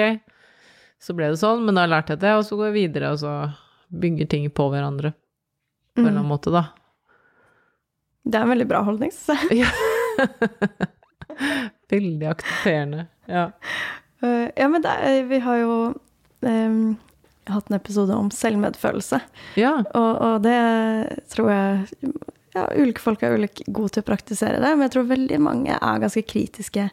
så 1.03 1.17
ble 1.17 1.33
det 1.33 1.41
sånn, 1.41 1.65
men 1.67 1.81
da 1.81 1.89
lærte 1.89 2.15
jeg 2.15 2.23
det, 2.23 2.37
og 2.39 2.45
så 2.47 2.61
går 2.61 2.71
jeg 2.71 2.79
videre, 2.79 3.13
og 3.17 3.23
så 3.25 3.35
bygger 3.97 4.29
ting 4.31 4.47
på 4.53 4.69
hverandre 4.73 5.17
på 5.97 6.03
en 6.03 6.09
eller 6.11 6.21
annen 6.21 6.31
måte, 6.31 6.53
da. 6.53 6.69
Det 8.27 8.39
er 8.39 8.43
en 8.43 8.51
veldig 8.51 8.69
bra 8.69 8.83
holdning, 8.87 9.13
syns 9.15 9.47
jeg. 9.55 9.67
Veldig 11.93 12.27
aksepterende. 12.33 13.07
Ja. 13.31 13.51
Uh, 14.25 14.49
Ja, 14.57 14.67
men 14.73 14.87
er, 14.89 15.23
vi 15.31 15.39
har 15.45 15.61
jo 15.61 15.75
um, 16.41 16.97
hatt 17.47 17.71
en 17.71 17.77
episode 17.77 18.15
om 18.17 18.33
selvmedfølelse. 18.35 19.21
ja. 19.61 19.77
Og, 19.95 20.23
og 20.27 20.41
det 20.47 20.57
tror 21.31 21.53
jeg 21.53 22.17
ja, 22.57 22.65
Ulike 22.73 23.03
folk 23.05 23.21
er 23.23 23.35
ulike 23.37 23.67
gode 23.69 23.93
til 23.93 24.03
å 24.03 24.07
praktisere 24.07 24.61
det, 24.63 24.71
men 24.73 24.87
jeg 24.87 24.95
tror 24.95 25.11
veldig 25.11 25.39
mange 25.45 25.77
er 25.77 25.99
ganske 26.01 26.23
kritiske 26.25 26.87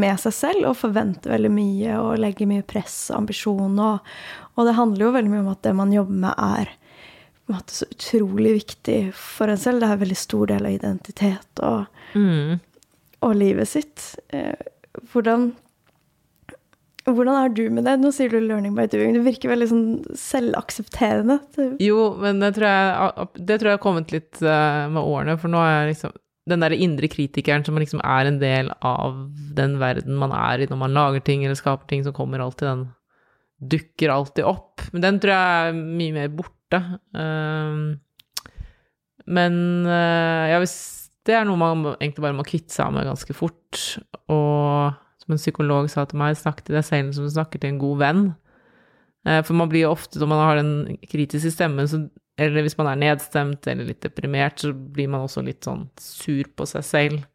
med 0.00 0.20
seg 0.22 0.32
selv 0.32 0.70
og 0.70 0.78
forventer 0.80 1.34
veldig 1.34 1.50
mye 1.52 1.98
og 2.00 2.22
legger 2.22 2.48
mye 2.48 2.64
press 2.64 2.96
og 3.10 3.18
ambisjon. 3.18 3.76
Og, 3.76 4.14
og 4.56 4.68
det 4.68 4.78
handler 4.78 5.04
jo 5.06 5.16
veldig 5.18 5.34
mye 5.34 5.42
om 5.44 5.50
at 5.52 5.60
det 5.68 5.74
man 5.76 5.92
jobber 5.92 6.22
med, 6.24 6.32
er 6.40 6.72
på 7.52 7.56
en 7.56 7.60
måte 7.60 7.76
så 7.76 7.86
utrolig 7.92 8.52
viktig 8.62 8.98
for 9.14 9.52
en 9.52 9.60
selv. 9.60 9.80
Det 9.82 9.88
er 9.90 9.96
en 9.98 10.02
veldig 10.06 10.16
stor 10.20 10.46
del 10.52 10.66
av 10.68 10.72
identitet 10.78 11.62
og, 11.62 11.86
Mm. 12.14 12.60
og 13.22 13.34
livet 13.36 13.68
sitt. 13.68 14.16
Eh, 14.32 14.54
Hvordan, 15.12 15.54
hvordan 17.06 17.34
er 17.44 17.48
du 17.54 17.62
med 17.70 17.84
det? 17.84 17.94
Nå 17.98 18.10
sier 18.12 18.28
du 18.28 18.38
'learning 18.40 18.74
by 18.76 18.86
doing'. 18.86 19.14
Du 19.14 19.22
virker 19.22 19.48
veldig 19.48 19.68
sånn 19.68 20.04
selvaksepterende. 20.14 21.40
Jo, 21.80 22.14
men 22.20 22.40
det 22.40 22.54
tror 22.54 22.68
jeg, 22.68 23.28
det 23.46 23.60
tror 23.60 23.70
jeg 23.70 23.78
har 23.78 23.84
kommet 23.86 24.12
litt 24.12 24.42
eh, 24.42 24.88
med 24.88 25.02
årene, 25.02 25.38
for 25.40 25.48
nå 25.48 25.58
er 25.58 25.86
jeg 25.86 25.94
liksom 25.94 26.12
den 26.48 26.60
der 26.60 26.70
indre 26.74 27.06
kritikeren 27.08 27.64
som 27.64 27.76
liksom 27.76 28.00
er 28.04 28.26
en 28.26 28.38
del 28.38 28.70
av 28.82 29.30
den 29.54 29.78
verden 29.78 30.16
man 30.18 30.32
er 30.32 30.60
i 30.60 30.66
når 30.66 30.76
man 30.78 30.92
lager 30.92 31.20
ting 31.24 31.44
eller 31.44 31.54
skaper 31.54 31.86
ting, 31.86 32.02
som 32.04 32.12
kommer 32.12 32.40
alltid 32.40 32.68
den 32.68 32.88
Dukker 33.62 34.10
alltid 34.10 34.42
opp. 34.44 34.80
Men 34.92 35.02
den 35.02 35.20
tror 35.20 35.30
jeg 35.30 35.68
er 35.68 35.72
mye 35.72 36.12
mer 36.12 36.28
borte. 36.28 36.50
Um, 37.12 38.00
men 39.26 39.54
eh, 39.86 40.50
ja, 40.52 40.58
hvis 40.62 40.76
det 41.26 41.36
er 41.38 41.46
noe 41.46 41.60
man 41.60 41.84
egentlig 41.92 42.24
bare 42.24 42.34
må 42.34 42.46
kvitte 42.46 42.74
seg 42.74 42.90
med 42.94 43.06
ganske 43.06 43.34
fort. 43.36 43.82
Og 44.32 44.94
som 45.22 45.34
en 45.34 45.40
psykolog 45.40 45.90
sa 45.92 46.06
til 46.08 46.18
meg, 46.18 46.38
snakk 46.38 46.64
til 46.64 46.76
deg 46.78 46.86
selv 46.86 47.12
som 47.14 47.28
du 47.28 47.34
snakker 47.34 47.62
til 47.62 47.74
en 47.74 47.82
god 47.82 48.00
venn. 48.02 48.24
Eh, 49.28 49.40
For 49.46 49.54
man 49.58 49.70
blir 49.70 49.86
jo 49.86 49.94
ofte, 49.94 50.18
når 50.18 50.32
man 50.32 50.42
har 50.42 50.58
den 50.58 50.72
kritiske 51.06 51.54
stemmen, 51.54 51.86
så, 51.90 52.02
eller 52.42 52.66
hvis 52.66 52.78
man 52.80 52.90
er 52.90 53.02
nedstemt 53.04 53.68
eller 53.70 53.92
litt 53.92 54.02
deprimert, 54.02 54.64
så 54.64 54.72
blir 54.74 55.10
man 55.12 55.28
også 55.28 55.44
litt 55.46 55.62
sånn 55.68 55.86
sur 56.00 56.50
på 56.56 56.66
seg 56.68 56.86
selv 56.88 57.28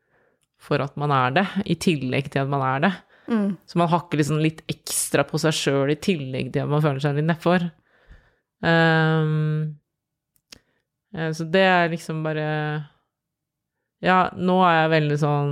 for 0.68 0.82
at 0.84 0.98
man 1.00 1.14
er 1.14 1.36
det, 1.36 1.46
i 1.70 1.78
tillegg 1.80 2.32
til 2.34 2.44
at 2.44 2.52
man 2.52 2.64
er 2.66 2.88
det. 2.88 2.94
Mm. 3.28 3.50
Så 3.68 3.80
man 3.80 3.92
hakker 3.92 4.20
liksom 4.20 4.40
litt 4.42 4.64
ekstra 4.72 5.24
på 5.28 5.40
seg 5.40 5.56
sjøl 5.56 5.92
i 5.94 6.00
tillegg 6.02 6.50
til 6.52 6.64
at 6.64 6.72
man 6.72 6.84
føler 6.84 7.04
seg 7.04 7.16
litt 7.20 7.28
nedfor. 7.30 7.70
Um, 8.66 9.78
så 11.14 11.46
det 11.54 11.62
er 11.62 11.92
liksom 11.92 12.24
bare 12.26 12.46
Ja, 14.04 14.32
nå 14.34 14.56
er 14.66 14.74
jeg 14.74 14.90
veldig 14.96 15.18
sånn 15.22 15.52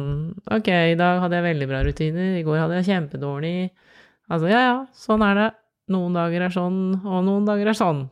Ok, 0.52 0.72
i 0.74 0.98
dag 0.98 1.22
hadde 1.22 1.38
jeg 1.38 1.46
veldig 1.46 1.68
bra 1.70 1.84
rutiner, 1.86 2.34
i 2.40 2.44
går 2.46 2.64
hadde 2.64 2.80
jeg 2.80 2.90
kjempedårlig. 2.90 3.70
Altså, 4.26 4.50
ja 4.50 4.62
ja, 4.64 4.76
sånn 4.98 5.24
er 5.26 5.38
det. 5.40 5.48
Noen 5.94 6.18
dager 6.18 6.48
er 6.48 6.54
sånn, 6.54 6.80
og 7.06 7.22
noen 7.28 7.46
dager 7.46 7.70
er 7.70 7.78
sånn. 7.78 8.08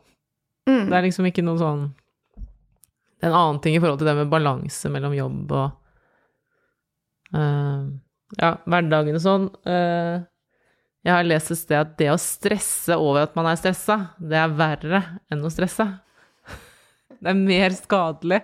Mm. 0.70 0.86
Det 0.88 0.96
er 0.96 1.06
liksom 1.08 1.26
ikke 1.28 1.42
noe 1.44 1.60
sånn 1.60 1.82
Det 2.38 3.26
er 3.26 3.32
en 3.32 3.36
annen 3.36 3.58
ting 3.60 3.74
i 3.76 3.80
forhold 3.82 3.98
til 4.00 4.08
det 4.08 4.14
med 4.16 4.30
balanse 4.32 4.88
mellom 4.94 5.12
jobb 5.18 5.52
og 5.52 5.66
uh, 7.36 7.82
ja, 8.40 8.54
hverdagen 8.64 9.18
og 9.18 9.22
sånn. 9.22 9.44
Eh, 9.68 10.22
jeg 11.04 11.12
har 11.12 11.26
lest 11.28 11.52
et 11.52 11.60
sted 11.60 11.76
at 11.76 11.94
det 12.00 12.08
å 12.12 12.20
stresse 12.20 12.96
over 12.96 13.26
at 13.26 13.34
man 13.36 13.50
er 13.50 13.60
stressa, 13.60 13.98
det 14.16 14.38
er 14.40 14.56
verre 14.56 15.02
enn 15.32 15.44
å 15.44 15.52
stresse. 15.52 15.84
Det 17.20 17.30
er 17.30 17.38
mer 17.38 17.72
skadelig. 17.76 18.40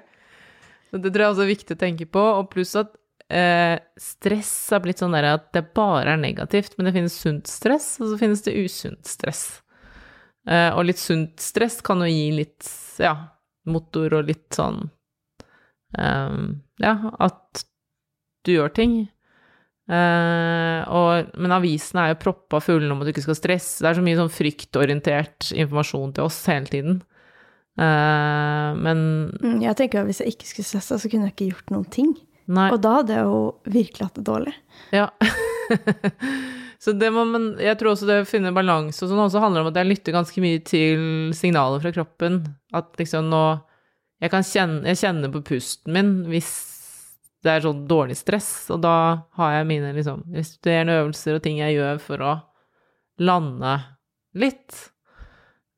Det 0.91 1.11
tror 1.11 1.23
jeg 1.23 1.33
også 1.33 1.45
er 1.45 1.51
viktig 1.51 1.77
å 1.77 1.81
tenke 1.81 2.07
på. 2.09 2.23
Og 2.41 2.51
pluss 2.53 2.75
at 2.79 2.93
eh, 3.33 3.77
stress 4.01 4.53
har 4.75 4.83
blitt 4.85 5.03
sånn 5.03 5.15
der 5.17 5.29
at 5.35 5.51
det 5.57 5.67
bare 5.77 6.15
er 6.15 6.21
negativt, 6.21 6.77
men 6.77 6.89
det 6.89 6.95
finnes 6.97 7.19
sunt 7.23 7.51
stress, 7.51 7.93
og 8.01 8.13
så 8.13 8.21
finnes 8.21 8.45
det 8.47 8.57
usunt 8.59 9.09
stress. 9.09 9.45
Eh, 10.49 10.71
og 10.73 10.87
litt 10.89 11.01
sunt 11.01 11.41
stress 11.43 11.81
kan 11.85 12.03
jo 12.05 12.09
gi 12.11 12.31
litt, 12.35 12.69
ja, 13.01 13.15
motor 13.69 14.21
og 14.21 14.31
litt 14.31 14.49
sånn 14.57 14.87
eh, 16.01 16.39
Ja, 16.81 16.95
at 17.21 17.65
du 18.47 18.55
gjør 18.55 18.73
ting. 18.75 19.01
Eh, 19.91 20.81
og, 20.95 21.33
men 21.43 21.55
avisene 21.57 22.05
er 22.05 22.13
jo 22.13 22.21
proppa 22.23 22.61
fulle 22.63 22.91
om 22.95 23.01
at 23.03 23.09
du 23.09 23.13
ikke 23.15 23.25
skal 23.27 23.39
stresse. 23.39 23.81
Det 23.83 23.89
er 23.91 23.97
så 23.99 24.05
mye 24.07 24.19
sånn 24.21 24.31
fryktorientert 24.31 25.49
informasjon 25.57 26.13
til 26.15 26.29
oss 26.29 26.39
hele 26.51 26.71
tiden. 26.71 27.01
Uh, 27.81 28.75
men 28.77 28.99
Mm, 29.41 29.61
Jeg 29.63 29.77
tenker 29.79 30.03
at 30.03 30.07
Hvis 30.11 30.19
jeg 30.21 30.35
ikke 30.35 30.49
skulle 30.49 30.67
stressa, 30.69 30.99
så 31.01 31.09
kunne 31.09 31.29
jeg 31.29 31.35
ikke 31.37 31.51
gjort 31.55 31.71
noen 31.73 31.87
ting. 31.91 32.11
nei. 32.51 32.67
Og 32.75 32.81
da 32.83 32.97
hadde 32.99 33.15
jeg 33.15 33.25
jo 33.25 33.39
virkelig 33.65 34.07
hatt 34.09 34.19
det 34.19 34.25
dårlig. 34.27 34.55
Ja. 34.93 35.07
så 36.83 36.93
det 36.99 37.11
må 37.15 37.25
man 37.31 37.55
Jeg 37.63 37.79
tror 37.79 37.95
også 37.95 38.09
det 38.09 38.19
å 38.25 38.29
finne 38.29 38.53
balanse 38.57 39.05
og 39.05 39.11
sånn 39.13 39.23
også 39.23 39.43
handler 39.43 39.65
om 39.65 39.71
at 39.71 39.79
jeg 39.81 39.91
lytter 39.91 40.17
ganske 40.17 40.43
mye 40.45 40.61
til 40.67 41.31
signaler 41.37 41.81
fra 41.83 41.93
kroppen. 41.95 42.43
At 42.75 42.95
liksom 43.01 43.31
nå 43.33 43.45
Jeg 44.21 44.35
kan 44.35 44.45
kjenne 44.45 44.85
Jeg 44.91 45.01
kjenner 45.05 45.33
på 45.33 45.43
pusten 45.55 45.95
min 45.97 46.13
hvis 46.31 46.51
det 47.45 47.53
er 47.55 47.63
sånn 47.65 47.87
dårlig 47.89 48.19
stress, 48.21 48.69
og 48.71 48.83
da 48.85 48.95
har 49.39 49.53
jeg 49.55 49.69
mine 49.71 49.95
liksom 49.97 50.27
restituerende 50.35 50.99
øvelser 51.01 51.39
og 51.39 51.43
ting 51.45 51.61
jeg 51.63 51.79
gjør 51.79 52.01
for 52.05 52.25
å 52.25 52.33
lande 53.25 53.75
litt. 54.37 54.77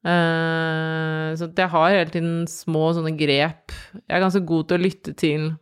Uh, 0.02 1.30
så 1.38 1.46
jeg 1.46 1.70
har 1.70 1.92
hele 1.94 2.10
tiden 2.10 2.46
små 2.50 2.88
sånne 2.96 3.14
grep. 3.18 3.70
Jeg 3.94 4.16
er 4.16 4.24
ganske 4.24 4.42
god 4.46 4.68
til 4.68 4.78
å 4.80 4.82
lytte 4.82 5.14
til 5.18 5.52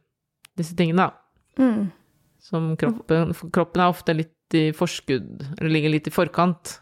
disse 0.56 0.76
tingene, 0.76 1.08
da 1.10 1.16
Mm. 1.60 1.90
som 2.38 2.76
kroppen 2.78 3.34
Kroppen 3.52 3.82
er 3.82 3.90
ofte 3.90 4.14
litt 4.14 4.54
i 4.54 4.70
forskudd, 4.72 5.42
eller 5.58 5.68
ligger 5.70 5.90
litt 5.92 6.06
i 6.08 6.10
forkant 6.14 6.80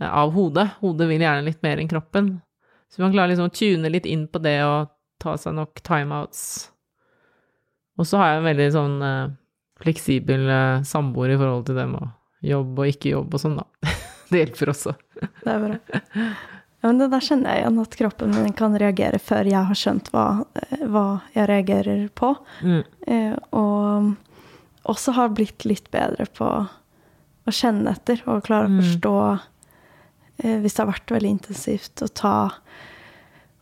eh, 0.00 0.08
av 0.08 0.32
hodet. 0.32 0.78
Hodet 0.80 1.08
vil 1.10 1.20
gjerne 1.20 1.44
litt 1.44 1.60
mer 1.62 1.76
enn 1.78 1.90
kroppen. 1.90 2.40
Så 2.88 3.02
man 3.02 3.12
klarer 3.12 3.34
liksom 3.34 3.50
å 3.50 3.54
tune 3.54 3.90
litt 3.92 4.06
inn 4.06 4.26
på 4.28 4.40
det 4.42 4.62
og 4.64 4.88
ta 5.20 5.36
seg 5.36 5.54
nok 5.54 5.82
timeouts. 5.84 6.71
Og 8.00 8.08
så 8.08 8.20
har 8.20 8.32
jeg 8.32 8.40
en 8.40 8.48
veldig 8.48 8.68
sånn 8.74 8.96
eh, 9.06 9.34
fleksibel 9.82 10.48
eh, 10.48 10.82
samboer 10.88 11.34
i 11.34 11.38
forhold 11.40 11.68
til 11.68 11.78
det 11.78 11.86
med 11.90 12.10
jobb 12.52 12.80
og 12.82 12.90
ikke 12.90 13.12
jobb 13.12 13.36
og 13.36 13.42
sånn, 13.42 13.60
da. 13.60 13.92
det 14.32 14.42
hjelper 14.42 14.72
også. 14.72 14.96
Det 15.20 15.52
er 15.52 15.62
bra. 15.62 16.00
Ja, 16.82 16.88
men 16.88 16.98
det 16.98 17.12
der 17.12 17.22
kjenner 17.22 17.54
jeg 17.54 17.62
igjen, 17.62 17.80
at 17.84 17.96
kroppen 18.00 18.32
min 18.34 18.54
kan 18.58 18.72
reagere 18.80 19.20
før 19.22 19.46
jeg 19.46 19.68
har 19.68 19.78
skjønt 19.78 20.08
hva, 20.14 20.26
eh, 20.58 20.84
hva 20.90 21.06
jeg 21.36 21.48
reagerer 21.50 22.06
på. 22.18 22.32
Mm. 22.66 22.80
Eh, 23.06 23.36
og 23.54 24.88
også 24.90 25.14
har 25.14 25.34
blitt 25.36 25.66
litt 25.68 25.92
bedre 25.94 26.26
på 26.34 26.48
å 27.42 27.54
kjenne 27.54 27.92
etter 27.94 28.22
og 28.26 28.42
klare 28.46 28.70
å 28.70 28.80
forstå 28.80 29.14
eh, 29.30 30.58
hvis 30.62 30.74
det 30.74 30.82
har 30.82 30.90
vært 30.90 31.14
veldig 31.14 31.36
intensivt, 31.36 32.02
å 32.02 32.10
ta 32.10 32.34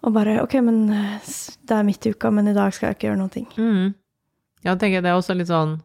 og 0.01 0.15
bare 0.17 0.39
OK, 0.41 0.57
men 0.65 0.85
eh, 0.95 1.33
det 1.69 1.77
er 1.77 1.85
midt 1.85 2.07
i 2.09 2.15
uka, 2.15 2.31
men 2.33 2.49
i 2.49 2.57
dag 2.57 2.73
skal 2.73 2.91
jeg 2.91 2.99
ikke 2.99 3.11
gjøre 3.11 3.21
noen 3.21 3.35
ting. 3.35 3.49
Mm. 3.57 3.91
Ja, 4.67 4.75
tenker 4.75 4.99
jeg 4.99 5.07
det 5.07 5.13
er 5.13 5.19
også 5.19 5.37
litt 5.37 5.51
sånn 5.51 5.79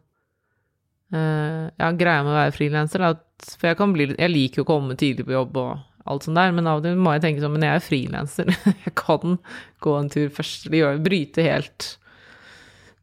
uh, 1.14 1.66
Ja, 1.80 1.90
greia 1.96 2.22
med 2.24 2.34
å 2.34 2.38
være 2.38 2.54
frilanser, 2.56 3.02
er 3.02 3.16
at 3.16 3.52
For 3.56 3.70
jeg 3.70 3.92
bli 3.94 4.08
Jeg 4.12 4.32
liker 4.32 4.60
jo 4.60 4.66
å 4.66 4.70
komme 4.74 4.96
tidlig 5.00 5.26
på 5.28 5.36
jobb 5.36 5.60
og 5.62 5.76
alt 6.06 6.26
sånt 6.26 6.38
der, 6.38 6.52
men 6.54 6.68
av 6.70 6.80
og 6.80 6.86
til 6.86 6.98
må 7.02 7.16
jeg 7.16 7.24
tenke 7.24 7.42
sånn 7.42 7.56
Men 7.56 7.66
jeg 7.66 7.78
er 7.78 7.82
frilanser. 7.82 8.50
Jeg 8.86 8.92
kan 8.98 9.38
gå 9.82 9.94
en 9.98 10.10
tur 10.12 10.28
først, 10.30 10.68
eller 10.68 10.82
gjøre 10.82 11.02
Bryte 11.02 11.46
helt 11.46 11.88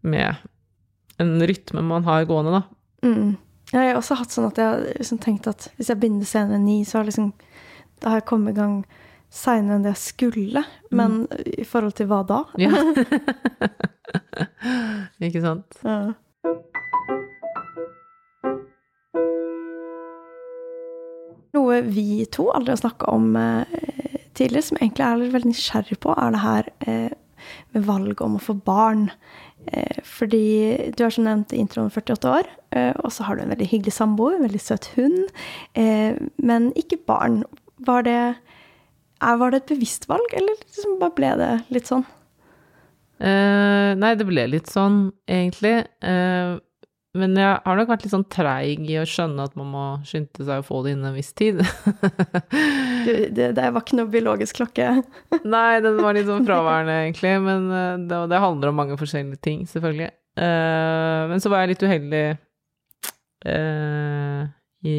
med 0.03 0.39
en 1.21 1.35
rytme 1.47 1.83
man 1.85 2.03
har 2.07 2.25
gående, 2.27 2.59
da. 2.59 2.61
Mm. 3.05 3.35
Ja, 3.71 3.83
Jeg 3.83 3.93
har 3.93 3.99
også 3.99 4.17
hatt 4.19 4.33
sånn 4.33 4.47
at 4.49 4.59
jeg 4.59 4.67
har 4.67 4.81
liksom 4.99 5.19
tenkt 5.23 5.47
at 5.47 5.67
hvis 5.77 5.91
jeg 5.91 5.99
begynner 6.01 6.27
senere 6.27 6.57
enn 6.59 6.65
ni, 6.67 6.79
så 6.87 6.99
har, 6.99 7.07
liksom, 7.07 7.29
da 8.03 8.11
har 8.11 8.21
jeg 8.21 8.27
kommet 8.31 8.55
i 8.55 8.59
gang 8.59 8.81
seinere 9.33 9.79
enn 9.79 9.85
det 9.87 9.95
jeg 9.95 10.03
skulle. 10.03 10.63
Men 10.93 11.23
i 11.45 11.65
forhold 11.67 11.97
til 11.97 12.09
hva 12.11 12.21
da? 12.27 12.43
Ja. 12.61 12.71
Ikke 15.27 15.41
sant? 15.43 15.79
Ja. 15.83 16.13
Noe 21.53 21.81
vi 21.85 22.25
to 22.33 22.47
aldri 22.49 22.73
har 22.73 22.81
snakka 22.81 23.11
om 23.13 23.35
eh, 23.37 23.65
tidligere, 24.33 24.65
som 24.65 24.79
jeg 24.79 24.87
egentlig 24.87 25.05
er 25.05 25.33
veldig 25.35 25.51
nysgjerrig 25.51 25.99
på, 26.01 26.13
er 26.17 26.33
det 26.33 26.41
her 26.41 26.69
eh, 26.89 27.11
med 27.75 27.85
valget 27.85 28.23
om 28.25 28.39
å 28.39 28.41
få 28.41 28.55
barn. 28.65 29.05
Eh, 29.69 29.99
fordi 30.07 30.93
du 30.97 31.03
er 31.05 31.13
som 31.13 31.27
nevnt 31.27 31.53
i 31.53 31.61
introen 31.61 31.93
48 31.93 32.31
år, 32.39 32.49
eh, 32.73 32.91
og 33.03 33.13
så 33.13 33.27
har 33.27 33.37
du 33.37 33.43
en 33.43 33.53
veldig 33.53 33.69
hyggelig 33.69 33.93
samboer, 33.95 34.39
en 34.39 34.47
veldig 34.47 34.63
søt 34.63 34.89
hund, 34.97 35.29
eh, 35.77 36.17
men 36.41 36.71
ikke 36.79 37.03
barn. 37.05 37.43
Var 37.85 38.07
det, 38.07 38.19
var 39.39 39.53
det 39.53 39.63
et 39.63 39.71
bevisst 39.75 40.09
valg, 40.09 40.35
eller 40.35 40.59
liksom 40.59 40.99
bare 41.01 41.17
ble 41.17 41.31
det 41.39 41.53
litt 41.75 41.89
sånn? 41.89 42.05
Uh, 43.23 43.93
nei, 43.95 44.13
det 44.19 44.25
ble 44.27 44.45
litt 44.51 44.69
sånn, 44.71 45.05
egentlig. 45.29 45.77
Uh, 46.03 46.59
men 47.13 47.35
jeg 47.37 47.59
har 47.61 47.77
nok 47.77 47.91
vært 47.91 48.07
litt 48.07 48.13
sånn 48.15 48.25
treig 48.33 48.87
i 48.89 48.97
å 48.97 49.05
skjønne 49.05 49.45
at 49.45 49.53
man 49.59 49.69
må 49.69 49.83
skynde 50.07 50.47
seg 50.47 50.63
å 50.63 50.65
få 50.65 50.81
det 50.83 50.95
innen 50.95 51.11
en 51.11 51.15
viss 51.15 51.29
tid. 51.37 51.61
det, 53.05 53.29
det, 53.37 53.51
det 53.53 53.67
var 53.69 53.83
ikke 53.83 53.99
noe 53.99 54.09
biologisk 54.11 54.57
klokke. 54.57 54.89
nei, 55.55 55.77
den 55.85 56.01
var 56.01 56.17
litt 56.17 56.27
sånn 56.27 56.47
fraværende, 56.47 56.97
egentlig. 57.05 57.35
Men 57.45 57.69
eh, 57.69 57.93
det, 58.09 58.23
det 58.33 58.41
handler 58.41 58.73
om 58.73 58.81
mange 58.81 58.97
forskjellige 58.97 59.43
ting, 59.45 59.61
selvfølgelig. 59.69 60.09
Uh, 60.33 61.29
men 61.29 61.43
så 61.43 61.53
var 61.53 61.61
jeg 61.61 61.75
litt 61.75 61.85
uheldig 61.85 62.25
i, 64.83 64.97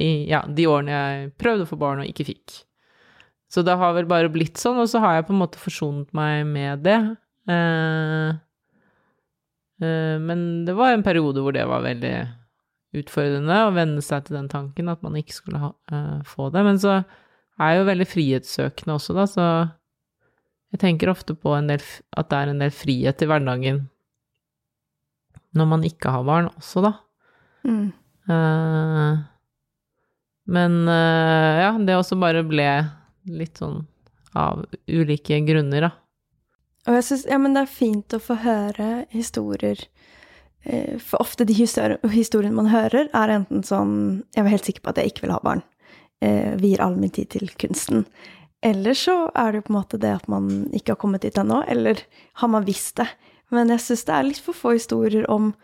i 0.00 0.08
ja, 0.30 0.40
de 0.48 0.64
årene 0.66 0.94
jeg 0.96 1.26
prøvde 1.38 1.66
å 1.66 1.70
få 1.70 1.78
barn 1.78 2.02
og 2.02 2.10
ikke 2.10 2.26
fikk. 2.26 2.65
Så 3.52 3.62
det 3.62 3.76
har 3.78 3.94
vel 3.94 4.08
bare 4.10 4.30
blitt 4.32 4.58
sånn, 4.58 4.80
og 4.82 4.88
så 4.90 5.00
har 5.04 5.18
jeg 5.18 5.28
på 5.28 5.34
en 5.34 5.42
måte 5.44 5.60
forsonet 5.62 6.10
meg 6.16 6.42
med 6.50 6.82
det. 6.86 6.98
Eh, 7.46 8.30
eh, 9.82 10.16
men 10.22 10.40
det 10.66 10.74
var 10.74 10.94
en 10.94 11.06
periode 11.06 11.44
hvor 11.44 11.54
det 11.54 11.66
var 11.70 11.84
veldig 11.86 12.16
utfordrende 12.96 13.60
å 13.66 13.74
venne 13.76 14.02
seg 14.02 14.26
til 14.26 14.38
den 14.38 14.50
tanken 14.50 14.90
at 14.90 15.02
man 15.04 15.18
ikke 15.18 15.36
skulle 15.36 15.60
ha, 15.60 15.72
uh, 15.92 16.22
få 16.26 16.48
det. 16.54 16.62
Men 16.64 16.80
så 16.80 16.94
er 16.96 17.72
jeg 17.72 17.80
jo 17.82 17.90
veldig 17.90 18.08
frihetssøkende 18.08 18.96
også, 18.96 19.16
da, 19.16 19.26
så 19.28 19.46
jeg 20.74 20.82
tenker 20.82 21.12
ofte 21.12 21.36
på 21.38 21.52
en 21.56 21.68
del, 21.70 21.84
at 22.16 22.30
det 22.32 22.38
er 22.38 22.52
en 22.52 22.62
del 22.64 22.72
frihet 22.74 23.22
i 23.22 23.28
hverdagen 23.28 23.84
når 25.56 25.68
man 25.70 25.84
ikke 25.88 26.12
har 26.12 26.24
barn 26.26 26.50
også, 26.50 26.82
da. 26.84 26.90
Mm. 27.64 27.86
Men 30.56 30.74
ja, 30.90 31.70
det 31.80 31.96
også 31.96 32.18
bare 32.20 32.42
ble 32.44 32.66
litt 33.26 33.58
sånn 33.62 33.84
av 34.36 34.64
ulike 34.88 35.38
grunner, 35.46 35.88
da. 35.88 35.90
Og 36.86 36.94
jeg 36.98 37.06
synes, 37.08 37.24
ja, 37.26 37.38
men 37.42 37.56
det 37.56 37.64
er 37.64 37.72
fint 37.72 38.14
å 38.14 38.22
få 38.22 38.36
høre 38.44 39.06
historier. 39.10 39.80
eh, 40.64 40.98
For 40.98 41.18
ofte 41.22 41.44
de 41.44 41.54
historiene 41.54 42.54
man 42.54 42.68
hører, 42.70 43.08
er 43.12 43.28
enten 43.28 43.64
sånn 43.66 44.24
Jeg 44.34 44.44
var 44.44 44.50
helt 44.50 44.64
sikker 44.64 44.82
på 44.82 44.90
at 44.90 44.96
jeg 45.00 45.10
ikke 45.12 45.26
vil 45.26 45.34
ha 45.34 45.40
barn. 45.42 45.62
Eh, 46.22 46.54
Vier 46.60 46.80
all 46.80 46.96
min 46.96 47.10
tid 47.10 47.30
til 47.30 47.48
kunsten. 47.58 48.06
Eller 48.62 48.94
så 48.94 49.30
er 49.34 49.52
det 49.52 49.58
jo 49.60 49.66
på 49.66 49.72
en 49.74 49.80
måte 49.80 49.98
det 50.00 50.14
at 50.14 50.28
man 50.28 50.70
ikke 50.72 50.94
har 50.94 51.00
kommet 51.02 51.22
dit 51.22 51.34
ennå. 51.34 51.64
Eller 51.68 52.00
har 52.34 52.48
man 52.48 52.64
visst 52.64 52.96
det? 52.96 53.08
Men 53.50 53.68
jeg 53.68 53.80
syns 53.80 54.04
det 54.06 54.14
er 54.14 54.22
litt 54.26 54.42
for 54.42 54.54
få 54.54 54.72
historier 54.76 55.28
om 55.30 55.54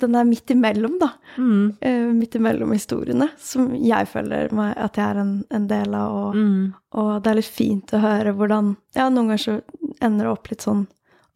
den 0.00 0.14
er 0.14 0.24
midt 0.28 0.50
imellom, 0.54 0.98
da. 1.00 1.08
Mm. 1.36 1.72
Uh, 1.82 2.12
Midt 2.14 2.36
imellom 2.38 2.72
historiene, 2.72 3.28
som 3.42 3.72
jeg 3.74 4.06
føler 4.08 4.52
meg 4.54 4.76
at 4.78 4.96
jeg 5.00 5.06
er 5.14 5.20
en, 5.22 5.32
en 5.50 5.66
del 5.70 5.94
av. 5.98 6.12
og 6.14 6.36
Mm. 6.36 6.74
og 6.94 7.22
det 7.22 7.30
er 7.30 7.38
litt 7.40 7.50
fint 7.50 7.92
å 7.96 7.98
høre 8.02 8.32
hvordan 8.36 8.76
Ja, 8.94 9.08
noen 9.08 9.26
ganger 9.32 9.42
så 9.42 9.56
ender 10.00 10.24
det 10.26 10.32
opp 10.32 10.48
litt 10.50 10.62
sånn 10.62 10.86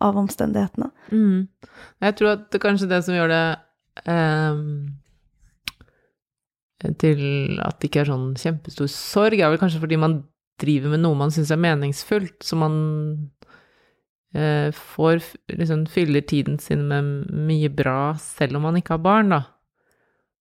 av 0.01 0.17
omstendighetene. 0.17 0.91
Mm. 1.13 1.49
Jeg 2.01 2.17
tror 2.17 2.31
at 2.33 2.51
det 2.53 2.61
kanskje 2.63 2.89
det 2.89 3.03
som 3.05 3.15
gjør 3.15 3.29
det 3.29 3.45
um, 4.07 4.63
til 7.01 7.59
at 7.61 7.77
det 7.81 7.91
ikke 7.91 8.01
er 8.05 8.09
sånn 8.09 8.31
kjempestor 8.41 8.89
sorg, 8.89 9.41
er 9.41 9.53
vel 9.53 9.61
kanskje 9.61 9.83
fordi 9.83 9.99
man 10.01 10.23
driver 10.61 10.95
med 10.95 11.03
noe 11.05 11.19
man 11.19 11.33
syns 11.35 11.51
er 11.53 11.61
meningsfullt, 11.61 12.39
så 12.45 12.57
man 12.57 12.75
får 14.31 15.25
liksom 15.59 15.87
fyller 15.91 16.23
tiden 16.23 16.61
sin 16.63 16.85
med 16.87 17.31
mye 17.35 17.67
bra 17.75 18.15
selv 18.23 18.61
om 18.61 18.69
man 18.69 18.77
ikke 18.79 18.95
har 18.95 19.03
barn, 19.03 19.33
da. 19.35 19.41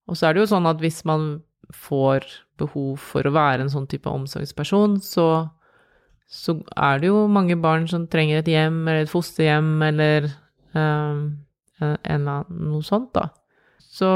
Og 0.06 0.18
så 0.18 0.28
er 0.28 0.36
det 0.36 0.44
jo 0.44 0.52
sånn 0.52 0.70
at 0.70 0.82
hvis 0.82 1.00
man 1.10 1.40
får 1.74 2.28
behov 2.62 3.02
for 3.02 3.26
å 3.26 3.34
være 3.34 3.66
en 3.66 3.72
sånn 3.74 3.88
type 3.90 4.10
omsorgsperson, 4.10 5.00
så 5.02 5.50
så 6.30 6.60
er 6.78 7.02
det 7.02 7.10
jo 7.10 7.24
mange 7.26 7.58
barn 7.58 7.88
som 7.90 8.06
trenger 8.08 8.44
et 8.44 8.50
hjem 8.52 8.84
eller 8.84 9.08
et 9.08 9.10
fosterhjem 9.10 9.70
eller 9.82 10.28
um, 10.78 11.22
annen, 11.82 12.44
noe 12.70 12.86
sånt, 12.86 13.10
da. 13.18 13.32
Så 13.82 14.10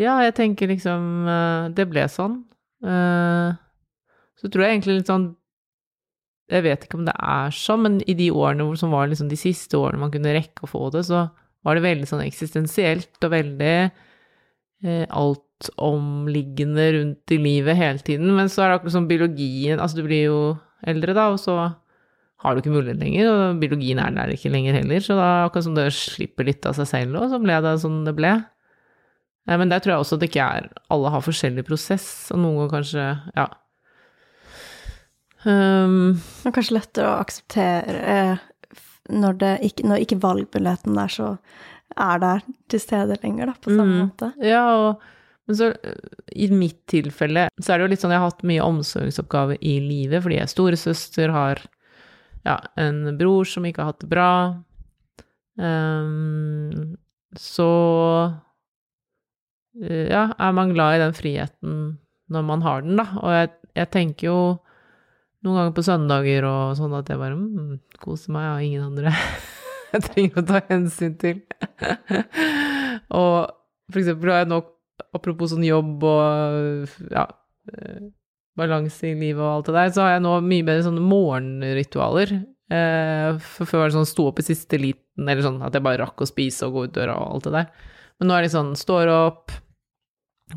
ja, 0.00 0.16
jeg 0.24 0.34
tenker 0.34 0.70
liksom 0.70 1.28
eh, 1.28 1.66
Det 1.76 1.84
ble 1.90 2.06
sånn. 2.10 2.40
Eh, 2.82 3.52
så 4.40 4.48
tror 4.48 4.64
jeg 4.64 4.78
egentlig 4.78 4.96
litt 4.98 5.10
sånn 5.12 5.28
Jeg 6.50 6.64
vet 6.66 6.84
ikke 6.84 6.98
om 6.98 7.04
det 7.06 7.14
er 7.14 7.52
sånn, 7.54 7.84
men 7.86 7.98
i 8.10 8.14
de 8.18 8.30
årene 8.34 8.66
som 8.78 8.90
var 8.94 9.10
liksom 9.10 9.28
de 9.30 9.38
siste 9.38 9.78
årene 9.78 10.02
man 10.02 10.10
kunne 10.14 10.32
rekke 10.34 10.66
å 10.66 10.70
få 10.70 10.88
det, 10.94 11.04
så 11.06 11.28
var 11.66 11.76
det 11.76 11.84
veldig 11.84 12.08
sånn 12.08 12.24
eksistensielt 12.24 13.22
og 13.26 13.34
veldig 13.34 13.74
eh, 13.84 15.04
altomliggende 15.10 16.86
rundt 16.96 17.34
i 17.36 17.38
livet 17.38 17.78
hele 17.78 18.02
tiden. 18.02 18.32
Men 18.36 18.50
så 18.50 18.64
er 18.64 18.72
det 18.72 18.80
akkurat 18.80 18.96
som 18.96 19.08
biologien 19.10 19.78
Altså, 19.78 20.00
du 20.00 20.08
blir 20.08 20.24
jo 20.26 20.40
eldre, 20.88 21.14
da, 21.14 21.28
og 21.34 21.38
så 21.42 21.58
har 22.40 22.56
du 22.56 22.62
ikke 22.62 22.72
mulighet 22.72 23.02
lenger, 23.02 23.28
og 23.28 23.58
biologien 23.60 24.00
er 24.00 24.14
der 24.16 24.32
ikke 24.32 24.52
lenger 24.52 24.78
heller, 24.80 25.02
så 25.04 25.18
da 25.18 25.28
akkurat 25.44 25.66
som 25.66 25.76
det 25.76 25.90
slipper 25.92 26.48
litt 26.48 26.64
av 26.66 26.78
seg 26.78 26.88
selv, 26.88 27.18
og 27.20 27.28
så 27.28 27.40
ble 27.42 27.58
det 27.66 27.74
sånn 27.82 28.00
det 28.08 28.14
ble. 28.16 28.32
Eh, 29.46 29.56
Men 29.60 29.68
der 29.68 29.84
tror 29.84 29.94
jeg 29.94 30.04
også 30.06 30.16
at 30.16 30.24
det 30.24 30.30
ikke 30.32 30.46
er 30.46 30.70
Alle 30.90 31.12
har 31.12 31.24
forskjellig 31.24 31.66
prosess, 31.68 32.08
og 32.32 32.40
noen 32.40 32.56
ganger 32.62 32.74
kanskje 32.78 33.06
Ja. 33.36 33.48
Um, 35.44 36.18
er 36.44 36.52
kanskje 36.52 36.76
lettere 36.76 37.08
å 37.08 37.20
akseptere 37.22 38.00
eh, 38.12 38.42
når, 39.08 39.38
det 39.40 39.52
ikke, 39.70 39.86
når 39.88 40.02
ikke 40.04 40.18
valgmuligheten 40.20 40.98
der 40.98 41.08
så 41.14 41.30
er 41.96 42.20
der 42.22 42.42
til 42.70 42.82
stede 42.82 43.16
lenger, 43.22 43.50
da, 43.50 43.54
på 43.56 43.72
samme 43.72 43.94
Mm. 43.96 44.02
måte. 44.04 44.28
Ja, 44.44 44.62
og, 44.76 45.00
men 45.48 45.56
så 45.56 45.70
øh, 45.72 45.96
i 46.36 46.46
mitt 46.54 46.82
tilfelle 46.92 47.48
så 47.58 47.72
er 47.72 47.78
det 47.80 47.86
jo 47.86 47.90
litt 47.94 48.04
sånn 48.04 48.12
jeg 48.14 48.20
har 48.22 48.30
hatt 48.30 48.44
mye 48.46 48.62
omsorgsoppgaver 48.68 49.58
i 49.64 49.78
livet, 49.82 50.22
fordi 50.22 50.36
jeg 50.38 50.46
er 50.46 50.52
storesøster, 50.52 51.32
har 51.34 51.64
ja, 52.46 52.58
en 52.80 53.16
bror 53.18 53.48
som 53.48 53.64
ikke 53.66 53.82
har 53.82 53.90
hatt 53.94 54.04
det 54.04 54.12
bra. 54.12 54.30
Um, 55.60 56.96
så 57.36 57.66
øh, 59.82 60.06
ja, 60.10 60.28
er 60.38 60.52
man 60.56 60.72
glad 60.74 60.96
i 60.96 61.02
den 61.04 61.16
friheten 61.16 61.76
når 62.30 62.42
man 62.46 62.62
har 62.62 62.82
den, 62.86 62.96
da. 63.00 63.08
Og 63.20 63.32
jeg, 63.34 63.50
jeg 63.76 63.90
tenker 63.96 64.26
jo 64.30 64.40
noen 65.44 65.56
ganger 65.56 65.74
på 65.76 65.84
søndager 65.86 66.46
og 66.48 66.76
sånn 66.78 66.94
at 66.98 67.08
jeg 67.10 67.20
bare 67.20 67.38
mm, 67.38 67.72
koser 68.02 68.34
meg, 68.34 68.48
har 68.50 68.64
ingen 68.64 68.86
andre 68.90 69.14
jeg 69.94 70.04
trenger 70.06 70.42
å 70.42 70.46
ta 70.46 70.60
hensyn 70.68 71.16
til. 71.20 71.40
og 73.22 73.50
for 73.90 74.02
eksempel 74.02 74.32
har 74.32 74.44
jeg 74.44 74.50
nå, 74.52 74.60
apropos 75.16 75.52
sånn 75.54 75.66
jobb 75.66 76.04
og 76.06 77.10
ja, 77.10 77.26
eh, 77.72 78.08
balanse 78.58 79.08
i 79.08 79.16
livet 79.16 79.42
og 79.42 79.52
alt 79.54 79.70
det 79.70 79.76
der, 79.78 79.92
så 79.94 80.04
har 80.04 80.16
jeg 80.16 80.24
nå 80.26 80.36
mye 80.44 80.66
bedre 80.66 80.86
sånne 80.86 81.04
morgenritualer. 81.04 82.36
Eh, 82.70 83.40
for 83.56 83.66
før 83.66 83.82
var 83.82 83.90
det 83.90 83.98
sånn 83.98 84.12
stå 84.12 84.28
opp 84.30 84.42
i 84.42 84.46
siste 84.46 84.78
liten, 84.78 85.24
eller 85.26 85.42
sånn 85.46 85.58
at 85.66 85.74
jeg 85.74 85.86
bare 85.86 86.04
rakk 86.04 86.22
å 86.22 86.28
spise 86.28 86.68
og 86.68 86.76
gå 86.76 86.86
ut 86.86 86.94
døra 87.00 87.16
og 87.18 87.34
alt 87.38 87.48
det 87.48 87.56
der. 87.56 87.90
Men 88.20 88.30
nå 88.30 88.36
er 88.36 88.46
det 88.46 88.52
sånn, 88.52 88.74
står 88.78 89.10
opp, 89.10 89.56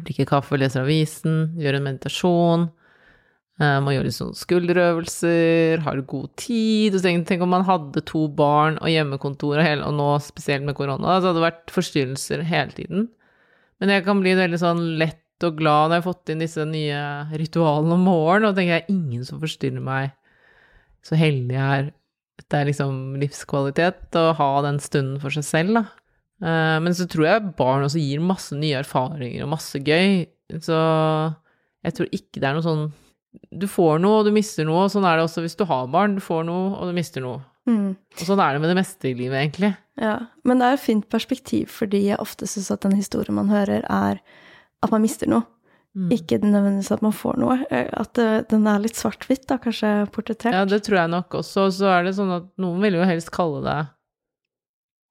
drikker 0.03 0.27
kaffe, 0.29 0.59
leser 0.59 0.83
avisen, 0.83 1.53
gjør 1.61 1.79
en 1.79 1.87
meditasjon. 1.87 2.71
Eh, 3.61 3.79
man 3.85 3.93
gjør 3.93 4.07
litt 4.07 4.17
sånn 4.17 4.33
skulderøvelser, 4.37 5.83
har 5.85 5.99
god 6.09 6.31
tid. 6.41 6.97
Tenk, 7.03 7.27
tenk 7.29 7.43
om 7.45 7.51
man 7.53 7.65
hadde 7.67 8.01
to 8.09 8.25
barn 8.33 8.79
og 8.81 8.89
hjemmekontor, 8.89 9.59
og, 9.59 9.65
hele, 9.65 9.85
og 9.85 9.97
nå 9.97 10.07
spesielt 10.25 10.65
med 10.65 10.77
korona, 10.77 11.19
så 11.19 11.29
hadde 11.29 11.37
det 11.37 11.45
vært 11.45 11.73
forstyrrelser 11.75 12.45
hele 12.49 12.77
tiden. 12.77 13.11
Men 13.81 13.93
jeg 13.93 14.05
kan 14.07 14.23
bli 14.23 14.33
veldig 14.39 14.61
sånn 14.61 14.81
lett 15.01 15.19
og 15.43 15.57
glad 15.59 15.89
når 15.89 15.97
jeg 15.97 16.01
har 16.01 16.07
fått 16.07 16.31
inn 16.31 16.41
disse 16.41 16.65
nye 16.65 16.99
ritualene 17.37 17.97
om 17.97 18.05
morgenen, 18.07 18.49
og 18.49 18.57
tenker 18.57 18.79
jeg 18.79 18.95
ingen 18.95 19.27
som 19.27 19.41
forstyrrer 19.43 19.83
meg. 19.85 20.13
Så 21.03 21.19
heldig 21.19 21.57
jeg 21.57 21.81
er. 21.81 21.91
Det 22.49 22.57
er 22.57 22.65
liksom 22.65 23.19
livskvalitet 23.21 24.15
å 24.17 24.31
ha 24.39 24.49
den 24.65 24.79
stunden 24.81 25.19
for 25.21 25.35
seg 25.35 25.45
selv, 25.45 25.77
da. 25.77 25.83
Eh, 26.43 26.77
men 26.81 26.95
så 26.97 27.05
tror 27.11 27.27
jeg 27.27 27.53
barn 27.59 27.85
også 27.85 28.01
gir 28.01 28.23
masse 28.23 28.57
nye 28.57 28.81
erfaringer 28.81 29.45
og 29.45 29.53
masse 29.53 29.77
gøy. 29.77 30.25
Så 30.63 30.79
jeg 31.85 31.97
tror 31.97 32.09
ikke 32.15 32.41
det 32.41 32.49
er 32.49 32.57
noe 32.57 32.65
sånn 32.65 32.87
Du 33.53 33.65
får 33.69 33.99
noe, 34.03 34.19
og 34.21 34.27
du 34.27 34.33
mister 34.35 34.65
noe, 34.67 34.85
og 34.87 34.91
sånn 34.93 35.05
er 35.07 35.17
det 35.19 35.25
også 35.27 35.43
hvis 35.45 35.57
du 35.59 35.65
har 35.69 35.87
barn. 35.93 36.17
Du 36.17 36.23
får 36.23 36.43
noe, 36.47 36.73
og 36.77 36.89
du 36.89 36.95
mister 36.97 37.23
noe. 37.23 37.41
Mm. 37.69 37.93
Og 37.95 38.25
sånn 38.27 38.41
er 38.43 38.55
det 38.55 38.61
med 38.63 38.73
det 38.73 38.77
meste 38.81 39.09
i 39.09 39.15
livet, 39.17 39.37
egentlig. 39.39 39.71
Ja, 40.01 40.17
men 40.43 40.59
det 40.59 40.67
er 40.67 40.77
et 40.77 40.83
fint 40.83 41.07
perspektiv, 41.13 41.69
fordi 41.71 42.07
jeg 42.09 42.19
ofte 42.21 42.49
syns 42.49 42.71
at 42.73 42.83
den 42.85 42.95
historien 42.97 43.37
man 43.37 43.51
hører, 43.53 43.85
er 43.87 44.19
at 44.83 44.91
man 44.93 45.03
mister 45.05 45.29
noe. 45.31 45.45
Mm. 45.93 46.09
Ikke 46.15 46.39
nødvendigvis 46.41 46.89
at 46.95 47.03
man 47.05 47.13
får 47.13 47.35
noe. 47.37 47.59
Eh, 47.69 47.85
At 48.01 48.17
eh, 48.17 48.39
den 48.49 48.65
er 48.65 48.81
litt 48.81 48.97
svart-hvitt, 48.97 49.43
da, 49.49 49.59
kanskje 49.61 49.91
portrettert. 50.13 50.55
Ja, 50.55 50.63
det 50.65 50.81
tror 50.87 51.03
jeg 51.03 51.11
nok 51.13 51.35
også. 51.37 51.67
Så 51.69 51.85
er 51.93 52.07
det 52.07 52.15
sånn 52.17 52.33
at 52.33 52.47
noen 52.61 52.81
vil 52.81 52.97
jo 52.97 53.05
helst 53.05 53.29
kalle 53.35 53.61
det 53.61 53.75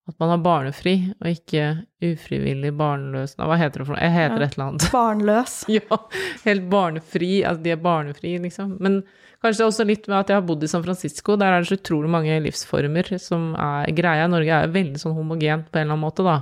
at 0.08 0.16
man 0.18 0.32
har 0.32 0.40
barnefri, 0.42 0.94
og 1.22 1.28
ikke 1.30 1.64
ufrivillig 2.02 2.72
barnløs 2.74 3.36
Hva 3.38 3.54
heter 3.60 3.82
det 3.82 3.86
for 3.86 3.94
noe? 3.94 4.02
Jeg 4.02 4.14
heter 4.16 4.40
Ja. 4.42 4.46
et 4.48 4.56
eller 4.56 4.66
annet. 4.72 4.86
Barnløs. 4.96 5.52
Ja, 5.70 5.98
helt 6.44 6.64
barnefri. 6.72 7.28
Altså, 7.46 7.62
de 7.62 7.70
er 7.70 7.76
barnefri, 7.84 8.32
liksom. 8.42 8.76
Men 8.82 9.02
kanskje 9.44 9.68
også 9.68 9.86
litt 9.86 10.08
med 10.10 10.18
at 10.18 10.32
jeg 10.32 10.40
har 10.40 10.46
bodd 10.48 10.62
i 10.66 10.70
San 10.70 10.82
Francisco. 10.82 11.36
Der 11.38 11.52
er 11.54 11.62
det 11.62 11.70
så 11.70 11.78
utrolig 11.78 12.10
mange 12.10 12.34
livsformer 12.42 13.12
som 13.22 13.52
er 13.54 13.92
greia. 13.94 14.26
Norge 14.30 14.50
er 14.64 14.74
veldig 14.74 14.98
sånn 15.02 15.14
homogent 15.14 15.70
på 15.70 15.78
en 15.78 15.86
eller 15.86 15.94
annen 15.94 16.06
måte, 16.08 16.26
da. 16.26 16.40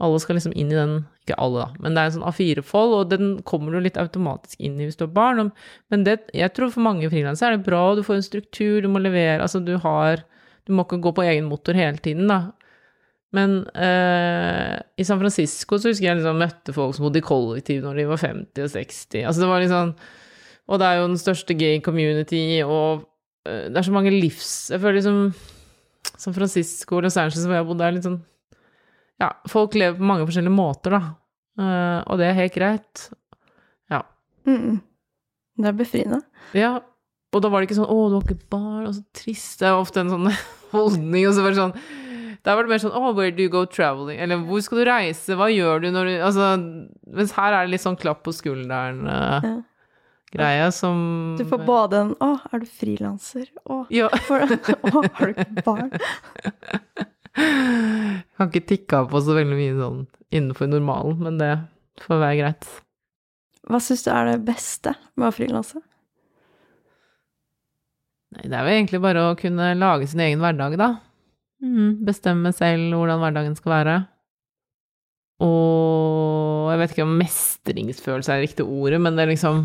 Alle 0.00 0.20
skal 0.20 0.36
liksom 0.38 0.54
inn 0.56 0.70
i 0.72 0.76
den 0.78 0.94
Ikke 1.24 1.36
alle, 1.36 1.66
da, 1.66 1.82
men 1.84 1.92
det 1.94 2.00
er 2.00 2.08
en 2.08 2.14
sånn 2.14 2.28
A4-fold, 2.30 2.94
og 2.96 3.10
den 3.10 3.26
kommer 3.44 3.72
du 3.76 3.80
litt 3.84 3.98
automatisk 4.00 4.56
inn 4.64 4.78
i 4.80 4.86
hvis 4.88 4.96
du 4.96 5.04
har 5.04 5.12
barn. 5.12 5.50
Men 5.92 6.04
det, 6.06 6.14
jeg 6.34 6.52
tror 6.56 6.72
for 6.72 6.80
mange 6.84 7.08
frilansere 7.12 7.52
er 7.54 7.58
det 7.60 7.66
bra, 7.68 7.82
du 7.94 8.00
får 8.02 8.16
en 8.16 8.24
struktur, 8.24 8.80
du 8.80 8.88
må 8.88 8.98
levere 9.04 9.40
Altså, 9.44 9.60
du 9.64 9.76
har 9.84 10.24
Du 10.66 10.72
må 10.72 10.84
ikke 10.88 10.98
gå 11.04 11.12
på 11.16 11.22
egen 11.28 11.44
motor 11.48 11.76
hele 11.76 11.96
tiden, 12.00 12.26
da. 12.32 12.50
Men 13.36 13.60
eh, 13.78 14.74
i 14.98 15.06
San 15.06 15.20
Francisco 15.20 15.78
så 15.78 15.92
husker 15.92 16.08
jeg 16.08 16.18
liksom 16.18 16.40
møtte 16.40 16.74
folk 16.74 16.96
som 16.96 17.06
bodde 17.06 17.20
i 17.20 17.26
kollektiv 17.26 17.84
når 17.84 18.00
de 18.00 18.08
var 18.10 18.22
50 18.24 18.64
og 18.64 18.72
60. 18.72 19.22
Altså 19.22 19.44
det 19.44 19.50
var 19.52 19.66
sånn 19.70 19.92
Og 20.66 20.80
det 20.82 20.88
er 20.88 20.98
jo 20.98 21.06
den 21.06 21.20
største 21.20 21.54
gay 21.58 21.78
community, 21.84 22.42
og 22.66 23.06
eh, 23.46 23.68
det 23.70 23.78
er 23.78 23.86
så 23.86 23.94
mange 23.94 24.14
livs... 24.14 24.52
Jeg 24.74 24.82
føler 24.82 24.98
liksom 24.98 25.22
San 26.20 26.36
Francisco 26.36 26.98
og 26.98 27.06
Los 27.06 27.18
Angeles 27.20 27.46
hvor 27.46 27.58
jeg 27.58 27.68
bodde, 27.70 27.86
er 27.86 27.96
litt 27.96 28.08
sånn 28.08 28.20
Ja, 29.22 29.30
folk 29.52 29.78
lever 29.78 29.98
på 30.00 30.10
mange 30.10 30.26
forskjellige 30.26 30.56
måter, 30.56 30.96
da. 30.96 31.02
Eh, 31.60 31.98
og 32.10 32.18
det 32.18 32.30
er 32.30 32.38
helt 32.38 32.54
greit. 32.56 33.08
Ja. 33.92 34.02
Mm. 34.48 34.80
Det 35.60 35.68
er 35.68 35.76
befriende. 35.76 36.22
Ja, 36.56 36.78
og 37.30 37.42
da 37.44 37.50
var 37.52 37.60
det 37.60 37.68
ikke 37.68 37.78
sånn 37.78 37.90
'Å, 37.92 37.98
du 38.08 38.16
har 38.16 38.24
ikke 38.24 38.50
barn', 38.50 38.88
og 38.88 38.94
så 38.96 39.04
trist. 39.14 39.60
Det 39.60 39.68
er 39.68 39.78
ofte 39.78 40.00
en 40.02 40.10
sånn 40.10 40.30
holdning, 40.74 41.28
og 41.28 41.36
så 41.36 41.44
bare 41.44 41.58
sånn 41.58 41.76
Da 42.44 42.54
var 42.56 42.64
det 42.64 42.70
mer 42.72 42.80
sånn 42.80 42.94
Oh, 42.96 43.12
where 43.12 43.30
do 43.30 43.42
you 43.44 43.50
go 43.52 43.64
traveling?' 43.66 44.18
Eller 44.20 44.36
'Hvor 44.40 44.62
skal 44.64 44.78
du 44.78 44.84
reise? 44.88 45.36
Hva 45.36 45.48
gjør 45.52 45.82
du 45.82 45.90
når 45.92 46.04
du 46.08 46.12
Altså, 46.24 46.56
mens 47.06 47.32
her 47.36 47.52
er 47.52 47.66
det 47.66 47.70
litt 47.74 47.84
sånn 47.84 47.98
klapp 48.00 48.22
på 48.24 48.32
skulderen-greie 48.32 49.64
Ja. 50.38 50.70
som 50.70 51.36
Du 51.38 51.44
får 51.44 51.64
både 51.66 51.94
en 52.00 52.14
'Å, 52.16 52.40
er 52.52 52.58
du 52.60 52.66
frilanser?' 52.66 53.50
Å, 53.68 53.86
Ja. 53.90 54.08
får 54.28 54.40
å, 54.40 55.04
har 55.14 55.26
du 55.26 55.34
ikke 55.34 55.64
barn? 55.64 55.90
Kan 58.36 58.48
ikke 58.50 58.66
tikke 58.66 58.92
av 59.04 59.10
på 59.10 59.20
så 59.22 59.34
veldig 59.36 59.56
mye 59.56 59.76
sånn 59.78 60.06
innenfor 60.32 60.66
normalen, 60.68 61.18
men 61.22 61.38
det 61.38 61.52
får 62.00 62.18
være 62.20 62.38
greit. 62.40 62.66
Hva 63.68 63.78
syns 63.80 64.02
du 64.04 64.10
er 64.10 64.24
det 64.32 64.44
beste 64.48 64.94
med 65.16 65.28
å 65.28 65.34
frilanse? 65.36 65.80
Nei, 68.34 68.42
det 68.48 68.54
er 68.56 68.64
vel 68.66 68.76
egentlig 68.78 69.00
bare 69.02 69.22
å 69.30 69.36
kunne 69.38 69.74
lage 69.78 70.06
sin 70.08 70.20
egen 70.20 70.40
hverdag, 70.42 70.76
da. 70.78 70.90
Mm, 71.60 72.00
bestemme 72.06 72.52
selv 72.56 72.94
hvordan 72.96 73.20
hverdagen 73.20 73.56
skal 73.58 73.72
være. 73.74 73.96
Og 75.44 76.70
jeg 76.70 76.80
vet 76.80 76.94
ikke 76.94 77.04
om 77.06 77.18
mestringsfølelse 77.20 78.32
er 78.32 78.40
det 78.40 78.48
riktige 78.48 78.66
ordet, 78.68 79.00
men 79.00 79.16
det 79.16 79.24
er 79.24 79.32
liksom 79.32 79.62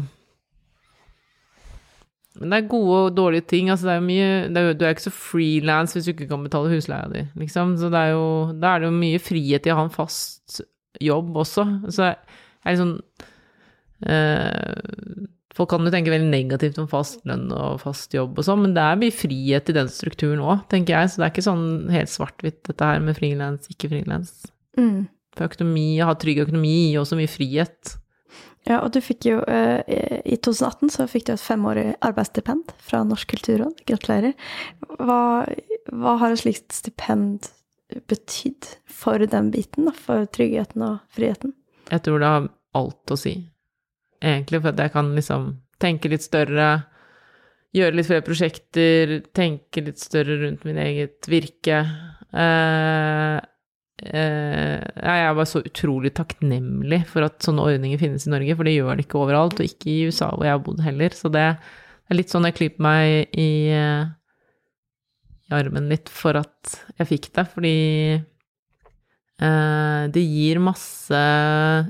Men 2.35 2.51
det 2.51 2.57
er 2.57 2.67
gode 2.67 2.95
og 3.05 3.17
dårlige 3.17 3.47
ting. 3.47 3.69
Altså, 3.69 3.87
det 3.87 3.93
er 3.95 3.99
mye 4.03 4.47
det 4.51 4.57
er 4.57 4.73
Du 4.73 4.85
er 4.85 4.89
ikke 4.95 5.07
så 5.07 5.11
frilans 5.11 5.93
hvis 5.93 6.05
du 6.05 6.11
ikke 6.11 6.27
kan 6.27 6.43
betale 6.43 6.71
husleia 6.71 7.07
di, 7.11 7.25
liksom. 7.35 7.77
Så 7.77 7.89
det 7.91 7.99
er 7.99 8.11
jo 8.15 8.25
Da 8.61 8.73
er 8.73 8.79
det 8.79 8.89
jo 8.89 8.97
mye 8.99 9.19
frihet 9.19 9.67
i 9.67 9.71
å 9.71 9.77
ha 9.79 9.85
en 9.87 9.93
fast 9.93 10.61
jobb 11.01 11.37
også. 11.37 11.63
Så 11.91 12.03
jeg 12.03 12.17
er 12.65 12.75
litt 12.75 12.81
sånn 12.83 12.99
eh, 14.07 15.27
Folk 15.55 15.71
kan 15.71 15.87
jo 15.87 15.91
tenke 15.93 16.11
veldig 16.11 16.27
negativt 16.27 16.79
om 16.81 16.87
fast 16.91 17.21
lønn 17.27 17.47
og 17.55 17.79
fast 17.85 18.13
jobb 18.15 18.41
og 18.41 18.47
sånn, 18.47 18.65
men 18.65 18.73
det 18.75 18.83
er 18.83 18.99
mye 18.99 19.15
frihet 19.15 19.71
i 19.71 19.75
den 19.77 19.91
strukturen 19.91 20.43
òg, 20.43 20.65
tenker 20.71 20.97
jeg. 20.97 21.11
Så 21.11 21.21
det 21.21 21.27
er 21.27 21.31
ikke 21.33 21.45
sånn 21.45 21.67
helt 21.93 22.11
svart-hvitt, 22.11 22.61
dette 22.67 22.89
her 22.89 23.03
med 23.03 23.15
frilans, 23.15 23.69
ikke 23.71 23.91
frilans. 23.93 24.33
Mm. 24.75 25.05
For 25.35 25.47
økonomi, 25.47 25.93
å 26.03 26.09
ha 26.11 26.17
trygg 26.19 26.43
økonomi 26.43 26.73
gir 26.89 26.99
også 27.03 27.19
mye 27.19 27.31
frihet. 27.31 27.95
Ja, 28.65 28.79
og 28.81 28.95
du 28.95 29.01
fikk 29.03 29.27
jo 29.29 29.41
eh, 29.45 29.85
I 30.25 30.39
2018 30.41 30.89
så 30.95 31.05
fikk 31.09 31.27
du 31.27 31.35
et 31.35 31.43
femårig 31.43 31.91
arbeidsstipend 32.05 32.73
fra 32.81 33.03
Norsk 33.05 33.29
kulturråd. 33.35 33.83
Gratulerer. 33.87 34.33
Hva, 34.97 35.19
hva 35.93 36.15
har 36.21 36.33
et 36.33 36.41
slikt 36.41 36.73
stipend 36.73 37.51
betydd 38.09 38.71
for 38.89 39.21
den 39.21 39.51
biten. 39.53 39.91
For 39.93 40.25
tryggheten 40.33 40.83
og 40.83 41.03
friheten? 41.13 41.53
Jeg 41.91 42.07
tror 42.07 42.23
det 42.23 42.31
har 42.31 42.47
alt 42.75 43.13
å 43.13 43.19
si, 43.19 43.37
egentlig, 44.21 44.61
for 44.61 44.71
at 44.73 44.83
jeg 44.83 44.93
kan 44.93 45.13
liksom 45.15 45.47
tenke 45.81 46.11
litt 46.11 46.25
større, 46.25 46.69
gjøre 47.75 47.97
litt 47.97 48.07
flere 48.07 48.25
prosjekter, 48.25 49.17
tenke 49.35 49.83
litt 49.83 49.99
større 49.99 50.39
rundt 50.43 50.63
min 50.67 50.79
eget 50.81 51.27
virke. 51.31 51.81
Uh, 52.35 53.39
uh, 54.05 54.77
jeg 54.79 55.23
er 55.25 55.35
bare 55.35 55.49
så 55.49 55.63
utrolig 55.63 56.13
takknemlig 56.15 57.03
for 57.11 57.27
at 57.27 57.43
sånne 57.43 57.65
ordninger 57.67 57.99
finnes 58.01 58.27
i 58.27 58.33
Norge, 58.33 58.55
for 58.55 58.67
det 58.67 58.77
gjør 58.77 58.95
det 58.95 59.07
ikke 59.07 59.23
overalt, 59.23 59.59
og 59.59 59.67
ikke 59.67 59.91
i 59.91 60.05
USA 60.09 60.31
hvor 60.33 60.47
jeg 60.47 60.55
har 60.55 60.63
bodd 60.67 60.85
heller. 60.85 61.17
Så 61.17 61.31
det 61.33 61.47
er 61.49 62.19
litt 62.19 62.31
sånn 62.31 62.47
jeg 62.47 62.57
klyper 62.59 62.85
meg 62.85 63.35
i, 63.39 63.49
eh, 63.73 64.05
i 65.49 65.55
armen 65.57 65.89
litt 65.91 66.11
for 66.13 66.37
at 66.39 66.77
jeg 66.99 67.11
fikk 67.11 67.31
det, 67.35 67.47
fordi 67.53 67.77
uh, 69.41 70.05
det 70.13 70.23
gir 70.23 70.61
masse 70.63 71.23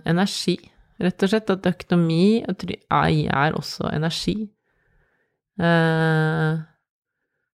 energi, 0.07 0.57
rett 1.01 1.25
og 1.25 1.31
slett. 1.31 1.51
At 1.51 1.67
økonomi 1.73 2.43
er 2.45 3.57
også 3.57 3.89
energi. 3.91 4.37
Eh, 5.59 6.63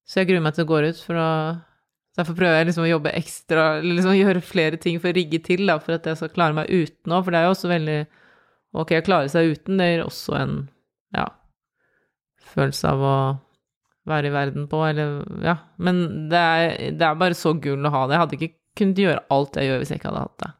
så 0.05 0.19
jeg 0.19 0.29
gruer 0.29 0.43
meg 0.43 0.55
til 0.55 0.65
det 0.65 0.71
går 0.71 0.89
ut, 0.91 1.03
for 1.07 1.21
å 1.21 1.33
Derfor 2.11 2.35
prøver 2.35 2.57
jeg 2.59 2.67
liksom 2.67 2.83
å 2.83 2.89
jobbe 2.89 3.13
ekstra, 3.15 3.61
eller 3.79 3.95
liksom 3.95 4.17
gjøre 4.17 4.41
flere 4.43 4.75
ting 4.83 4.97
for 4.99 5.13
å 5.13 5.15
rigge 5.15 5.39
til, 5.45 5.61
da, 5.69 5.77
for 5.79 5.95
at 5.95 6.09
jeg 6.09 6.19
skal 6.19 6.33
klare 6.33 6.57
meg 6.57 6.67
uten 6.67 7.13
òg. 7.15 7.23
For 7.23 7.31
det 7.31 7.39
er 7.39 7.45
jo 7.47 7.53
også 7.53 7.71
veldig 7.71 7.99
Ok, 8.71 8.93
å 8.95 9.03
klare 9.03 9.27
seg 9.27 9.49
uten, 9.51 9.79
det 9.79 9.87
gir 9.89 10.01
også 10.05 10.35
en 10.39 10.51
ja, 11.11 11.25
følelse 12.53 12.87
av 12.87 13.01
å 13.03 13.15
være 14.07 14.29
i 14.29 14.33
verden 14.35 14.67
på, 14.71 14.79
eller 14.87 15.17
ja. 15.43 15.57
Men 15.75 16.29
det 16.31 16.39
er, 16.39 16.75
det 16.95 17.07
er 17.07 17.17
bare 17.19 17.35
så 17.35 17.51
gull 17.59 17.83
å 17.83 17.91
ha 17.91 18.05
det. 18.05 18.15
Jeg 18.15 18.23
hadde 18.23 18.37
ikke 18.37 18.53
kunnet 18.79 19.01
gjøre 19.03 19.25
alt 19.35 19.59
jeg 19.59 19.67
gjør 19.67 19.81
hvis 19.81 19.91
jeg 19.91 19.99
ikke 19.99 20.11
hadde 20.11 20.23
hatt 20.23 20.43
det. 20.43 20.51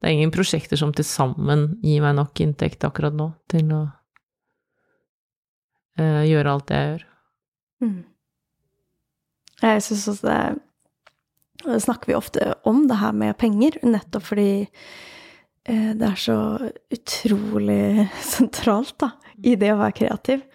Det 0.00 0.08
er 0.08 0.16
ingen 0.16 0.32
prosjekter 0.32 0.80
som 0.80 0.94
til 0.96 1.04
sammen 1.04 1.74
gir 1.84 2.00
meg 2.04 2.16
nok 2.16 2.40
inntekt 2.40 2.86
akkurat 2.88 3.12
nå 3.16 3.30
til 3.52 3.68
å 3.76 3.82
uh, 6.00 6.22
gjøre 6.24 6.54
alt 6.54 6.70
det 6.70 6.78
jeg 6.78 6.90
gjør. 6.94 7.04
Mm. 7.84 8.00
Jeg 9.60 9.84
syns 9.84 10.08
også 10.08 10.26
det 10.28 10.40
Det 11.60 11.80
snakker 11.84 12.08
vi 12.08 12.16
ofte 12.16 12.54
om, 12.64 12.86
det 12.88 12.96
her 12.96 13.12
med 13.12 13.36
penger, 13.36 13.76
nettopp 13.84 14.30
fordi 14.30 14.52
eh, 14.64 15.90
det 15.92 16.06
er 16.06 16.16
så 16.16 16.36
utrolig 16.96 18.06
sentralt 18.34 18.94
da, 19.02 19.10
i 19.44 19.58
det 19.60 19.74
å 19.74 19.80
være 19.82 19.98
kreativ. 19.98 20.46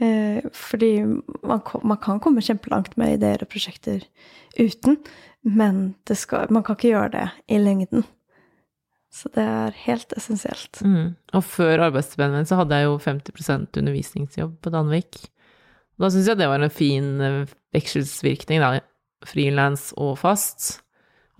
Eh, 0.00 0.40
fordi 0.56 1.04
man, 1.04 1.60
man 1.84 2.00
kan 2.00 2.22
komme 2.24 2.40
kjempelangt 2.40 2.96
med 2.96 3.18
ideer 3.18 3.44
og 3.44 3.52
prosjekter 3.52 4.00
uten, 4.56 4.96
men 5.44 5.90
skal, 6.08 6.48
man 6.48 6.64
kan 6.64 6.80
ikke 6.80 6.94
gjøre 6.94 7.12
det 7.18 7.28
i 7.52 7.60
lengden. 7.60 8.08
Så 9.16 9.30
det 9.32 9.44
er 9.48 9.76
helt 9.86 10.12
essensielt. 10.16 10.82
Mm. 10.84 11.14
Og 11.36 11.44
før 11.46 11.86
arbeidsstipendet 11.86 12.42
mitt 12.42 12.50
så 12.50 12.58
hadde 12.60 12.76
jeg 12.76 12.88
jo 12.88 12.98
50% 13.00 13.78
undervisningsjobb 13.80 14.58
på 14.60 14.72
Danvik. 14.74 15.22
Da 15.96 16.10
syns 16.12 16.28
jeg 16.28 16.40
det 16.40 16.50
var 16.50 16.60
en 16.60 16.72
fin 16.72 17.14
eh, 17.24 17.54
vekselsvirkning, 17.76 18.60
da. 18.60 18.82
Frilans 19.26 19.88
og 19.96 20.18
fast. 20.20 20.82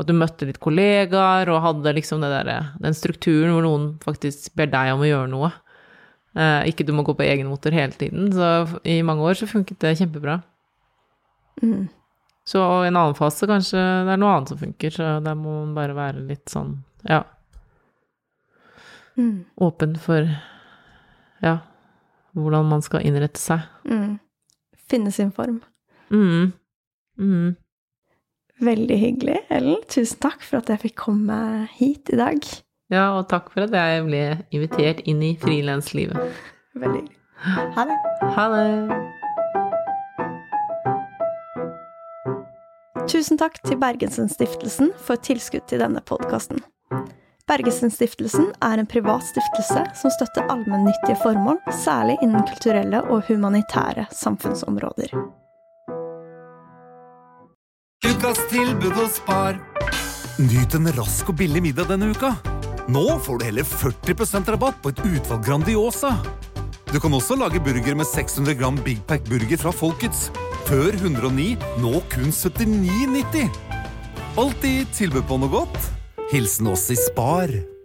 At 0.00 0.08
du 0.08 0.14
møtte 0.16 0.48
litt 0.48 0.60
kollegaer 0.60 1.48
og 1.52 1.62
hadde 1.64 1.94
liksom 1.98 2.24
det 2.24 2.32
der, 2.32 2.72
den 2.80 2.96
strukturen 2.96 3.52
hvor 3.52 3.64
noen 3.64 3.86
faktisk 4.04 4.56
ber 4.56 4.72
deg 4.72 4.94
om 4.94 5.04
å 5.04 5.10
gjøre 5.10 5.30
noe. 5.32 5.52
Eh, 6.36 6.72
ikke 6.72 6.84
du 6.88 6.94
må 6.96 7.04
gå 7.04 7.12
på 7.16 7.28
egen 7.28 7.52
motor 7.52 7.76
hele 7.76 7.96
tiden. 7.96 8.32
Så 8.32 8.80
i 8.88 9.02
mange 9.04 9.24
år 9.24 9.36
så 9.36 9.48
funket 9.52 9.84
det 9.84 9.98
kjempebra. 10.00 10.40
Mm. 11.60 11.86
Så 12.46 12.64
i 12.84 12.88
en 12.88 12.96
annen 12.96 13.16
fase 13.18 13.48
kanskje 13.48 13.80
det 14.06 14.12
er 14.16 14.20
noe 14.22 14.34
annet 14.36 14.52
som 14.52 14.60
funker, 14.60 14.92
så 14.96 15.16
der 15.24 15.36
må 15.36 15.60
man 15.64 15.72
bare 15.76 15.96
være 15.96 16.28
litt 16.28 16.48
sånn, 16.52 16.78
ja. 17.08 17.24
Mm. 19.16 19.44
Åpen 19.56 19.96
for 20.00 20.28
ja, 21.42 21.58
hvordan 22.36 22.68
man 22.68 22.84
skal 22.84 23.04
innrette 23.06 23.40
seg. 23.40 23.64
Mm. 23.88 24.18
Finne 24.90 25.12
sin 25.12 25.32
form. 25.34 25.62
Mm. 26.12 26.52
Mm. 27.18 27.56
Veldig 28.60 28.98
hyggelig, 29.00 29.40
Ellen. 29.52 29.82
Tusen 29.88 30.20
takk 30.22 30.44
for 30.44 30.62
at 30.62 30.70
jeg 30.72 30.84
fikk 30.86 30.96
komme 31.08 31.66
hit 31.76 32.12
i 32.12 32.20
dag. 32.20 32.40
Ja, 32.92 33.10
og 33.18 33.26
takk 33.28 33.50
for 33.52 33.66
at 33.66 33.74
jeg 33.74 34.04
ble 34.06 34.22
invitert 34.54 35.02
inn 35.10 35.20
i 35.24 35.34
frilanslivet. 35.40 36.16
Veldig 36.76 37.02
hyggelig. 37.02 37.16
Ha 37.76 37.84
det. 37.88 37.98
Ha 38.36 38.44
det! 38.52 38.70
Tusen 43.06 43.38
takk 43.38 43.60
til 43.62 43.78
Bergensen-stiftelsen 43.78 44.90
for 44.98 45.20
tilskudd 45.22 45.68
til 45.70 45.82
denne 45.84 46.00
podkasten. 46.02 46.58
Bergensen-stiftelsen 47.46 48.48
er 48.58 48.80
en 48.82 48.88
privat 48.90 49.22
stiftelse 49.22 49.84
som 49.94 50.10
støtter 50.10 50.48
allmennyttige 50.50 51.14
formål, 51.20 51.60
særlig 51.70 52.16
innen 52.24 52.42
kulturelle 52.48 53.04
og 53.06 53.22
humanitære 53.28 54.08
samfunnsområder. 54.10 55.14
Ukas 58.02 58.40
tilbud 58.50 58.90
hos 58.98 59.20
Spar. 59.20 59.60
Nyt 60.42 60.74
en 60.74 60.90
rask 60.98 61.30
og 61.30 61.38
billig 61.38 61.62
middag 61.68 61.86
denne 61.92 62.10
uka. 62.10 62.32
Nå 62.90 63.06
får 63.22 63.38
du 63.38 63.46
heller 63.46 63.66
40% 63.66 64.50
rabatt 64.56 64.82
på 64.82 64.90
et 64.90 65.06
utvalg 65.06 65.46
Grandiosa. 65.46 66.16
Du 66.90 66.98
kan 67.02 67.14
også 67.14 67.38
lage 67.38 67.62
burger 67.62 67.94
med 67.94 68.10
600 68.10 68.58
gram 68.58 68.78
Big 68.82 68.98
Pack 69.06 69.22
burger 69.30 69.62
fra 69.62 69.70
Folkets. 69.70 70.32
Før 70.66 70.90
109, 70.98 71.52
nå 71.78 72.00
kun 72.10 72.34
79,90. 72.34 73.46
Alltid 74.34 74.90
tilbud 74.98 75.30
på 75.30 75.38
noe 75.38 75.60
godt. 75.62 75.95
Hilsen 76.30 76.66
oss 76.66 76.90
i 76.90 76.96
Spar. 76.96 77.75